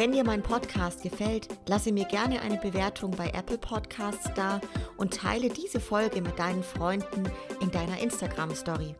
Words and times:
Wenn 0.00 0.12
dir 0.12 0.24
mein 0.24 0.42
Podcast 0.42 1.02
gefällt, 1.02 1.48
lasse 1.66 1.92
mir 1.92 2.06
gerne 2.06 2.40
eine 2.40 2.56
Bewertung 2.56 3.10
bei 3.10 3.28
Apple 3.34 3.58
Podcasts 3.58 4.30
da 4.34 4.58
und 4.96 5.12
teile 5.12 5.50
diese 5.50 5.78
Folge 5.78 6.22
mit 6.22 6.38
deinen 6.38 6.62
Freunden 6.62 7.24
in 7.60 7.70
deiner 7.70 8.00
Instagram 8.00 8.54
Story. 8.54 8.94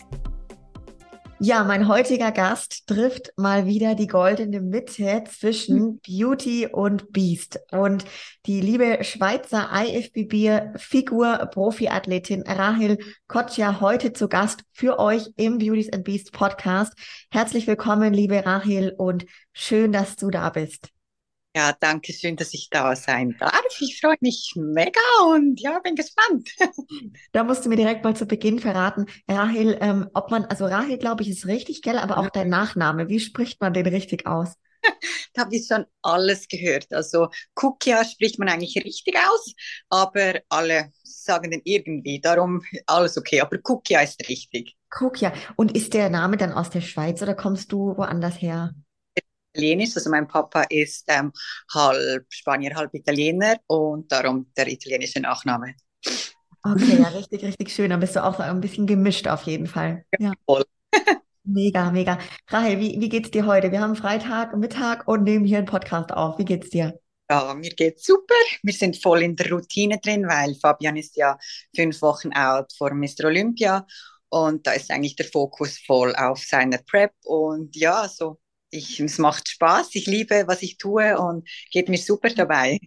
Ja, 1.43 1.65
mein 1.65 1.89
heutiger 1.89 2.33
Gast 2.33 2.87
trifft 2.87 3.33
mal 3.39 3.65
wieder 3.65 3.95
die 3.95 4.09
goldene 4.09 4.61
Mitte 4.61 5.25
zwischen 5.27 5.99
Beauty 6.07 6.67
und 6.67 7.15
Beast. 7.15 7.59
Und 7.73 8.05
die 8.45 8.61
liebe 8.61 9.03
Schweizer 9.05 9.71
IFBB-Figur-Profiathletin 9.73 12.43
Rahel 12.43 12.99
Kotja 13.27 13.81
heute 13.81 14.13
zu 14.13 14.29
Gast 14.29 14.65
für 14.75 14.99
euch 14.99 15.31
im 15.37 15.57
Beauties 15.57 15.91
and 15.95 16.05
Beast 16.05 16.33
Podcast. 16.33 16.93
Herzlich 17.31 17.67
willkommen, 17.67 18.13
liebe 18.13 18.45
Rahel, 18.45 18.95
und 18.99 19.25
schön, 19.55 19.93
dass 19.93 20.17
du 20.17 20.29
da 20.29 20.51
bist. 20.51 20.91
Ja, 21.55 21.73
danke 21.79 22.13
schön, 22.13 22.37
dass 22.37 22.55
ich 22.55 22.71
da 22.71 22.95
sein 22.95 23.37
darf. 23.41 23.53
Ich 23.81 24.01
freue 24.01 24.17
mich 24.21 24.53
mega 24.55 25.01
und 25.27 25.61
ja, 25.61 25.81
bin 25.81 25.97
gespannt. 25.97 26.49
Da 27.33 27.45
musst 27.45 27.65
du 27.65 27.69
mir 27.69 27.77
direkt 27.77 28.05
mal 28.05 28.15
zu 28.15 28.27
Beginn 28.27 28.59
verraten, 28.61 29.07
Rahel, 29.29 29.79
ähm, 29.81 30.09
ob 30.15 30.31
man, 30.31 30.45
also 30.45 30.67
Rahel, 30.67 30.99
glaube 30.99 31.23
ich, 31.23 31.29
ist 31.29 31.47
richtig, 31.47 31.83
gell, 31.83 31.99
aber 31.99 32.19
auch 32.19 32.31
dein 32.31 32.49
Nachname, 32.49 33.09
wie 33.09 33.21
spricht 33.21 33.61
man 33.61 33.73
den 33.73 33.87
richtig 33.87 34.27
aus? 34.27 34.55
da 35.35 35.43
habe 35.43 35.57
ich 35.57 35.67
schon 35.67 35.87
alles 36.03 36.49
gehört. 36.49 36.93
Also 36.93 37.29
Kukia 37.55 38.05
spricht 38.05 38.39
man 38.39 38.49
eigentlich 38.49 38.77
richtig 38.85 39.17
aus, 39.17 39.55
aber 39.89 40.41
alle 40.49 40.93
sagen 41.03 41.51
den 41.51 41.63
irgendwie, 41.65 42.21
darum 42.21 42.63
alles 42.87 43.19
okay, 43.19 43.41
aber 43.41 43.59
Kukia 43.59 44.01
ist 44.01 44.29
richtig. 44.29 44.77
Kukia. 44.91 45.33
Und 45.57 45.77
ist 45.77 45.95
der 45.95 46.11
Name 46.11 46.37
dann 46.37 46.53
aus 46.53 46.71
der 46.71 46.81
Schweiz 46.81 47.23
oder 47.23 47.35
kommst 47.35 47.73
du 47.73 47.97
woanders 47.97 48.41
her? 48.41 48.75
Italienisch. 49.53 49.97
Also 49.97 50.11
mein 50.11 50.29
Papa 50.29 50.63
ist 50.69 51.05
ähm, 51.09 51.33
halb 51.73 52.27
Spanier, 52.31 52.75
halb 52.75 52.95
Italiener 52.95 53.57
und 53.67 54.11
darum 54.11 54.51
der 54.57 54.69
italienische 54.69 55.21
Nachname. 55.21 55.75
Okay, 56.63 56.99
ja, 57.01 57.09
richtig, 57.17 57.43
richtig 57.45 57.73
schön. 57.73 57.91
Dann 57.91 58.01
bist 58.01 58.17
du 58.17 58.25
auch 58.25 58.37
so 58.37 58.43
ein 58.43 58.61
bisschen 58.61 58.87
gemischt 58.87 59.29
auf 59.29 59.43
jeden 59.45 59.67
Fall. 59.67 60.05
Ja. 60.19 60.33
Voll. 60.47 60.65
Mega, 61.45 61.91
mega. 61.91 62.19
Rahel, 62.49 62.79
wie, 62.79 63.01
wie 63.01 63.09
geht's 63.09 63.31
dir 63.31 63.47
heute? 63.47 63.73
Wir 63.73 63.81
haben 63.81 63.97
Freitag, 63.97 64.57
Mittag 64.57 65.09
und 65.09 65.25
nehmen 65.25 65.45
hier 65.45 65.59
einen 65.59 65.67
Podcast 65.67 66.13
auf. 66.13 66.39
Wie 66.39 66.45
geht's 66.45 66.71
dir? 66.71 67.01
Ja, 67.31 67.55
mir 67.55 67.71
geht's 67.71 68.05
super. 68.05 68.35
Wir 68.63 68.75
sind 68.75 69.01
voll 69.01 69.23
in 69.23 69.37
der 69.37 69.51
Routine 69.51 69.99
drin, 69.99 70.29
weil 70.29 70.55
Fabian 70.55 70.97
ist 70.97 71.17
ja 71.17 71.39
fünf 71.75 72.03
Wochen 72.03 72.33
out 72.33 72.73
vor 72.77 72.93
Mr. 72.93 73.25
Olympia 73.25 73.87
und 74.29 74.67
da 74.67 74.73
ist 74.73 74.91
eigentlich 74.91 75.17
der 75.17 75.27
Fokus 75.27 75.79
voll 75.79 76.15
auf 76.15 76.41
seiner 76.41 76.79
Prep 76.79 77.13
und 77.25 77.75
ja, 77.77 78.07
so 78.09 78.39
ich, 78.71 79.01
es 79.01 79.19
macht 79.19 79.49
Spaß, 79.49 79.95
ich 79.95 80.07
liebe, 80.07 80.45
was 80.47 80.63
ich 80.63 80.77
tue 80.79 81.19
und 81.19 81.49
geht 81.71 81.89
mir 81.89 81.99
super 81.99 82.31
dabei. 82.31 82.79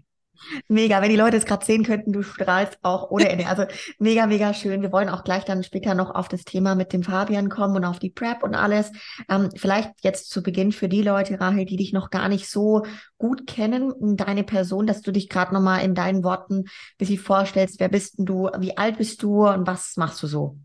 Mega, 0.67 1.01
wenn 1.01 1.09
die 1.09 1.15
Leute 1.15 1.37
es 1.37 1.45
gerade 1.45 1.65
sehen 1.65 1.83
könnten, 1.83 2.11
du 2.11 2.21
strahlst 2.21 2.77
auch 2.81 3.11
ohne 3.11 3.29
Ende. 3.29 3.47
Also 3.47 3.63
mega, 3.99 4.25
mega 4.25 4.53
schön. 4.53 4.81
Wir 4.81 4.91
wollen 4.91 5.09
auch 5.09 5.23
gleich 5.23 5.45
dann 5.45 5.63
später 5.63 5.95
noch 5.95 6.13
auf 6.13 6.27
das 6.27 6.43
Thema 6.43 6.75
mit 6.75 6.91
dem 6.91 7.03
Fabian 7.03 7.49
kommen 7.49 7.77
und 7.77 7.85
auf 7.85 7.99
die 7.99 8.09
Prep 8.09 8.43
und 8.43 8.55
alles. 8.55 8.91
Ähm, 9.29 9.49
vielleicht 9.55 9.91
jetzt 10.01 10.29
zu 10.29 10.43
Beginn 10.43 10.71
für 10.71 10.89
die 10.89 11.01
Leute, 11.01 11.39
Rahel, 11.39 11.65
die 11.65 11.77
dich 11.77 11.93
noch 11.93 12.09
gar 12.09 12.29
nicht 12.29 12.49
so 12.49 12.85
gut 13.17 13.47
kennen, 13.47 13.93
deine 14.17 14.43
Person, 14.43 14.85
dass 14.85 15.01
du 15.01 15.11
dich 15.11 15.29
gerade 15.29 15.53
nochmal 15.53 15.83
in 15.83 15.95
deinen 15.95 16.23
Worten 16.23 16.59
ein 16.59 16.97
bisschen 16.97 17.19
vorstellst. 17.19 17.79
Wer 17.79 17.89
bist 17.89 18.17
denn 18.17 18.25
du? 18.25 18.49
Wie 18.57 18.77
alt 18.77 18.97
bist 18.97 19.23
du 19.23 19.47
und 19.47 19.65
was 19.65 19.95
machst 19.97 20.21
du 20.23 20.27
so? 20.27 20.57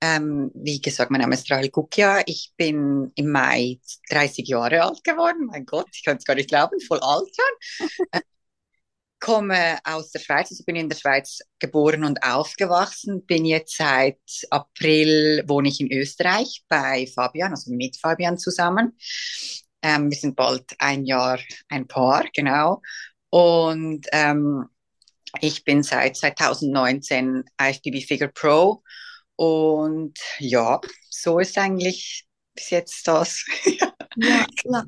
Ähm, 0.00 0.50
wie 0.54 0.80
gesagt, 0.80 1.10
mein 1.10 1.22
Name 1.22 1.34
ist 1.34 1.50
Rahel 1.50 1.70
Gukia. 1.70 2.22
Ich 2.26 2.52
bin 2.56 3.12
im 3.14 3.30
Mai 3.30 3.80
30 4.10 4.46
Jahre 4.46 4.82
alt 4.82 5.02
geworden. 5.04 5.46
Mein 5.46 5.64
Gott, 5.64 5.88
ich 5.92 6.04
kann 6.04 6.18
es 6.18 6.24
gar 6.24 6.34
nicht 6.34 6.50
glauben, 6.50 6.78
voll 6.80 7.00
alt 7.00 7.28
schon. 7.34 8.06
äh, 8.12 8.20
komme 9.18 9.78
aus 9.84 10.10
der 10.10 10.20
Schweiz, 10.20 10.50
also 10.50 10.64
bin 10.64 10.76
in 10.76 10.88
der 10.88 10.96
Schweiz 10.96 11.40
geboren 11.58 12.04
und 12.04 12.22
aufgewachsen. 12.22 13.24
Bin 13.26 13.44
jetzt 13.44 13.76
seit 13.76 14.20
April 14.50 15.42
wohne 15.46 15.68
ich 15.68 15.80
in 15.80 15.90
Österreich 15.90 16.62
bei 16.68 17.06
Fabian, 17.14 17.52
also 17.52 17.72
mit 17.72 17.96
Fabian 17.96 18.38
zusammen. 18.38 18.96
Ähm, 19.82 20.10
wir 20.10 20.18
sind 20.18 20.36
bald 20.36 20.74
ein 20.78 21.04
Jahr 21.06 21.38
ein 21.68 21.86
Paar, 21.86 22.24
genau. 22.34 22.82
Und 23.30 24.06
ähm, 24.12 24.66
ich 25.40 25.64
bin 25.64 25.82
seit 25.82 26.16
2019 26.16 27.44
IFBB 27.60 28.06
Figure 28.06 28.30
Pro 28.32 28.82
und 29.36 30.18
ja, 30.38 30.80
so 31.10 31.38
ist 31.38 31.56
eigentlich 31.58 32.26
bis 32.54 32.70
jetzt 32.70 33.06
das. 33.06 33.44
ja, 34.16 34.46
klar. 34.58 34.86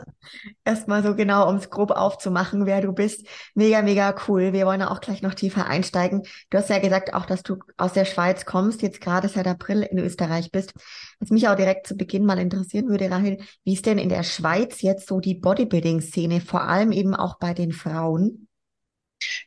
Erstmal 0.65 1.03
so 1.03 1.15
genau, 1.15 1.49
um 1.49 1.57
es 1.57 1.71
grob 1.71 1.91
aufzumachen, 1.91 2.67
wer 2.67 2.81
du 2.81 2.93
bist. 2.93 3.27
Mega, 3.55 3.83
mega 3.83 4.15
cool. 4.27 4.53
Wir 4.53 4.67
wollen 4.67 4.83
auch 4.83 5.01
gleich 5.01 5.23
noch 5.23 5.35
tiefer 5.35 5.67
einsteigen. 5.67 6.23
Du 6.51 6.59
hast 6.59 6.71
ja 6.71 6.79
gesagt 6.79 7.15
auch, 7.15 7.27
dass 7.27 7.43
du 7.43 7.59
aus 7.77 7.93
der 7.93 8.07
Schweiz 8.07 8.47
kommst, 8.47 8.83
jetzt 8.83 9.01
gerade 9.01 9.29
seit 9.29 9.47
April 9.47 9.83
in 9.83 9.99
Österreich 9.99 10.51
bist. 10.51 10.73
Was 11.21 11.31
mich 11.31 11.47
auch 11.49 11.57
direkt 11.57 11.87
zu 11.87 11.97
Beginn 11.97 12.25
mal 12.25 12.39
interessieren 12.39 12.89
würde, 12.89 13.11
Rahel, 13.11 13.39
wie 13.65 13.75
ist 13.75 13.87
denn 13.87 13.99
in 13.99 14.09
der 14.09 14.23
Schweiz 14.23 14.83
jetzt 14.83 15.07
so 15.07 15.21
die 15.21 15.35
Bodybuilding-Szene, 15.35 16.41
vor 16.41 16.63
allem 16.63 16.93
eben 16.93 17.15
auch 17.15 17.39
bei 17.39 17.55
den 17.55 17.73
Frauen? 17.73 18.48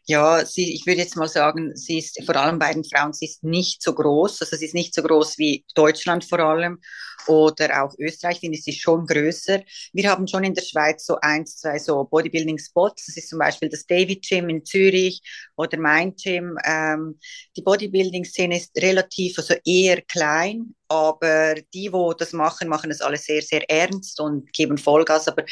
Ja, 0.06 0.46
sie, 0.46 0.74
ich 0.74 0.86
würde 0.86 1.02
jetzt 1.02 1.16
mal 1.16 1.28
sagen, 1.28 1.76
sie 1.76 2.00
ist 2.00 2.22
vor 2.26 2.36
allem 2.36 2.60
bei 2.60 2.74
den 2.74 2.84
Frauen, 2.84 3.14
sie 3.14 3.26
ist 3.26 3.44
nicht 3.44 3.82
so 3.82 3.94
groß. 3.94 4.42
Also 4.42 4.56
sie 4.56 4.66
ist 4.66 4.74
nicht 4.74 4.94
so 4.94 5.02
groß 5.04 5.38
wie 5.38 5.66
Deutschland 5.76 6.26
vor 6.26 6.40
allem 6.40 6.80
oder 7.28 7.84
auch 7.84 7.94
Österreich, 8.00 8.40
finde 8.40 8.58
ich, 8.58 8.64
sie 8.64 8.72
ist 8.72 8.82
schon 8.82 9.06
größer. 9.06 9.62
Wir 9.94 10.10
haben 10.10 10.28
schon 10.28 10.44
in 10.44 10.54
der 10.56 10.64
Schweiz 10.64 11.06
so 11.06 11.18
ein, 11.22 11.46
zwei 11.46 11.78
so 11.80 12.04
Bodybuilding-Spots. 12.04 13.06
Das 13.06 13.18
ist 13.18 13.30
zum 13.30 13.40
Beispiel 13.40 13.70
das 13.70 13.86
David 13.86 14.26
Gym 14.28 14.50
in 14.50 14.66
Zürich 14.66 15.22
oder 15.56 15.78
mein 15.80 16.16
Gym. 16.16 16.58
Ähm, 16.66 17.20
die 17.56 17.62
Bodybuilding-Szene 17.62 18.58
ist 18.58 18.76
relativ, 18.78 19.38
also 19.38 19.54
eher 19.66 20.02
klein, 20.02 20.74
aber 20.88 21.56
die, 21.74 21.94
wo 21.94 22.14
das 22.14 22.34
machen, 22.34 22.68
machen 22.68 22.90
das 22.90 23.02
alles 23.02 23.26
sehr, 23.26 23.42
sehr 23.42 23.70
ernst 23.70 24.20
und 24.20 24.52
geben 24.54 24.78
Vollgas. 24.78 25.28
Aber 25.28 25.46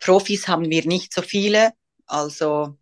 Profis 0.00 0.48
haben 0.48 0.70
wir 0.70 0.86
nicht 0.86 1.12
so 1.12 1.22
viele. 1.22 1.72
Also 2.06 2.76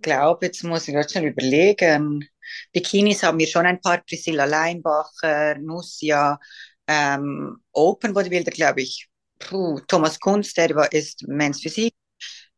glaube, 0.00 0.46
jetzt 0.46 0.62
muss 0.64 0.88
ich 0.88 0.94
gerade 0.94 1.08
schon 1.08 1.24
überlegen. 1.24 2.28
Bikinis 2.72 3.22
haben 3.22 3.38
wir 3.38 3.46
schon 3.46 3.66
ein 3.66 3.80
paar, 3.80 3.98
Priscilla 3.98 4.44
Leinbacher, 4.44 5.56
Nussia, 5.58 6.38
ähm, 6.86 7.58
Open 7.72 8.14
Bodybuilder, 8.14 8.50
glaube 8.50 8.82
ich. 8.82 9.08
Puh, 9.38 9.80
Thomas 9.86 10.18
Kunz, 10.18 10.54
der 10.54 10.74
war, 10.74 10.92
ist 10.92 11.26
Men's 11.28 11.60
Physik. 11.60 11.94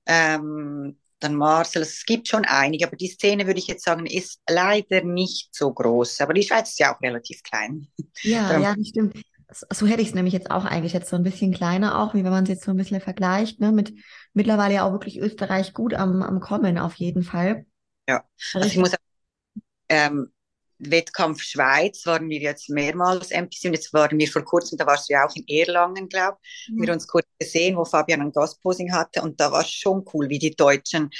Ähm, 0.06 0.98
dann 1.18 1.34
Marcel, 1.34 1.82
es 1.82 2.04
gibt 2.06 2.28
schon 2.28 2.44
einige, 2.46 2.86
aber 2.86 2.96
die 2.96 3.08
Szene, 3.08 3.46
würde 3.46 3.60
ich 3.60 3.66
jetzt 3.66 3.84
sagen, 3.84 4.06
ist 4.06 4.40
leider 4.48 5.02
nicht 5.02 5.54
so 5.54 5.72
groß. 5.72 6.22
Aber 6.22 6.32
die 6.32 6.42
Schweiz 6.42 6.70
ist 6.70 6.78
ja 6.78 6.94
auch 6.94 7.00
relativ 7.02 7.42
klein. 7.42 7.88
Ja, 8.22 8.58
ja, 8.58 8.74
das 8.74 8.88
stimmt. 8.88 9.22
So 9.52 9.86
hätte 9.86 10.02
ich 10.02 10.08
es 10.08 10.14
nämlich 10.14 10.34
jetzt 10.34 10.50
auch 10.50 10.64
eingeschätzt, 10.64 11.08
so 11.08 11.16
ein 11.16 11.22
bisschen 11.22 11.52
kleiner 11.52 11.98
auch, 12.00 12.14
wie 12.14 12.24
wenn 12.24 12.30
man 12.30 12.44
es 12.44 12.50
jetzt 12.50 12.64
so 12.64 12.70
ein 12.70 12.76
bisschen 12.76 13.00
vergleicht, 13.00 13.60
ne, 13.60 13.72
mit 13.72 13.92
mittlerweile 14.32 14.74
ja 14.74 14.84
auch 14.84 14.92
wirklich 14.92 15.18
Österreich 15.18 15.74
gut 15.74 15.94
am, 15.94 16.22
am 16.22 16.40
Kommen, 16.40 16.78
auf 16.78 16.94
jeden 16.94 17.22
Fall. 17.22 17.66
Ja, 18.08 18.24
also 18.52 18.68
ich 18.68 18.76
muss 18.76 18.94
ähm, 19.88 20.32
Wettkampf 20.80 21.42
Schweiz 21.42 22.06
waren 22.06 22.28
wir 22.28 22.40
jetzt 22.40 22.70
mehrmals 22.70 23.30
MPC 23.30 23.66
und 23.66 23.74
jetzt 23.74 23.92
waren 23.92 24.18
wir 24.18 24.28
vor 24.28 24.44
kurzem, 24.44 24.78
da 24.78 24.86
warst 24.86 25.08
du 25.08 25.12
ja 25.12 25.26
auch 25.26 25.34
in 25.36 25.44
Erlangen, 25.46 26.08
glaube 26.08 26.38
ich, 26.42 26.70
mhm. 26.72 26.82
wir 26.82 26.92
uns 26.92 27.06
kurz 27.06 27.26
gesehen, 27.38 27.76
wo 27.76 27.84
Fabian 27.84 28.20
ein 28.20 28.32
Gastposing 28.32 28.92
hatte 28.92 29.22
und 29.22 29.38
da 29.40 29.52
war 29.52 29.60
es 29.60 29.70
schon 29.70 30.04
cool, 30.12 30.28
wie 30.28 30.38
die 30.38 30.54
Deutschen 30.54 31.10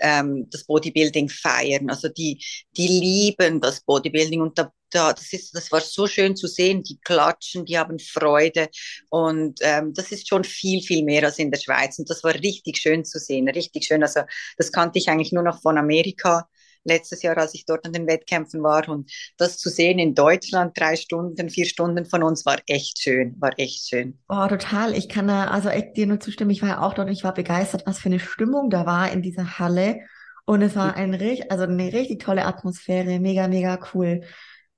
ähm, 0.00 0.48
das 0.50 0.64
Bodybuilding 0.64 1.28
feiern. 1.28 1.90
Also 1.90 2.08
die, 2.08 2.42
die 2.76 2.88
lieben 2.88 3.60
das 3.60 3.82
Bodybuilding 3.82 4.40
und 4.40 4.58
da, 4.58 4.72
da, 4.90 5.12
das, 5.12 5.32
ist, 5.32 5.54
das 5.54 5.70
war 5.70 5.80
so 5.80 6.06
schön 6.06 6.34
zu 6.34 6.46
sehen, 6.46 6.82
die 6.82 6.98
klatschen, 7.00 7.64
die 7.64 7.78
haben 7.78 7.98
Freude 7.98 8.68
und 9.10 9.60
ähm, 9.62 9.92
das 9.94 10.12
ist 10.12 10.28
schon 10.28 10.44
viel, 10.44 10.82
viel 10.82 11.04
mehr 11.04 11.24
als 11.24 11.38
in 11.38 11.50
der 11.50 11.60
Schweiz 11.60 11.98
und 11.98 12.08
das 12.08 12.24
war 12.24 12.34
richtig 12.34 12.78
schön 12.78 13.04
zu 13.04 13.18
sehen, 13.18 13.48
richtig 13.48 13.84
schön. 13.84 14.02
Also 14.02 14.22
das 14.56 14.72
kannte 14.72 14.98
ich 14.98 15.08
eigentlich 15.08 15.32
nur 15.32 15.42
noch 15.42 15.60
von 15.60 15.78
Amerika 15.78 16.48
letztes 16.84 17.22
Jahr, 17.22 17.36
als 17.38 17.54
ich 17.54 17.64
dort 17.66 17.84
an 17.86 17.92
den 17.92 18.06
Wettkämpfen 18.06 18.62
war. 18.62 18.88
Und 18.88 19.10
das 19.36 19.58
zu 19.58 19.68
sehen 19.68 19.98
in 19.98 20.14
Deutschland, 20.14 20.78
drei 20.78 20.96
Stunden, 20.96 21.50
vier 21.50 21.66
Stunden 21.66 22.04
von 22.04 22.22
uns, 22.22 22.46
war 22.46 22.58
echt 22.66 23.02
schön, 23.02 23.36
war 23.38 23.58
echt 23.58 23.88
schön. 23.88 24.18
Oh, 24.28 24.46
total. 24.48 24.96
Ich 24.96 25.08
kann 25.08 25.28
da 25.28 25.46
also 25.46 25.68
echt 25.68 25.96
dir 25.96 26.06
nur 26.06 26.20
zustimmen. 26.20 26.50
Ich 26.50 26.62
war 26.62 26.68
ja 26.68 26.80
auch 26.82 26.94
dort 26.94 27.08
und 27.08 27.14
ich 27.14 27.24
war 27.24 27.34
begeistert, 27.34 27.82
was 27.86 27.98
für 27.98 28.08
eine 28.08 28.20
Stimmung 28.20 28.70
da 28.70 28.86
war 28.86 29.12
in 29.12 29.22
dieser 29.22 29.58
Halle. 29.58 30.00
Und 30.46 30.62
es 30.62 30.74
war 30.74 30.96
ein 30.96 31.14
also 31.48 31.64
eine 31.64 31.92
richtig 31.92 32.20
tolle 32.20 32.44
Atmosphäre, 32.44 33.20
mega, 33.20 33.46
mega 33.46 33.78
cool. 33.94 34.22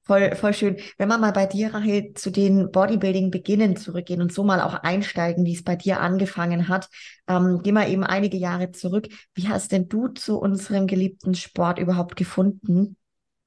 Voll, 0.04 0.34
voll 0.34 0.52
schön. 0.52 0.76
Wenn 0.99 1.08
wir 1.08 1.19
mal 1.19 1.31
bei 1.32 1.46
dir, 1.46 1.72
Rahel, 1.75 2.12
zu 2.14 2.31
den 2.31 2.72
Bodybuilding-Beginnen 2.72 3.76
zurückgehen 3.76 4.20
und 4.20 4.32
so 4.32 4.43
mal 4.43 4.60
auch 4.60 4.75
einsteigen, 4.75 5.44
wie 5.44 5.54
es 5.54 5.62
bei 5.62 5.76
dir 5.76 6.00
angefangen 6.00 6.66
hat, 6.69 6.88
ähm, 7.28 7.62
gehen 7.62 7.75
wir 7.75 7.87
eben 7.87 8.02
einige 8.02 8.37
Jahre 8.37 8.72
zurück. 8.72 9.08
Wie 9.34 9.49
hast 9.49 9.70
denn 9.70 9.88
du 9.88 10.08
zu 10.08 10.38
unserem 10.40 10.88
geliebten 10.88 11.34
Sport 11.37 11.78
überhaupt 11.78 12.16
gefunden? 12.16 12.96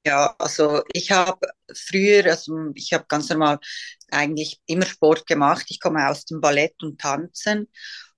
Ja, 0.06 0.36
also 0.38 0.82
ich 0.92 1.10
habe 1.10 1.48
früher, 1.74 2.24
also 2.26 2.70
ich 2.74 2.92
habe 2.92 3.04
ganz 3.08 3.28
normal 3.28 3.58
eigentlich 4.10 4.60
immer 4.66 4.86
Sport 4.86 5.26
gemacht. 5.26 5.66
Ich 5.68 5.80
komme 5.80 6.08
aus 6.08 6.24
dem 6.24 6.40
Ballett 6.40 6.80
und 6.82 7.00
Tanzen 7.00 7.68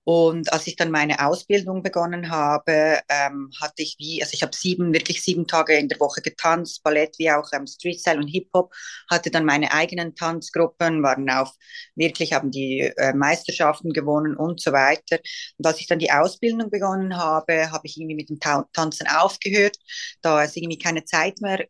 und 0.09 0.51
als 0.51 0.65
ich 0.65 0.75
dann 0.75 0.89
meine 0.89 1.23
Ausbildung 1.23 1.83
begonnen 1.83 2.31
habe, 2.31 2.99
ähm, 3.09 3.51
hatte 3.61 3.83
ich 3.83 3.95
wie, 3.99 4.23
also 4.23 4.33
ich 4.33 4.41
habe 4.41 4.55
sieben, 4.55 4.91
wirklich 4.91 5.21
sieben 5.21 5.45
Tage 5.45 5.75
in 5.77 5.87
der 5.87 5.99
Woche 5.99 6.21
getanzt, 6.23 6.81
Ballett 6.81 7.19
wie 7.19 7.29
auch 7.29 7.47
ähm, 7.53 7.67
Streetstyle 7.67 8.17
und 8.17 8.27
Hip-Hop, 8.27 8.73
hatte 9.07 9.29
dann 9.29 9.45
meine 9.45 9.71
eigenen 9.71 10.15
Tanzgruppen, 10.15 11.03
waren 11.03 11.29
auf, 11.29 11.53
wirklich 11.93 12.33
haben 12.33 12.49
die 12.49 12.91
äh, 12.97 13.13
Meisterschaften 13.13 13.93
gewonnen 13.93 14.35
und 14.35 14.59
so 14.59 14.71
weiter. 14.71 15.19
Und 15.59 15.67
als 15.67 15.79
ich 15.79 15.85
dann 15.85 15.99
die 15.99 16.11
Ausbildung 16.11 16.71
begonnen 16.71 17.15
habe, 17.15 17.69
habe 17.69 17.85
ich 17.85 17.95
irgendwie 17.97 18.15
mit 18.15 18.29
dem 18.31 18.39
Ta 18.39 18.67
Tanzen 18.73 19.05
aufgehört, 19.07 19.77
da 20.23 20.43
es 20.43 20.55
irgendwie 20.55 20.79
keine 20.79 21.05
Zeit 21.05 21.39
mehr 21.39 21.67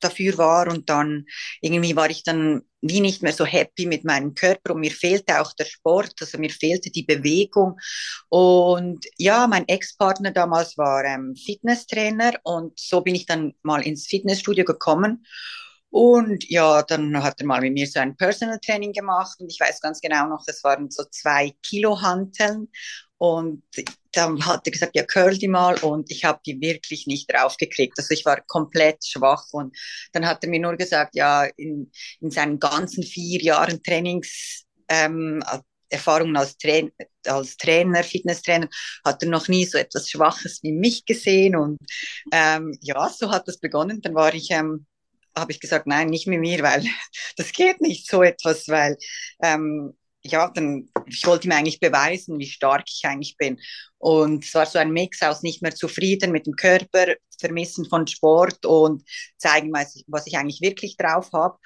dafür 0.00 0.38
war 0.38 0.68
und 0.68 0.88
dann 0.88 1.26
irgendwie 1.60 1.96
war 1.96 2.10
ich 2.10 2.22
dann 2.22 2.62
wie 2.82 3.00
nicht 3.00 3.22
mehr 3.22 3.32
so 3.32 3.44
happy 3.44 3.86
mit 3.86 4.04
meinem 4.04 4.34
Körper 4.34 4.74
und 4.74 4.80
mir 4.80 4.90
fehlte 4.90 5.40
auch 5.40 5.52
der 5.52 5.66
Sport, 5.66 6.14
also 6.20 6.38
mir 6.38 6.50
fehlte 6.50 6.90
die 6.90 7.02
Bewegung. 7.02 7.78
Und 8.28 9.04
ja, 9.18 9.46
mein 9.46 9.68
Ex-Partner 9.68 10.30
damals 10.30 10.78
war 10.78 11.04
ähm, 11.04 11.34
Fitnesstrainer 11.36 12.32
und 12.42 12.78
so 12.78 13.02
bin 13.02 13.14
ich 13.14 13.26
dann 13.26 13.54
mal 13.62 13.82
ins 13.82 14.06
Fitnessstudio 14.06 14.64
gekommen. 14.64 15.26
Und 15.90 16.48
ja, 16.48 16.82
dann 16.82 17.20
hat 17.22 17.40
er 17.40 17.46
mal 17.46 17.60
mit 17.60 17.72
mir 17.72 17.86
so 17.86 17.98
ein 17.98 18.16
Personal 18.16 18.60
Training 18.64 18.92
gemacht 18.92 19.40
und 19.40 19.50
ich 19.50 19.58
weiß 19.58 19.80
ganz 19.80 20.00
genau 20.00 20.28
noch, 20.28 20.44
das 20.46 20.62
waren 20.62 20.88
so 20.90 21.04
zwei 21.10 21.52
Kilo 21.62 22.00
Hanteln 22.00 22.68
und 23.18 23.62
dann 24.12 24.44
hat 24.46 24.66
er 24.66 24.72
gesagt, 24.72 24.96
ja, 24.96 25.04
curl 25.04 25.36
die 25.36 25.48
mal 25.48 25.76
und 25.78 26.10
ich 26.10 26.24
habe 26.24 26.40
die 26.44 26.60
wirklich 26.60 27.06
nicht 27.06 27.32
draufgekriegt. 27.32 27.98
Also 27.98 28.12
ich 28.12 28.24
war 28.24 28.40
komplett 28.42 29.04
schwach 29.04 29.44
und 29.52 29.76
dann 30.12 30.26
hat 30.26 30.42
er 30.42 30.50
mir 30.50 30.60
nur 30.60 30.76
gesagt, 30.76 31.14
ja, 31.14 31.44
in, 31.56 31.90
in 32.20 32.30
seinen 32.30 32.58
ganzen 32.58 33.02
vier 33.02 33.40
Jahren 33.40 33.82
Trainings, 33.82 34.64
ähm, 34.88 35.42
Erfahrungen 35.88 36.36
als, 36.36 36.56
Tra 36.56 36.82
als 37.26 37.56
Trainer, 37.56 38.04
Fitnesstrainer, 38.04 38.68
hat 39.04 39.22
er 39.22 39.28
noch 39.28 39.48
nie 39.48 39.64
so 39.64 39.76
etwas 39.76 40.08
Schwaches 40.08 40.60
wie 40.62 40.72
mich 40.72 41.04
gesehen 41.04 41.56
und 41.56 41.78
ähm, 42.32 42.78
ja, 42.80 43.08
so 43.08 43.30
hat 43.30 43.48
das 43.48 43.58
begonnen. 43.58 44.00
Dann 44.00 44.14
war 44.14 44.32
ich 44.34 44.50
ähm, 44.50 44.86
habe 45.36 45.52
ich 45.52 45.60
gesagt, 45.60 45.86
nein, 45.86 46.08
nicht 46.08 46.26
mit 46.26 46.40
mir, 46.40 46.62
weil 46.62 46.84
das 47.36 47.52
geht 47.52 47.80
nicht 47.80 48.08
so 48.08 48.22
etwas, 48.22 48.68
weil 48.68 48.96
ähm, 49.42 49.94
ja, 50.22 50.50
dann, 50.50 50.88
ich 51.06 51.26
wollte 51.26 51.48
ihm 51.48 51.52
eigentlich 51.52 51.80
beweisen, 51.80 52.38
wie 52.38 52.46
stark 52.46 52.84
ich 52.88 53.04
eigentlich 53.04 53.36
bin. 53.36 53.58
Und 53.98 54.44
es 54.44 54.54
war 54.54 54.66
so 54.66 54.78
ein 54.78 54.90
Mix 54.92 55.22
aus 55.22 55.42
nicht 55.42 55.62
mehr 55.62 55.74
zufrieden 55.74 56.32
mit 56.32 56.46
dem 56.46 56.56
Körper, 56.56 57.14
Vermissen 57.38 57.86
von 57.88 58.06
Sport 58.06 58.66
und 58.66 59.02
zeigen, 59.38 59.72
was 59.72 59.96
ich, 59.96 60.04
was 60.08 60.26
ich 60.26 60.36
eigentlich 60.36 60.60
wirklich 60.60 60.96
drauf 60.96 61.30
habe. 61.32 61.58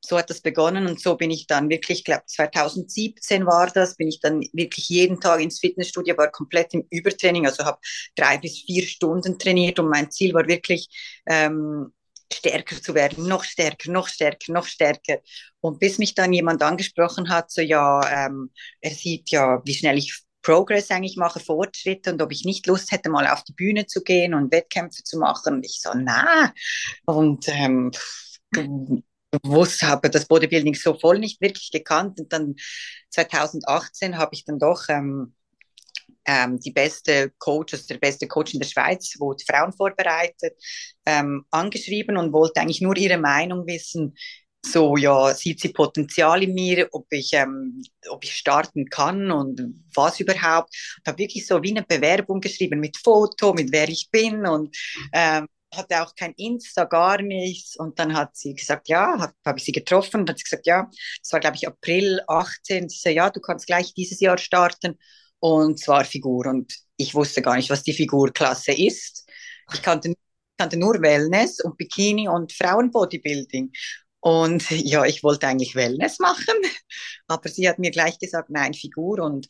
So 0.00 0.16
hat 0.16 0.30
das 0.30 0.40
begonnen 0.40 0.86
und 0.86 1.00
so 1.00 1.16
bin 1.16 1.30
ich 1.30 1.46
dann 1.48 1.68
wirklich, 1.68 1.98
ich 1.98 2.04
glaube 2.04 2.22
2017 2.26 3.44
war 3.46 3.66
das, 3.68 3.96
bin 3.96 4.08
ich 4.08 4.20
dann 4.20 4.42
wirklich 4.52 4.88
jeden 4.88 5.20
Tag 5.20 5.40
ins 5.40 5.58
Fitnessstudio, 5.58 6.16
war 6.16 6.30
komplett 6.30 6.72
im 6.72 6.86
Übertraining, 6.90 7.46
also 7.46 7.64
habe 7.64 7.78
drei 8.14 8.38
bis 8.38 8.62
vier 8.62 8.84
Stunden 8.86 9.38
trainiert 9.38 9.78
und 9.80 9.88
mein 9.90 10.10
Ziel 10.10 10.34
war 10.34 10.46
wirklich, 10.46 10.88
ähm, 11.26 11.92
stärker 12.32 12.80
zu 12.80 12.94
werden, 12.94 13.26
noch 13.26 13.44
stärker, 13.44 13.90
noch 13.90 14.08
stärker, 14.08 14.52
noch 14.52 14.66
stärker. 14.66 15.18
Und 15.60 15.80
bis 15.80 15.98
mich 15.98 16.14
dann 16.14 16.32
jemand 16.32 16.62
angesprochen 16.62 17.30
hat, 17.30 17.50
so 17.50 17.60
ja, 17.60 18.26
ähm, 18.26 18.50
er 18.80 18.90
sieht 18.90 19.30
ja, 19.30 19.62
wie 19.64 19.74
schnell 19.74 19.98
ich 19.98 20.22
Progress 20.42 20.90
eigentlich 20.90 21.16
mache, 21.16 21.40
Fortschritte 21.40 22.12
und 22.12 22.22
ob 22.22 22.32
ich 22.32 22.44
nicht 22.44 22.66
Lust 22.66 22.92
hätte, 22.92 23.10
mal 23.10 23.26
auf 23.26 23.44
die 23.44 23.52
Bühne 23.52 23.86
zu 23.86 24.02
gehen 24.02 24.34
und 24.34 24.52
Wettkämpfe 24.52 25.02
zu 25.02 25.18
machen. 25.18 25.54
Und 25.54 25.66
ich 25.66 25.80
so, 25.82 25.90
na. 25.94 26.52
Und 27.06 27.48
ähm, 27.48 27.90
wusste, 29.42 29.88
habe 29.88 30.10
das 30.10 30.26
Bodybuilding 30.26 30.74
so 30.74 30.94
voll 30.94 31.18
nicht 31.18 31.40
wirklich 31.40 31.70
gekannt. 31.70 32.20
Und 32.20 32.32
dann 32.32 32.54
2018 33.10 34.16
habe 34.16 34.34
ich 34.34 34.44
dann 34.44 34.58
doch 34.58 34.84
ähm, 34.88 35.34
ähm, 36.28 36.60
die 36.60 36.72
beste 36.72 37.32
Coach, 37.38 37.72
also 37.74 37.86
der 37.88 37.98
beste 37.98 38.28
Coach 38.28 38.52
in 38.54 38.60
der 38.60 38.68
Schweiz, 38.68 39.16
wo 39.18 39.32
die 39.32 39.44
Frauen 39.44 39.72
vorbereitet, 39.72 40.54
ähm, 41.06 41.44
angeschrieben 41.50 42.16
und 42.18 42.32
wollte 42.32 42.60
eigentlich 42.60 42.82
nur 42.82 42.96
ihre 42.96 43.18
Meinung 43.18 43.66
wissen. 43.66 44.14
So, 44.64 44.96
ja, 44.96 45.32
sieht 45.34 45.60
sie 45.60 45.70
Potenzial 45.72 46.42
in 46.42 46.52
mir, 46.52 46.88
ob 46.92 47.06
ich, 47.10 47.32
ähm, 47.32 47.80
ob 48.10 48.22
ich 48.24 48.34
starten 48.34 48.86
kann 48.90 49.30
und 49.30 49.60
was 49.94 50.20
überhaupt. 50.20 50.74
Ich 50.74 51.02
habe 51.06 51.18
wirklich 51.18 51.46
so 51.46 51.62
wie 51.62 51.70
eine 51.70 51.82
Bewerbung 51.82 52.40
geschrieben 52.40 52.80
mit 52.80 52.98
Foto, 52.98 53.54
mit 53.54 53.72
wer 53.72 53.88
ich 53.88 54.10
bin 54.10 54.46
und 54.46 54.76
ähm, 55.14 55.46
hatte 55.74 56.02
auch 56.02 56.14
kein 56.14 56.32
Insta, 56.34 56.84
gar 56.84 57.22
nichts. 57.22 57.76
Und 57.76 57.98
dann 57.98 58.14
hat 58.14 58.36
sie 58.36 58.54
gesagt, 58.54 58.88
ja, 58.88 59.18
habe 59.18 59.32
hab 59.46 59.56
ich 59.56 59.64
sie 59.64 59.72
getroffen 59.72 60.20
und 60.22 60.30
hat 60.30 60.38
sie 60.38 60.44
gesagt, 60.44 60.66
ja, 60.66 60.90
das 61.22 61.32
war, 61.32 61.40
glaube 61.40 61.56
ich, 61.56 61.66
April 61.66 62.20
18. 62.26 62.88
Sie 62.90 62.98
so, 62.98 63.08
ja, 63.10 63.30
du 63.30 63.40
kannst 63.40 63.66
gleich 63.66 63.94
dieses 63.94 64.20
Jahr 64.20 64.36
starten 64.38 64.98
und 65.40 65.78
zwar 65.78 66.04
Figur. 66.04 66.46
Und 66.46 66.74
ich 66.96 67.14
wusste 67.14 67.42
gar 67.42 67.56
nicht, 67.56 67.70
was 67.70 67.82
die 67.82 67.92
Figurklasse 67.92 68.72
ist. 68.72 69.26
Ich 69.72 69.82
kannte, 69.82 70.14
kannte 70.56 70.76
nur 70.76 71.00
Wellness 71.00 71.60
und 71.60 71.76
Bikini 71.76 72.28
und 72.28 72.52
Frauenbodybuilding. 72.52 73.72
Und 74.20 74.68
ja, 74.70 75.04
ich 75.04 75.22
wollte 75.22 75.46
eigentlich 75.46 75.74
Wellness 75.74 76.18
machen, 76.18 76.54
aber 77.28 77.48
sie 77.48 77.68
hat 77.68 77.78
mir 77.78 77.90
gleich 77.90 78.18
gesagt, 78.18 78.50
nein, 78.50 78.74
Figur. 78.74 79.20
Und 79.20 79.46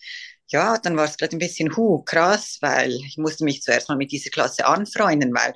ja, 0.48 0.78
dann 0.78 0.96
war 0.96 1.04
es 1.04 1.16
gerade 1.16 1.36
ein 1.36 1.40
bisschen 1.40 1.74
hu, 1.76 2.02
krass, 2.02 2.58
weil 2.60 2.92
ich 2.92 3.16
musste 3.16 3.44
mich 3.44 3.62
zuerst 3.62 3.88
mal 3.88 3.96
mit 3.96 4.12
dieser 4.12 4.30
Klasse 4.30 4.66
anfreunden, 4.66 5.34
weil 5.34 5.54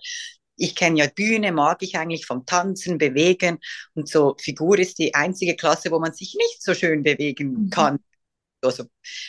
ich 0.56 0.75
kenne 0.75 0.99
ja 0.99 1.06
Bühne, 1.08 1.52
mag 1.52 1.82
ich 1.82 1.96
eigentlich 1.96 2.26
vom 2.26 2.46
Tanzen, 2.46 2.99
Bewegen 2.99 3.58
und 3.94 4.08
so 4.08 4.37
Figur 4.38 4.78
ist 4.78 4.99
die 4.99 5.14
einzige 5.14 5.56
Klasse, 5.56 5.90
wo 5.90 5.99
man 5.99 6.12
sich 6.12 6.35
nicht 6.38 6.62
so 6.62 6.75
schön 6.75 7.02
bewegen 7.02 7.64
mhm. 7.64 7.70
kann. 7.70 7.99
Also 8.64 8.85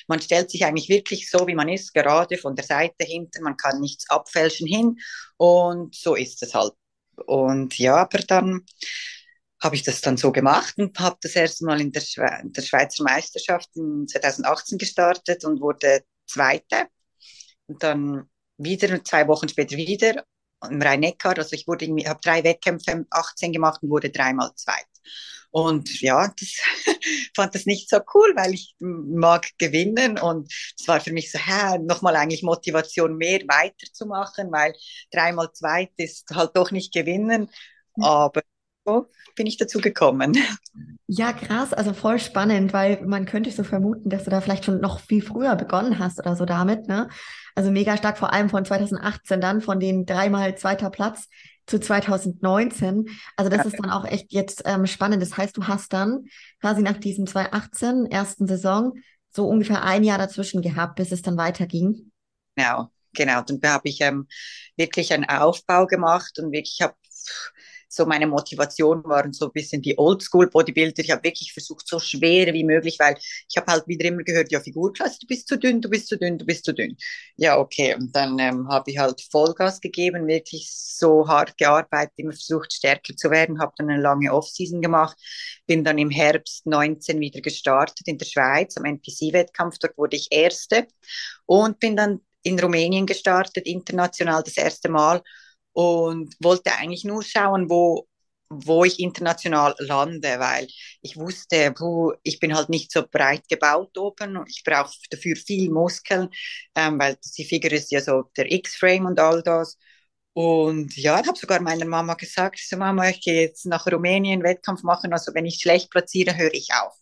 man 0.08 0.22
stellt 0.22 0.52
sich 0.52 0.66
eigentlich 0.66 0.90
wirklich 0.90 1.30
so, 1.30 1.48
wie 1.48 1.56
man 1.56 1.70
ist, 1.70 1.94
gerade 1.94 2.38
von 2.38 2.56
der 2.56 2.66
Seite 2.66 3.06
hinten. 3.06 3.44
Man 3.44 3.58
kann 3.58 3.80
nichts 3.80 4.10
abfälschen 4.10 4.68
hin 4.68 4.98
und 5.38 5.96
so 5.96 6.16
ist 6.16 6.42
es 6.44 6.54
halt. 6.54 6.74
Und 7.26 7.78
ja, 7.78 7.96
aber 7.98 8.20
dann 8.20 8.66
habe 9.62 9.76
ich 9.76 9.84
das 9.84 10.02
dann 10.02 10.18
so 10.18 10.32
gemacht 10.32 10.76
und 10.78 11.00
habe 11.00 11.18
das 11.22 11.36
erste 11.36 11.66
Mal 11.66 11.80
in 11.80 11.92
der, 11.92 12.02
Schwe 12.02 12.40
in 12.42 12.52
der 12.52 12.62
Schweizer 12.62 13.04
Meisterschaft 13.04 13.70
in 13.76 14.08
2018 14.08 14.78
gestartet 14.78 15.46
und 15.46 15.62
wurde 15.62 16.04
Zweite. 16.28 16.88
Und 17.68 17.82
dann 17.82 18.30
wieder, 18.58 19.04
zwei 19.04 19.28
Wochen 19.28 19.48
später 19.48 19.78
wieder 19.78 20.26
im 20.70 20.82
Rhein-Neckar. 20.82 21.38
Also 21.38 21.56
ich 21.56 21.68
wurde 21.68 21.86
habe 22.06 22.20
drei 22.22 22.44
Wettkämpfe 22.44 23.06
18 23.10 23.54
gemacht 23.54 23.82
und 23.82 23.90
wurde 23.90 24.10
dreimal 24.10 24.52
Zweit. 24.56 24.86
Und 25.54 26.02
ja, 26.02 26.34
das 26.40 26.56
fand 27.36 27.54
das 27.54 27.68
nicht 27.68 27.88
so 27.88 27.98
cool, 28.16 28.34
weil 28.36 28.56
ich 28.56 28.76
mag 28.80 29.48
gewinnen 29.60 30.18
und 30.18 30.52
es 30.80 30.88
war 30.88 31.00
für 31.00 31.14
mich 31.14 31.32
so, 31.32 31.38
hä, 31.38 31.78
nochmal 31.78 32.16
eigentlich 32.16 32.42
Motivation 32.42 33.18
mehr 33.18 33.40
weiterzumachen, 33.42 34.52
weil 34.52 34.74
dreimal 35.12 35.52
zweit 35.54 35.92
ist 35.98 36.28
halt 36.34 36.58
doch 36.58 36.72
nicht 36.72 36.92
gewinnen, 36.92 37.52
aber 38.00 38.42
so 38.84 39.06
bin 39.36 39.46
ich 39.46 39.58
dazu 39.58 39.80
gekommen. 39.80 40.34
Ja, 41.06 41.34
krass, 41.34 41.74
also 41.74 41.94
voll 41.94 42.18
spannend, 42.18 42.72
weil 42.74 43.02
man 43.06 43.26
könnte 43.26 43.52
so 43.52 43.64
vermuten, 43.64 44.10
dass 44.10 44.24
du 44.24 44.32
da 44.32 44.40
vielleicht 44.42 44.66
schon 44.66 44.80
noch 44.80 45.02
viel 45.02 45.22
früher 45.22 45.56
begonnen 45.56 46.00
hast 46.00 46.18
oder 46.18 46.36
so 46.36 46.46
damit, 46.46 46.88
ne? 46.88 47.10
Also 47.56 47.70
mega 47.72 47.98
stark, 47.98 48.18
vor 48.18 48.32
allem 48.34 48.50
von 48.50 48.66
2018 48.66 49.42
dann, 49.42 49.62
von 49.62 49.80
den 49.80 50.06
dreimal 50.06 50.56
zweiter 50.58 50.90
Platz 50.90 51.28
zu 51.66 51.80
2019. 51.80 53.08
Also 53.38 53.50
das 53.50 53.66
ist 53.66 53.80
dann 53.80 53.90
auch 53.90 54.06
echt 54.06 54.32
jetzt 54.32 54.64
ähm, 54.66 54.86
spannend. 54.86 55.22
Das 55.22 55.38
heißt, 55.38 55.56
du 55.58 55.68
hast 55.68 55.94
dann 55.94 56.26
quasi 56.62 56.82
nach 56.82 56.98
diesem 56.98 57.28
2018 57.28 58.06
ersten 58.08 58.48
Saison 58.48 58.94
so 59.30 59.48
ungefähr 59.48 59.84
ein 59.84 60.04
Jahr 60.04 60.18
dazwischen 60.18 60.62
gehabt, 60.62 60.96
bis 60.96 61.12
es 61.12 61.22
dann 61.22 61.38
weiterging. 61.38 62.12
Genau, 62.56 62.90
genau. 63.14 63.42
Dann 63.42 63.60
habe 63.64 63.90
ich 63.90 64.02
ähm, 64.02 64.28
wirklich 64.78 65.14
einen 65.14 65.26
Aufbau 65.26 65.88
gemacht 65.88 66.38
und 66.40 66.52
wirklich 66.52 66.82
habe 66.82 66.96
so 67.96 68.06
meine 68.06 68.28
Motivation 68.28 69.04
waren 69.06 69.34
so 69.34 69.46
ein 69.46 69.52
bisschen 69.52 69.82
die 69.82 69.98
Oldschool-Bodybuilder. 69.98 71.04
Ich 71.04 71.12
habe 71.12 71.24
wirklich 71.24 71.54
versucht, 71.54 71.88
so 71.88 72.00
schwer 72.00 72.54
wie 72.54 72.64
möglich, 72.64 72.98
weil 73.00 73.16
ich 73.20 73.56
habe 73.58 73.72
halt 73.72 73.88
wieder 73.88 74.06
immer 74.06 74.24
gehört, 74.24 74.52
ja, 74.52 74.60
Figurklasse, 74.60 75.20
du 75.22 75.28
bist 75.28 75.48
zu 75.48 75.58
dünn, 75.58 75.82
du 75.82 75.90
bist 75.90 76.08
zu 76.08 76.18
dünn, 76.18 76.38
du 76.38 76.46
bist 76.46 76.66
zu 76.66 76.74
dünn. 76.74 76.98
Ja, 77.36 77.58
okay. 77.60 77.96
Und 77.96 78.16
dann 78.16 78.40
ähm, 78.40 78.68
habe 78.68 78.92
ich 78.92 78.98
halt 78.98 79.22
Vollgas 79.32 79.80
gegeben, 79.80 80.28
wirklich 80.28 80.70
so 80.72 81.28
hart 81.28 81.58
gearbeitet, 81.58 82.14
immer 82.18 82.32
versucht, 82.32 82.74
stärker 82.74 83.16
zu 83.16 83.30
werden, 83.30 83.60
habe 83.60 83.74
dann 83.78 83.90
eine 83.90 84.02
lange 84.02 84.34
Offseason 84.34 84.82
gemacht, 84.82 85.18
bin 85.68 85.84
dann 85.84 85.98
im 85.98 86.10
Herbst 86.10 86.66
19 86.66 87.20
wieder 87.20 87.42
gestartet 87.42 88.08
in 88.08 88.18
der 88.18 88.26
Schweiz 88.26 88.76
am 88.78 88.86
NPC-Wettkampf. 88.86 89.78
Dort 89.80 89.98
wurde 89.98 90.18
ich 90.18 90.28
Erste 90.32 90.88
und 91.46 91.80
bin 91.80 91.96
dann 91.96 92.22
in 92.44 92.60
Rumänien 92.60 93.06
gestartet, 93.06 93.66
international 93.68 94.44
das 94.44 94.58
erste 94.58 94.90
Mal 94.90 95.22
und 95.74 96.36
wollte 96.42 96.74
eigentlich 96.76 97.04
nur 97.04 97.24
schauen, 97.24 97.70
wo, 97.70 98.08
wo 98.50 98.84
ich 98.86 99.00
international 99.00 99.76
lande, 99.80 100.40
weil 100.40 100.68
ich 101.02 101.18
wusste, 101.18 101.72
puh, 101.74 102.14
ich 102.24 102.40
bin 102.40 102.56
halt 102.56 102.70
nicht 102.70 102.92
so 102.92 103.04
breit 103.10 103.48
gebaut 103.50 103.98
oben 103.98 104.38
und 104.38 104.50
ich 104.50 104.64
brauche 104.64 104.94
dafür 105.10 105.36
viel 105.36 105.70
Muskeln, 105.72 106.30
ähm, 106.76 107.00
weil 107.00 107.18
die 107.38 107.46
Figur 107.46 107.72
ist 107.72 107.92
ja 107.92 108.02
so 108.02 108.24
der 108.38 108.52
X-Frame 108.52 109.06
und 109.08 109.20
all 109.20 109.42
das. 109.44 109.78
Und 110.34 110.96
ja, 110.98 111.20
ich 111.20 111.28
habe 111.28 111.38
sogar 111.38 111.60
meiner 111.62 111.86
Mama 111.86 112.16
gesagt, 112.16 112.60
so 112.60 112.78
Mama, 112.78 113.10
ich 113.10 113.22
gehe 113.22 113.42
jetzt 113.44 113.66
nach 113.66 113.86
Rumänien 113.88 114.42
Wettkampf 114.44 114.82
machen, 114.84 115.14
also 115.14 115.34
wenn 115.36 115.46
ich 115.46 115.60
schlecht 115.62 115.92
platziere, 115.92 116.36
höre 116.38 116.54
ich 116.54 116.70
auf. 116.74 116.94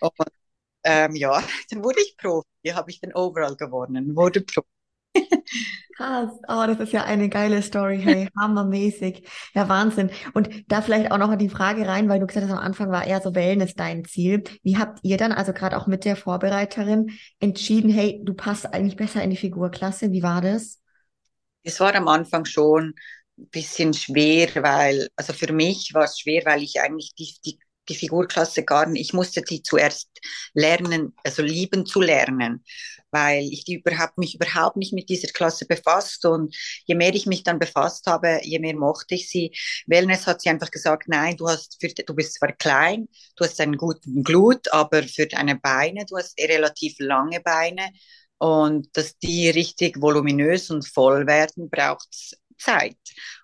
Und 0.00 0.12
ähm, 0.84 1.14
ja, 1.16 1.42
dann 1.70 1.84
wurde 1.84 2.00
ich 2.02 2.16
Profi, 2.18 2.46
habe 2.72 2.90
ich 2.90 3.00
den 3.00 3.14
Overall 3.14 3.56
gewonnen, 3.56 4.16
wurde 4.16 4.42
Profi. 4.42 4.68
Krass. 5.96 6.30
Oh, 6.46 6.64
das 6.66 6.78
ist 6.78 6.92
ja 6.92 7.04
eine 7.04 7.28
geile 7.28 7.60
Story. 7.60 8.00
Hey, 8.00 8.28
hammermäßig. 8.38 9.26
Ja, 9.54 9.68
Wahnsinn. 9.68 10.10
Und 10.32 10.48
da 10.68 10.80
vielleicht 10.80 11.10
auch 11.10 11.18
noch 11.18 11.34
die 11.36 11.48
Frage 11.48 11.86
rein, 11.88 12.08
weil 12.08 12.20
du 12.20 12.26
gesagt 12.26 12.46
hast, 12.46 12.52
am 12.52 12.64
Anfang 12.64 12.90
war 12.90 13.06
eher 13.06 13.20
so 13.20 13.34
Wellness 13.34 13.74
dein 13.74 14.04
Ziel. 14.04 14.44
Wie 14.62 14.76
habt 14.78 15.00
ihr 15.02 15.16
dann, 15.16 15.32
also 15.32 15.52
gerade 15.52 15.76
auch 15.76 15.86
mit 15.86 16.04
der 16.04 16.16
Vorbereiterin, 16.16 17.10
entschieden, 17.40 17.90
hey, 17.90 18.20
du 18.24 18.34
passt 18.34 18.72
eigentlich 18.72 18.96
besser 18.96 19.22
in 19.22 19.30
die 19.30 19.36
Figurklasse? 19.36 20.12
Wie 20.12 20.22
war 20.22 20.40
das? 20.40 20.80
Es 21.64 21.80
war 21.80 21.94
am 21.94 22.06
Anfang 22.08 22.44
schon 22.44 22.94
ein 23.36 23.48
bisschen 23.48 23.92
schwer, 23.92 24.48
weil, 24.62 25.08
also 25.16 25.32
für 25.32 25.52
mich 25.52 25.92
war 25.94 26.04
es 26.04 26.20
schwer, 26.20 26.42
weil 26.44 26.62
ich 26.62 26.80
eigentlich 26.80 27.14
die, 27.14 27.34
die 27.44 27.58
die 27.88 27.94
Figurklasse 27.94 28.64
gar 28.64 28.86
nicht, 28.86 29.00
ich 29.00 29.12
musste 29.12 29.42
die 29.42 29.62
zuerst 29.62 30.10
lernen, 30.54 31.14
also 31.24 31.42
lieben 31.42 31.86
zu 31.86 32.00
lernen, 32.00 32.64
weil 33.10 33.44
ich 33.44 33.64
die 33.64 33.74
überhaupt, 33.74 34.18
mich 34.18 34.34
überhaupt 34.34 34.76
nicht 34.76 34.92
mit 34.92 35.08
dieser 35.08 35.28
Klasse 35.28 35.66
befasst 35.66 36.24
und 36.24 36.54
je 36.86 36.94
mehr 36.94 37.14
ich 37.14 37.26
mich 37.26 37.42
dann 37.42 37.58
befasst 37.58 38.06
habe, 38.06 38.40
je 38.42 38.58
mehr 38.58 38.76
mochte 38.76 39.14
ich 39.14 39.28
sie. 39.28 39.52
Wellness 39.86 40.26
hat 40.26 40.42
sie 40.42 40.50
einfach 40.50 40.70
gesagt, 40.70 41.08
nein, 41.08 41.36
du 41.36 41.48
hast, 41.48 41.76
für, 41.80 41.88
du 41.88 42.14
bist 42.14 42.34
zwar 42.34 42.52
klein, 42.52 43.08
du 43.36 43.44
hast 43.44 43.60
einen 43.60 43.76
guten 43.76 44.22
Glut, 44.22 44.72
aber 44.72 45.02
für 45.02 45.26
deine 45.26 45.56
Beine, 45.56 46.04
du 46.06 46.16
hast 46.16 46.38
relativ 46.40 46.96
lange 46.98 47.40
Beine 47.40 47.90
und 48.38 48.88
dass 48.96 49.18
die 49.18 49.50
richtig 49.50 50.00
voluminös 50.00 50.70
und 50.70 50.86
voll 50.86 51.26
werden, 51.26 51.70
braucht 51.70 52.08
Zeit 52.58 52.96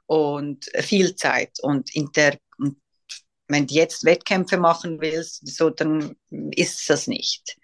und 0.06 0.64
viel 0.80 1.14
Zeit 1.16 1.59
und 1.62 1.94
in 1.94 2.11
der 2.12 2.38
wenn 3.49 3.66
du 3.66 3.75
jetzt 3.75 4.04
Wettkämpfe 4.04 4.56
machen 4.56 5.00
willst, 5.00 5.47
so, 5.47 5.71
dann 5.71 6.16
ist 6.30 6.88
das 6.88 7.06
nicht. 7.06 7.56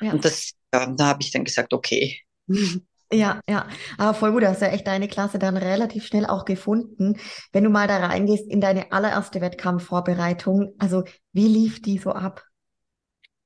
Ja. 0.00 0.12
Und 0.12 0.24
das, 0.24 0.52
ja, 0.80 0.86
da 0.86 1.06
habe 1.08 1.22
ich 1.22 1.30
dann 1.32 1.44
gesagt, 1.44 1.72
okay. 1.72 2.20
Ja, 3.12 3.40
ja, 3.48 3.68
aber 3.98 4.14
voll 4.14 4.32
gut, 4.32 4.42
du 4.42 4.48
hast 4.48 4.62
ja 4.62 4.68
echt 4.68 4.84
deine 4.88 5.06
Klasse 5.06 5.38
dann 5.38 5.56
relativ 5.56 6.04
schnell 6.06 6.26
auch 6.26 6.44
gefunden. 6.44 7.16
Wenn 7.52 7.62
du 7.62 7.70
mal 7.70 7.86
da 7.86 7.98
reingehst 8.04 8.48
in 8.50 8.60
deine 8.60 8.90
allererste 8.90 9.40
Wettkampfvorbereitung, 9.40 10.74
also 10.80 11.04
wie 11.32 11.46
lief 11.46 11.80
die 11.80 11.98
so 11.98 12.10
ab? 12.10 12.42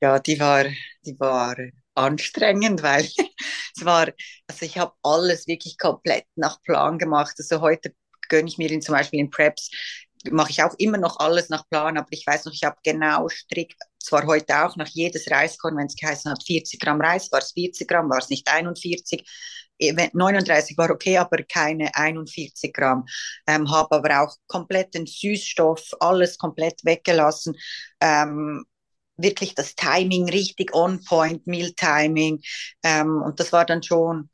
Ja, 0.01 0.19
die 0.19 0.39
war, 0.41 0.65
die 1.05 1.19
war 1.21 1.57
anstrengend, 1.95 2.83
weil 2.83 3.05
es 3.77 3.85
war, 3.85 4.09
also 4.47 4.65
ich 4.65 4.79
habe 4.79 4.93
alles 5.03 5.47
wirklich 5.47 5.79
komplett 5.79 6.25
nach 6.37 6.63
Plan 6.63 6.99
gemacht. 6.99 7.35
Also 7.39 7.61
heute 7.61 7.95
gönne 8.29 8.49
ich 8.49 8.59
mir 8.59 8.71
in, 8.71 8.81
zum 8.83 8.95
Beispiel 8.95 9.21
in 9.21 9.31
Preps 9.31 9.71
mache 10.31 10.51
ich 10.51 10.63
auch 10.63 10.75
immer 10.79 10.99
noch 10.99 11.19
alles 11.19 11.49
nach 11.49 11.69
Plan, 11.69 11.97
aber 11.97 12.09
ich 12.11 12.27
weiß 12.27 12.45
noch, 12.45 12.53
ich 12.53 12.65
habe 12.65 12.77
genau 12.83 13.29
strikt, 13.29 13.81
zwar 13.99 14.27
heute 14.27 14.65
auch 14.65 14.77
nach 14.77 14.89
jedes 14.89 15.31
Reiskorn, 15.31 15.77
wenn 15.77 15.87
es 15.87 15.97
geheißen 15.97 16.31
hat, 16.31 16.43
40 16.45 16.81
Gramm 16.81 17.01
Reis, 17.01 17.31
war 17.33 17.41
es 17.41 17.53
40 17.53 17.89
Gramm, 17.89 18.11
war 18.11 18.19
es 18.19 18.29
nicht 18.29 18.49
41. 18.51 19.25
39 20.13 20.77
war 20.77 20.91
okay, 20.91 21.17
aber 21.17 21.43
keine 21.45 21.95
41 21.95 22.73
Gramm. 22.73 23.07
Ähm, 23.47 23.71
habe 23.71 23.97
aber 23.97 24.23
auch 24.23 24.37
komplett 24.47 24.95
den 24.95 25.07
Süßstoff, 25.07 25.83
alles 26.01 26.37
komplett 26.37 26.85
weggelassen. 26.85 27.57
Ähm, 28.01 28.65
wirklich 29.17 29.55
das 29.55 29.75
Timing 29.75 30.29
richtig 30.29 30.75
on 30.75 31.03
point, 31.05 31.47
Meal 31.47 31.73
Timing. 31.73 32.41
Ähm, 32.83 33.23
und 33.23 33.41
das 33.41 33.53
war 33.53 33.65
dann 33.65 33.83
schon, 33.83 34.29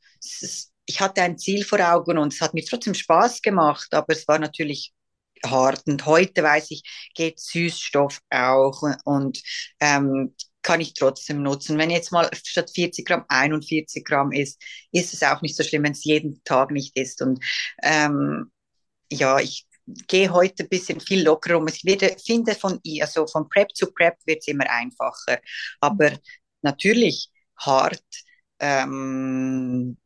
ich 0.85 0.99
hatte 0.99 1.21
ein 1.21 1.37
Ziel 1.37 1.63
vor 1.63 1.79
Augen 1.79 2.17
und 2.17 2.33
es 2.33 2.41
hat 2.41 2.53
mir 2.53 2.65
trotzdem 2.65 2.93
Spaß 2.93 3.41
gemacht, 3.41 3.93
aber 3.93 4.13
es 4.13 4.27
war 4.27 4.39
natürlich 4.39 4.93
hart. 5.45 5.87
Und 5.87 6.05
heute 6.05 6.43
weiß 6.43 6.71
ich, 6.71 6.83
geht 7.15 7.39
Süßstoff 7.39 8.21
auch 8.29 8.81
und 9.05 9.41
ähm, 9.79 10.35
kann 10.61 10.81
ich 10.81 10.93
trotzdem 10.93 11.43
nutzen. 11.43 11.77
Wenn 11.77 11.89
jetzt 11.89 12.11
mal 12.11 12.29
statt 12.33 12.69
40 12.73 13.05
Gramm 13.07 13.23
41 13.29 14.03
Gramm 14.03 14.31
ist, 14.31 14.61
ist 14.91 15.13
es 15.13 15.23
auch 15.23 15.41
nicht 15.41 15.55
so 15.55 15.63
schlimm, 15.63 15.83
wenn 15.83 15.93
es 15.93 16.03
jeden 16.03 16.43
Tag 16.43 16.71
nicht 16.71 16.97
ist. 16.97 17.21
Und 17.21 17.43
ähm, 17.83 18.51
ja, 19.11 19.39
ich 19.39 19.65
gehe 20.07 20.31
heute 20.31 20.63
ein 20.63 20.69
bisschen 20.69 20.99
viel 20.99 21.23
lockerer 21.23 21.57
um. 21.57 21.67
Ich 21.67 21.85
werde, 21.85 22.15
finde, 22.23 22.55
von, 22.55 22.81
also 23.01 23.25
von 23.27 23.47
Prep 23.49 23.73
zu 23.75 23.91
Prep 23.93 24.17
wird 24.25 24.39
es 24.41 24.47
immer 24.47 24.69
einfacher. 24.69 25.39
Aber 25.79 26.11
natürlich 26.61 27.31
hart. 27.57 28.03
Ähm, 28.59 29.97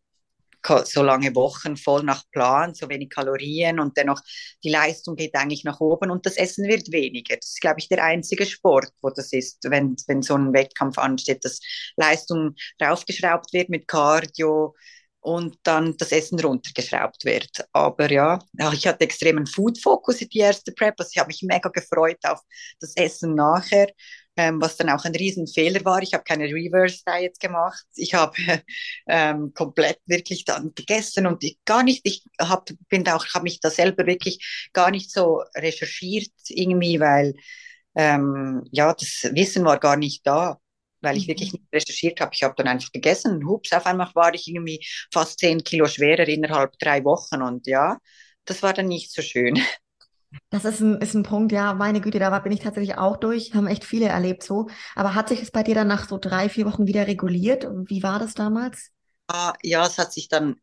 so 0.86 1.04
lange 1.04 1.34
Wochen 1.36 1.78
voll 1.78 2.04
nach 2.04 2.24
Plan, 2.32 2.74
so 2.74 2.90
wenig 2.90 3.10
Kalorien 3.10 3.80
und 3.80 3.98
dennoch 3.98 4.22
die 4.64 4.70
Leistung 4.70 5.16
geht 5.16 5.36
eigentlich 5.36 5.64
nach 5.64 5.80
oben 5.80 6.12
und 6.12 6.26
das 6.26 6.38
Essen 6.38 6.68
wird 6.68 6.92
weniger. 6.92 7.36
Das 7.36 7.50
ist, 7.50 7.62
glaube 7.62 7.80
ich, 7.80 7.90
der 7.90 8.04
einzige 8.04 8.46
Sport, 8.46 8.92
wo 9.02 9.10
das 9.10 9.34
ist, 9.34 9.60
wenn, 9.70 9.96
wenn 10.08 10.22
so 10.22 10.36
ein 10.36 10.54
Wettkampf 10.54 10.98
ansteht, 10.98 11.44
dass 11.46 11.60
Leistung 11.96 12.56
raufgeschraubt 12.82 13.54
wird 13.54 13.70
mit 13.70 13.88
Cardio 13.88 14.76
und 15.22 15.58
dann 15.64 15.96
das 15.98 16.12
Essen 16.12 16.40
runtergeschraubt 16.40 17.26
wird. 17.26 17.64
Aber 17.74 18.12
ja, 18.12 18.40
ich 18.74 18.88
hatte 18.88 19.04
extremen 19.04 19.46
Food-Fokus 19.46 20.22
in 20.22 20.30
die 20.30 20.40
erste 20.40 20.72
Prep, 20.72 20.96
also 20.98 21.10
ich 21.14 21.20
habe 21.20 21.28
mich 21.28 21.44
mega 21.44 21.70
gefreut 21.70 22.18
auf 22.24 22.42
das 22.80 22.96
Essen 22.96 23.36
nachher 23.36 23.88
ähm, 24.38 24.62
was 24.62 24.78
dann 24.78 24.90
auch 24.90 25.04
ein 25.06 25.16
Riesenfehler 25.16 25.84
war. 25.86 26.02
Ich 26.02 26.14
habe 26.14 26.24
keine 26.24 26.46
Reverse 26.46 27.04
Diet 27.06 27.40
gemacht. 27.40 27.86
Ich 27.96 28.14
habe 28.14 28.36
ähm, 29.08 29.54
komplett 29.54 30.00
wirklich 30.06 30.46
dann 30.46 30.74
gegessen 30.76 31.28
und 31.28 31.44
ich 31.44 31.58
gar 31.66 31.84
nicht, 31.84 32.02
ich 32.04 32.24
hab, 32.40 32.70
bin 32.90 33.08
auch, 33.10 33.26
habe 33.34 33.44
mich 33.44 33.60
da 33.60 33.70
selber 33.70 34.06
wirklich 34.06 34.70
gar 34.74 34.92
nicht 34.92 35.12
so 35.12 35.44
recherchiert 35.56 36.32
irgendwie, 36.48 37.00
weil 37.00 37.34
ähm, 37.96 38.64
ja, 38.72 38.94
das 38.94 39.30
Wissen 39.34 39.66
war 39.66 39.80
gar 39.80 39.98
nicht 39.98 40.26
da 40.26 40.62
weil 41.02 41.18
ich 41.18 41.28
wirklich 41.28 41.52
mhm. 41.54 41.60
nicht 41.60 41.74
recherchiert 41.74 42.22
habe. 42.22 42.32
Ich 42.34 42.44
habe 42.44 42.56
dann 42.58 42.68
einfach 42.68 42.92
gegessen 42.92 43.34
und 43.34 43.46
hups, 43.46 43.74
auf 43.74 43.86
einmal 43.86 44.10
war 44.14 44.34
ich 44.34 44.48
irgendwie 44.48 44.86
fast 45.12 45.40
zehn 45.40 45.64
Kilo 45.64 45.88
schwerer 45.88 46.28
innerhalb 46.28 46.78
drei 46.80 47.04
Wochen 47.04 47.42
und 47.42 47.68
ja, 47.68 47.98
das 48.46 48.64
war 48.64 48.74
dann 48.74 48.88
nicht 48.88 49.12
so 49.12 49.22
schön. 49.22 49.56
Das 50.50 50.66
ist 50.66 50.80
ein, 50.82 51.02
ist 51.02 51.14
ein 51.16 51.24
Punkt, 51.24 51.52
ja, 51.52 51.74
meine 51.74 52.00
Güte, 52.02 52.20
da 52.20 52.38
bin 52.40 52.52
ich 52.52 52.60
tatsächlich 52.62 52.98
auch 52.98 53.18
durch, 53.18 53.54
haben 53.56 53.68
echt 53.68 53.84
viele 53.84 54.08
erlebt 54.08 54.44
so. 54.44 54.68
Aber 54.96 55.16
hat 55.16 55.30
sich 55.30 55.42
es 55.42 55.52
bei 55.52 55.64
dir 55.64 55.76
dann 55.76 55.88
nach 55.88 56.08
so 56.08 56.18
drei, 56.18 56.48
vier 56.50 56.66
Wochen 56.66 56.88
wieder 56.88 57.08
reguliert? 57.08 57.66
Wie 57.88 58.04
war 58.04 58.20
das 58.20 58.34
damals? 58.34 58.92
Ah, 59.28 59.54
ja, 59.64 59.86
es 59.88 59.98
hat 59.98 60.14
sich 60.14 60.28
dann 60.28 60.62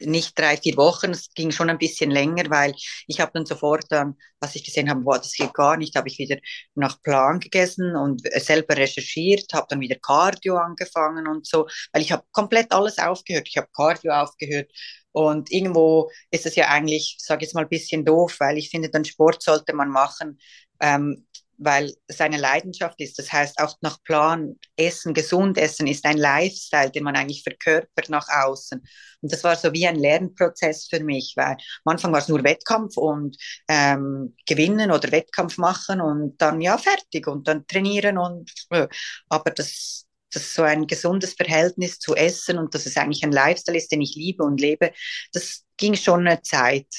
nicht 0.00 0.38
drei, 0.38 0.56
vier 0.56 0.76
Wochen, 0.76 1.10
es 1.10 1.30
ging 1.34 1.50
schon 1.50 1.70
ein 1.70 1.78
bisschen 1.78 2.10
länger, 2.10 2.44
weil 2.50 2.74
ich 3.06 3.20
habe 3.20 3.32
dann 3.34 3.46
sofort 3.46 3.84
dann, 3.90 4.16
als 4.40 4.54
ich 4.54 4.64
gesehen 4.64 4.90
habe, 4.90 5.00
boah, 5.00 5.18
das 5.18 5.32
geht 5.32 5.54
gar 5.54 5.76
nicht, 5.76 5.96
habe 5.96 6.08
ich 6.08 6.18
wieder 6.18 6.36
nach 6.74 7.00
Plan 7.02 7.40
gegessen 7.40 7.96
und 7.96 8.22
selber 8.40 8.76
recherchiert, 8.76 9.52
habe 9.54 9.66
dann 9.70 9.80
wieder 9.80 9.96
Cardio 9.96 10.56
angefangen 10.58 11.26
und 11.28 11.46
so, 11.46 11.66
weil 11.92 12.02
ich 12.02 12.12
habe 12.12 12.24
komplett 12.32 12.72
alles 12.72 12.98
aufgehört. 12.98 13.48
Ich 13.48 13.56
habe 13.56 13.68
Cardio 13.74 14.12
aufgehört, 14.12 14.70
und 15.12 15.50
irgendwo 15.50 16.10
ist 16.30 16.44
es 16.44 16.56
ja 16.56 16.68
eigentlich, 16.68 17.16
sage 17.18 17.42
ich 17.42 17.48
jetzt 17.48 17.54
mal, 17.54 17.62
ein 17.62 17.70
bisschen 17.70 18.04
doof, 18.04 18.36
weil 18.38 18.58
ich 18.58 18.68
finde, 18.68 18.90
den 18.90 19.04
Sport 19.06 19.42
sollte 19.42 19.72
man 19.72 19.88
machen, 19.88 20.38
ähm, 20.80 21.26
weil 21.58 21.92
es 22.06 22.20
eine 22.20 22.38
Leidenschaft 22.38 23.00
ist. 23.00 23.18
Das 23.18 23.32
heißt, 23.32 23.58
auch 23.58 23.76
nach 23.80 24.02
Plan 24.02 24.56
essen, 24.76 25.14
gesund 25.14 25.58
essen 25.58 25.86
ist 25.86 26.04
ein 26.04 26.18
Lifestyle, 26.18 26.90
den 26.90 27.04
man 27.04 27.16
eigentlich 27.16 27.42
verkörpert 27.42 28.08
nach 28.08 28.28
außen. 28.28 28.82
Und 29.20 29.32
das 29.32 29.44
war 29.44 29.56
so 29.56 29.72
wie 29.72 29.86
ein 29.86 29.96
Lernprozess 29.96 30.88
für 30.88 31.02
mich, 31.02 31.34
weil 31.36 31.56
am 31.84 31.92
Anfang 31.92 32.12
war 32.12 32.20
es 32.20 32.28
nur 32.28 32.44
Wettkampf 32.44 32.96
und 32.96 33.36
ähm, 33.68 34.34
gewinnen 34.46 34.90
oder 34.90 35.10
Wettkampf 35.10 35.58
machen 35.58 36.00
und 36.00 36.40
dann 36.40 36.60
ja 36.60 36.78
fertig 36.78 37.26
und 37.26 37.48
dann 37.48 37.66
trainieren 37.66 38.18
und 38.18 38.52
äh, 38.70 38.88
aber 39.28 39.50
das 39.50 40.06
dass 40.32 40.54
so 40.54 40.62
ein 40.62 40.86
gesundes 40.86 41.34
Verhältnis 41.34 41.98
zu 41.98 42.14
Essen 42.14 42.58
und 42.58 42.74
dass 42.74 42.84
es 42.84 42.96
eigentlich 42.96 43.24
ein 43.24 43.32
Lifestyle 43.32 43.78
ist, 43.78 43.90
den 43.92 44.02
ich 44.02 44.16
liebe 44.16 44.42
und 44.44 44.60
lebe, 44.60 44.92
das 45.32 45.64
ging 45.76 45.94
schon 45.94 46.26
eine 46.26 46.42
Zeit. 46.42 46.92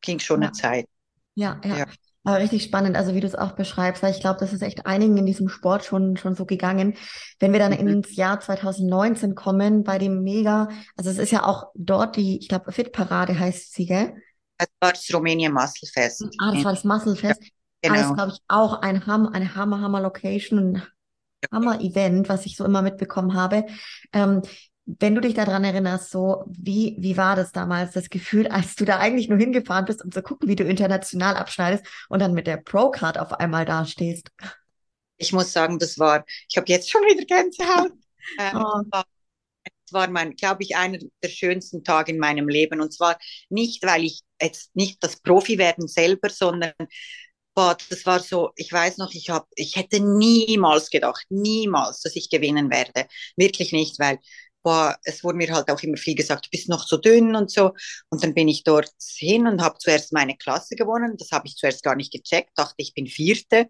Ging 0.00 0.18
schon 0.18 0.42
ja. 0.42 0.48
eine 0.48 0.52
Zeit. 0.52 0.86
Ja, 1.34 1.60
ja. 1.64 1.78
ja. 1.78 1.86
Aber 2.26 2.38
richtig 2.38 2.62
spannend, 2.62 2.96
also 2.96 3.14
wie 3.14 3.20
du 3.20 3.26
es 3.26 3.34
auch 3.34 3.52
beschreibst, 3.52 4.02
weil 4.02 4.10
ich 4.10 4.20
glaube, 4.20 4.40
das 4.40 4.54
ist 4.54 4.62
echt 4.62 4.86
einigen 4.86 5.18
in 5.18 5.26
diesem 5.26 5.50
Sport 5.50 5.84
schon, 5.84 6.16
schon 6.16 6.34
so 6.34 6.46
gegangen. 6.46 6.94
Wenn 7.38 7.52
wir 7.52 7.58
dann 7.58 7.72
mhm. 7.72 7.86
ins 7.86 8.16
Jahr 8.16 8.40
2019 8.40 9.34
kommen, 9.34 9.84
bei 9.84 9.98
dem 9.98 10.22
Mega, 10.22 10.68
also 10.96 11.10
es 11.10 11.18
ist 11.18 11.32
ja 11.32 11.44
auch 11.44 11.66
dort 11.74 12.16
die, 12.16 12.38
ich 12.38 12.48
glaube, 12.48 12.72
Fit-Parade 12.72 13.38
heißt 13.38 13.74
sie, 13.74 13.84
gell? 13.86 14.14
Das 14.56 14.68
war 14.80 14.92
das 14.92 15.12
Rumänien 15.12 15.52
Muscle 15.52 15.88
Fest. 15.92 16.24
Ah, 16.38 16.52
das 16.54 16.64
war 16.64 16.72
das 16.72 16.84
Muscle 16.84 17.16
Fest. 17.16 17.42
Ja, 17.84 17.92
genau. 17.92 18.08
Das 18.08 18.14
glaube 18.14 18.32
ich 18.32 18.40
auch 18.48 18.80
ein 18.80 19.06
Ham, 19.06 19.26
eine 19.26 19.54
Hammer, 19.54 19.82
Hammer 19.82 20.00
Location, 20.00 20.82
Hammer-Event, 21.52 22.30
was 22.30 22.46
ich 22.46 22.56
so 22.56 22.64
immer 22.64 22.80
mitbekommen 22.80 23.34
habe. 23.34 23.66
Ähm, 24.14 24.40
wenn 24.86 25.14
du 25.14 25.20
dich 25.20 25.34
daran 25.34 25.64
erinnerst, 25.64 26.10
so 26.10 26.44
wie, 26.46 26.96
wie 26.98 27.16
war 27.16 27.36
das 27.36 27.52
damals, 27.52 27.92
das 27.92 28.10
Gefühl, 28.10 28.48
als 28.48 28.74
du 28.74 28.84
da 28.84 28.98
eigentlich 28.98 29.28
nur 29.28 29.38
hingefahren 29.38 29.86
bist, 29.86 30.04
um 30.04 30.12
zu 30.12 30.22
gucken, 30.22 30.48
wie 30.48 30.56
du 30.56 30.64
international 30.64 31.36
abschneidest 31.36 31.86
und 32.08 32.20
dann 32.20 32.34
mit 32.34 32.46
der 32.46 32.58
Pro-Card 32.58 33.18
auf 33.18 33.32
einmal 33.32 33.64
dastehst? 33.64 34.30
Ich 35.16 35.32
muss 35.32 35.52
sagen, 35.52 35.78
das 35.78 35.98
war, 35.98 36.24
ich 36.48 36.56
habe 36.56 36.68
jetzt 36.68 36.90
schon 36.90 37.02
wieder 37.02 37.24
Gänsehaut. 37.24 37.92
Ähm, 38.38 38.56
oh. 38.56 39.02
Es 39.84 39.92
war 39.92 40.08
mein, 40.08 40.34
glaube 40.34 40.62
ich, 40.62 40.76
einer 40.76 40.96
der 41.22 41.28
schönsten 41.28 41.84
Tage 41.84 42.10
in 42.10 42.18
meinem 42.18 42.48
Leben. 42.48 42.80
Und 42.80 42.94
zwar 42.94 43.18
nicht, 43.50 43.84
weil 43.84 44.04
ich 44.04 44.22
jetzt 44.40 44.74
nicht 44.74 45.04
das 45.04 45.20
Profi 45.20 45.58
werden 45.58 45.88
selber, 45.88 46.30
sondern 46.30 46.72
boah, 47.54 47.76
das 47.88 48.04
war 48.04 48.20
so, 48.20 48.50
ich 48.56 48.72
weiß 48.72 48.98
noch, 48.98 49.12
ich 49.12 49.30
habe, 49.30 49.46
ich 49.54 49.76
hätte 49.76 50.00
niemals 50.00 50.90
gedacht, 50.90 51.24
niemals, 51.28 52.00
dass 52.00 52.16
ich 52.16 52.30
gewinnen 52.30 52.70
werde. 52.70 53.06
Wirklich 53.36 53.72
nicht, 53.72 53.98
weil 53.98 54.18
boah, 54.64 54.96
es 55.04 55.22
wurde 55.22 55.36
mir 55.36 55.52
halt 55.54 55.70
auch 55.70 55.80
immer 55.82 55.96
viel 55.96 56.16
gesagt, 56.16 56.46
du 56.46 56.50
bist 56.50 56.68
noch 56.68 56.86
so 56.88 56.96
dünn 56.96 57.36
und 57.36 57.50
so. 57.50 57.72
Und 58.08 58.24
dann 58.24 58.34
bin 58.34 58.48
ich 58.48 58.64
dort 58.64 58.90
hin 59.16 59.46
und 59.46 59.62
habe 59.62 59.78
zuerst 59.78 60.12
meine 60.12 60.36
Klasse 60.36 60.74
gewonnen. 60.74 61.16
Das 61.18 61.30
habe 61.30 61.46
ich 61.46 61.56
zuerst 61.56 61.84
gar 61.84 61.94
nicht 61.94 62.12
gecheckt, 62.12 62.50
dachte, 62.56 62.74
ich 62.78 62.94
bin 62.94 63.06
Vierte. 63.06 63.68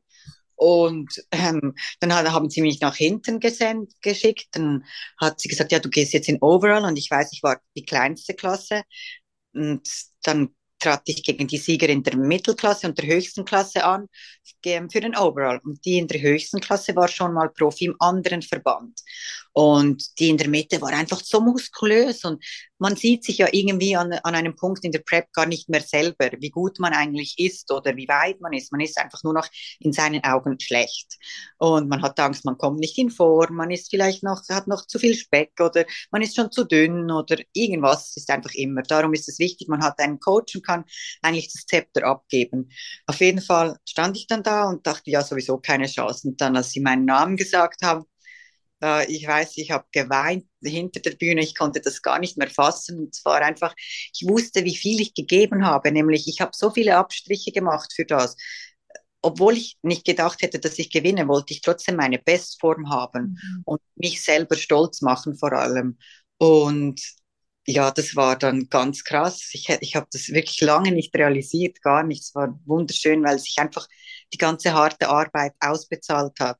Und 0.54 1.10
ähm, 1.32 1.74
dann 2.00 2.12
haben 2.14 2.48
sie 2.48 2.62
mich 2.62 2.80
nach 2.80 2.96
hinten 2.96 3.40
gesendet, 3.40 3.92
geschickt. 4.00 4.46
Dann 4.52 4.84
hat 5.20 5.40
sie 5.40 5.48
gesagt, 5.48 5.72
ja, 5.72 5.80
du 5.80 5.90
gehst 5.90 6.12
jetzt 6.12 6.28
in 6.28 6.40
Overall. 6.40 6.84
Und 6.84 6.96
ich 6.96 7.10
weiß, 7.10 7.32
ich 7.32 7.42
war 7.42 7.60
die 7.76 7.84
kleinste 7.84 8.34
Klasse. 8.34 8.82
Und 9.52 9.88
dann 10.22 10.54
trat 10.78 11.02
ich 11.06 11.22
gegen 11.22 11.46
die 11.46 11.58
Sieger 11.58 11.88
in 11.88 12.02
der 12.02 12.16
Mittelklasse 12.16 12.86
und 12.86 12.98
der 12.98 13.06
höchsten 13.06 13.44
Klasse 13.44 13.84
an 13.84 14.06
für 14.62 15.00
den 15.00 15.16
Overall. 15.16 15.60
Und 15.64 15.84
die 15.84 15.98
in 15.98 16.08
der 16.08 16.20
höchsten 16.20 16.60
Klasse 16.60 16.94
war 16.94 17.08
schon 17.08 17.32
mal 17.32 17.48
Profi 17.50 17.86
im 17.86 17.96
anderen 17.98 18.42
Verband. 18.42 19.00
Und 19.54 20.18
die 20.18 20.30
in 20.30 20.36
der 20.36 20.48
Mitte 20.48 20.80
war 20.82 20.90
einfach 20.90 21.20
so 21.22 21.40
muskulös 21.40 22.24
und 22.24 22.44
man 22.78 22.96
sieht 22.96 23.24
sich 23.24 23.38
ja 23.38 23.48
irgendwie 23.52 23.96
an, 23.96 24.12
an 24.12 24.34
einem 24.34 24.56
Punkt 24.56 24.84
in 24.84 24.90
der 24.90 24.98
Prep 24.98 25.32
gar 25.32 25.46
nicht 25.46 25.68
mehr 25.68 25.80
selber, 25.80 26.30
wie 26.38 26.50
gut 26.50 26.80
man 26.80 26.92
eigentlich 26.92 27.36
ist 27.38 27.70
oder 27.72 27.96
wie 27.96 28.08
weit 28.08 28.40
man 28.40 28.52
ist. 28.52 28.72
Man 28.72 28.80
ist 28.80 28.98
einfach 28.98 29.22
nur 29.22 29.32
noch 29.32 29.48
in 29.78 29.92
seinen 29.92 30.24
Augen 30.24 30.58
schlecht. 30.58 31.16
Und 31.58 31.88
man 31.88 32.02
hat 32.02 32.18
Angst, 32.18 32.44
man 32.44 32.58
kommt 32.58 32.80
nicht 32.80 32.98
in 32.98 33.10
Form, 33.10 33.54
man 33.54 33.70
ist 33.70 33.90
vielleicht 33.90 34.24
noch, 34.24 34.42
hat 34.50 34.66
noch 34.66 34.86
zu 34.86 34.98
viel 34.98 35.14
Speck 35.14 35.52
oder 35.60 35.84
man 36.10 36.20
ist 36.20 36.34
schon 36.34 36.50
zu 36.50 36.64
dünn 36.64 37.10
oder 37.12 37.36
irgendwas 37.52 38.16
ist 38.16 38.28
einfach 38.30 38.52
immer. 38.54 38.82
Darum 38.82 39.14
ist 39.14 39.28
es 39.28 39.38
wichtig, 39.38 39.68
man 39.68 39.82
hat 39.82 40.00
einen 40.00 40.18
Coach 40.18 40.56
und 40.56 40.66
kann 40.66 40.84
eigentlich 41.22 41.52
das 41.52 41.66
Zepter 41.66 42.04
abgeben. 42.04 42.70
Auf 43.06 43.20
jeden 43.20 43.40
Fall 43.40 43.78
stand 43.88 44.16
ich 44.16 44.26
dann 44.26 44.42
da 44.42 44.68
und 44.68 44.84
dachte, 44.86 45.10
ja, 45.10 45.22
sowieso 45.22 45.58
keine 45.58 45.86
Chance. 45.86 46.28
Und 46.28 46.40
dann, 46.40 46.56
als 46.56 46.70
sie 46.70 46.80
meinen 46.80 47.04
Namen 47.04 47.36
gesagt 47.36 47.82
haben, 47.82 48.04
äh, 48.84 49.10
ich 49.10 49.26
weiß, 49.26 49.56
ich 49.56 49.70
habe 49.70 49.86
geweint 49.92 50.46
hinter 50.62 51.00
der 51.00 51.12
Bühne, 51.12 51.42
ich 51.42 51.54
konnte 51.54 51.80
das 51.80 52.02
gar 52.02 52.18
nicht 52.18 52.36
mehr 52.36 52.50
fassen. 52.50 52.98
Und 52.98 53.14
zwar 53.14 53.40
einfach, 53.42 53.74
ich 54.12 54.26
wusste, 54.28 54.64
wie 54.64 54.76
viel 54.76 55.00
ich 55.00 55.14
gegeben 55.14 55.66
habe, 55.66 55.90
nämlich 55.92 56.28
ich 56.28 56.40
habe 56.40 56.52
so 56.54 56.70
viele 56.70 56.96
Abstriche 56.96 57.52
gemacht 57.52 57.92
für 57.94 58.04
das. 58.04 58.36
Obwohl 59.22 59.54
ich 59.56 59.78
nicht 59.82 60.04
gedacht 60.04 60.42
hätte, 60.42 60.58
dass 60.60 60.78
ich 60.78 60.90
gewinne, 60.90 61.26
wollte 61.28 61.54
ich 61.54 61.62
trotzdem 61.62 61.96
meine 61.96 62.18
Bestform 62.18 62.90
haben 62.90 63.38
mhm. 63.42 63.62
und 63.64 63.80
mich 63.96 64.22
selber 64.22 64.56
stolz 64.56 65.00
machen 65.00 65.36
vor 65.36 65.52
allem. 65.52 65.98
Und 66.38 67.00
ja, 67.66 67.90
das 67.90 68.14
war 68.16 68.36
dann 68.38 68.68
ganz 68.68 69.04
krass. 69.04 69.48
Ich, 69.52 69.68
ich 69.80 69.96
habe 69.96 70.06
das 70.12 70.28
wirklich 70.28 70.60
lange 70.60 70.92
nicht 70.92 71.14
realisiert, 71.16 71.80
gar 71.82 72.02
nicht. 72.02 72.24
Es 72.24 72.34
war 72.34 72.58
wunderschön, 72.66 73.24
weil 73.24 73.38
sich 73.38 73.58
einfach 73.58 73.88
die 74.34 74.38
ganze 74.38 74.74
harte 74.74 75.08
Arbeit 75.08 75.54
ausbezahlt 75.60 76.38
hat. 76.40 76.58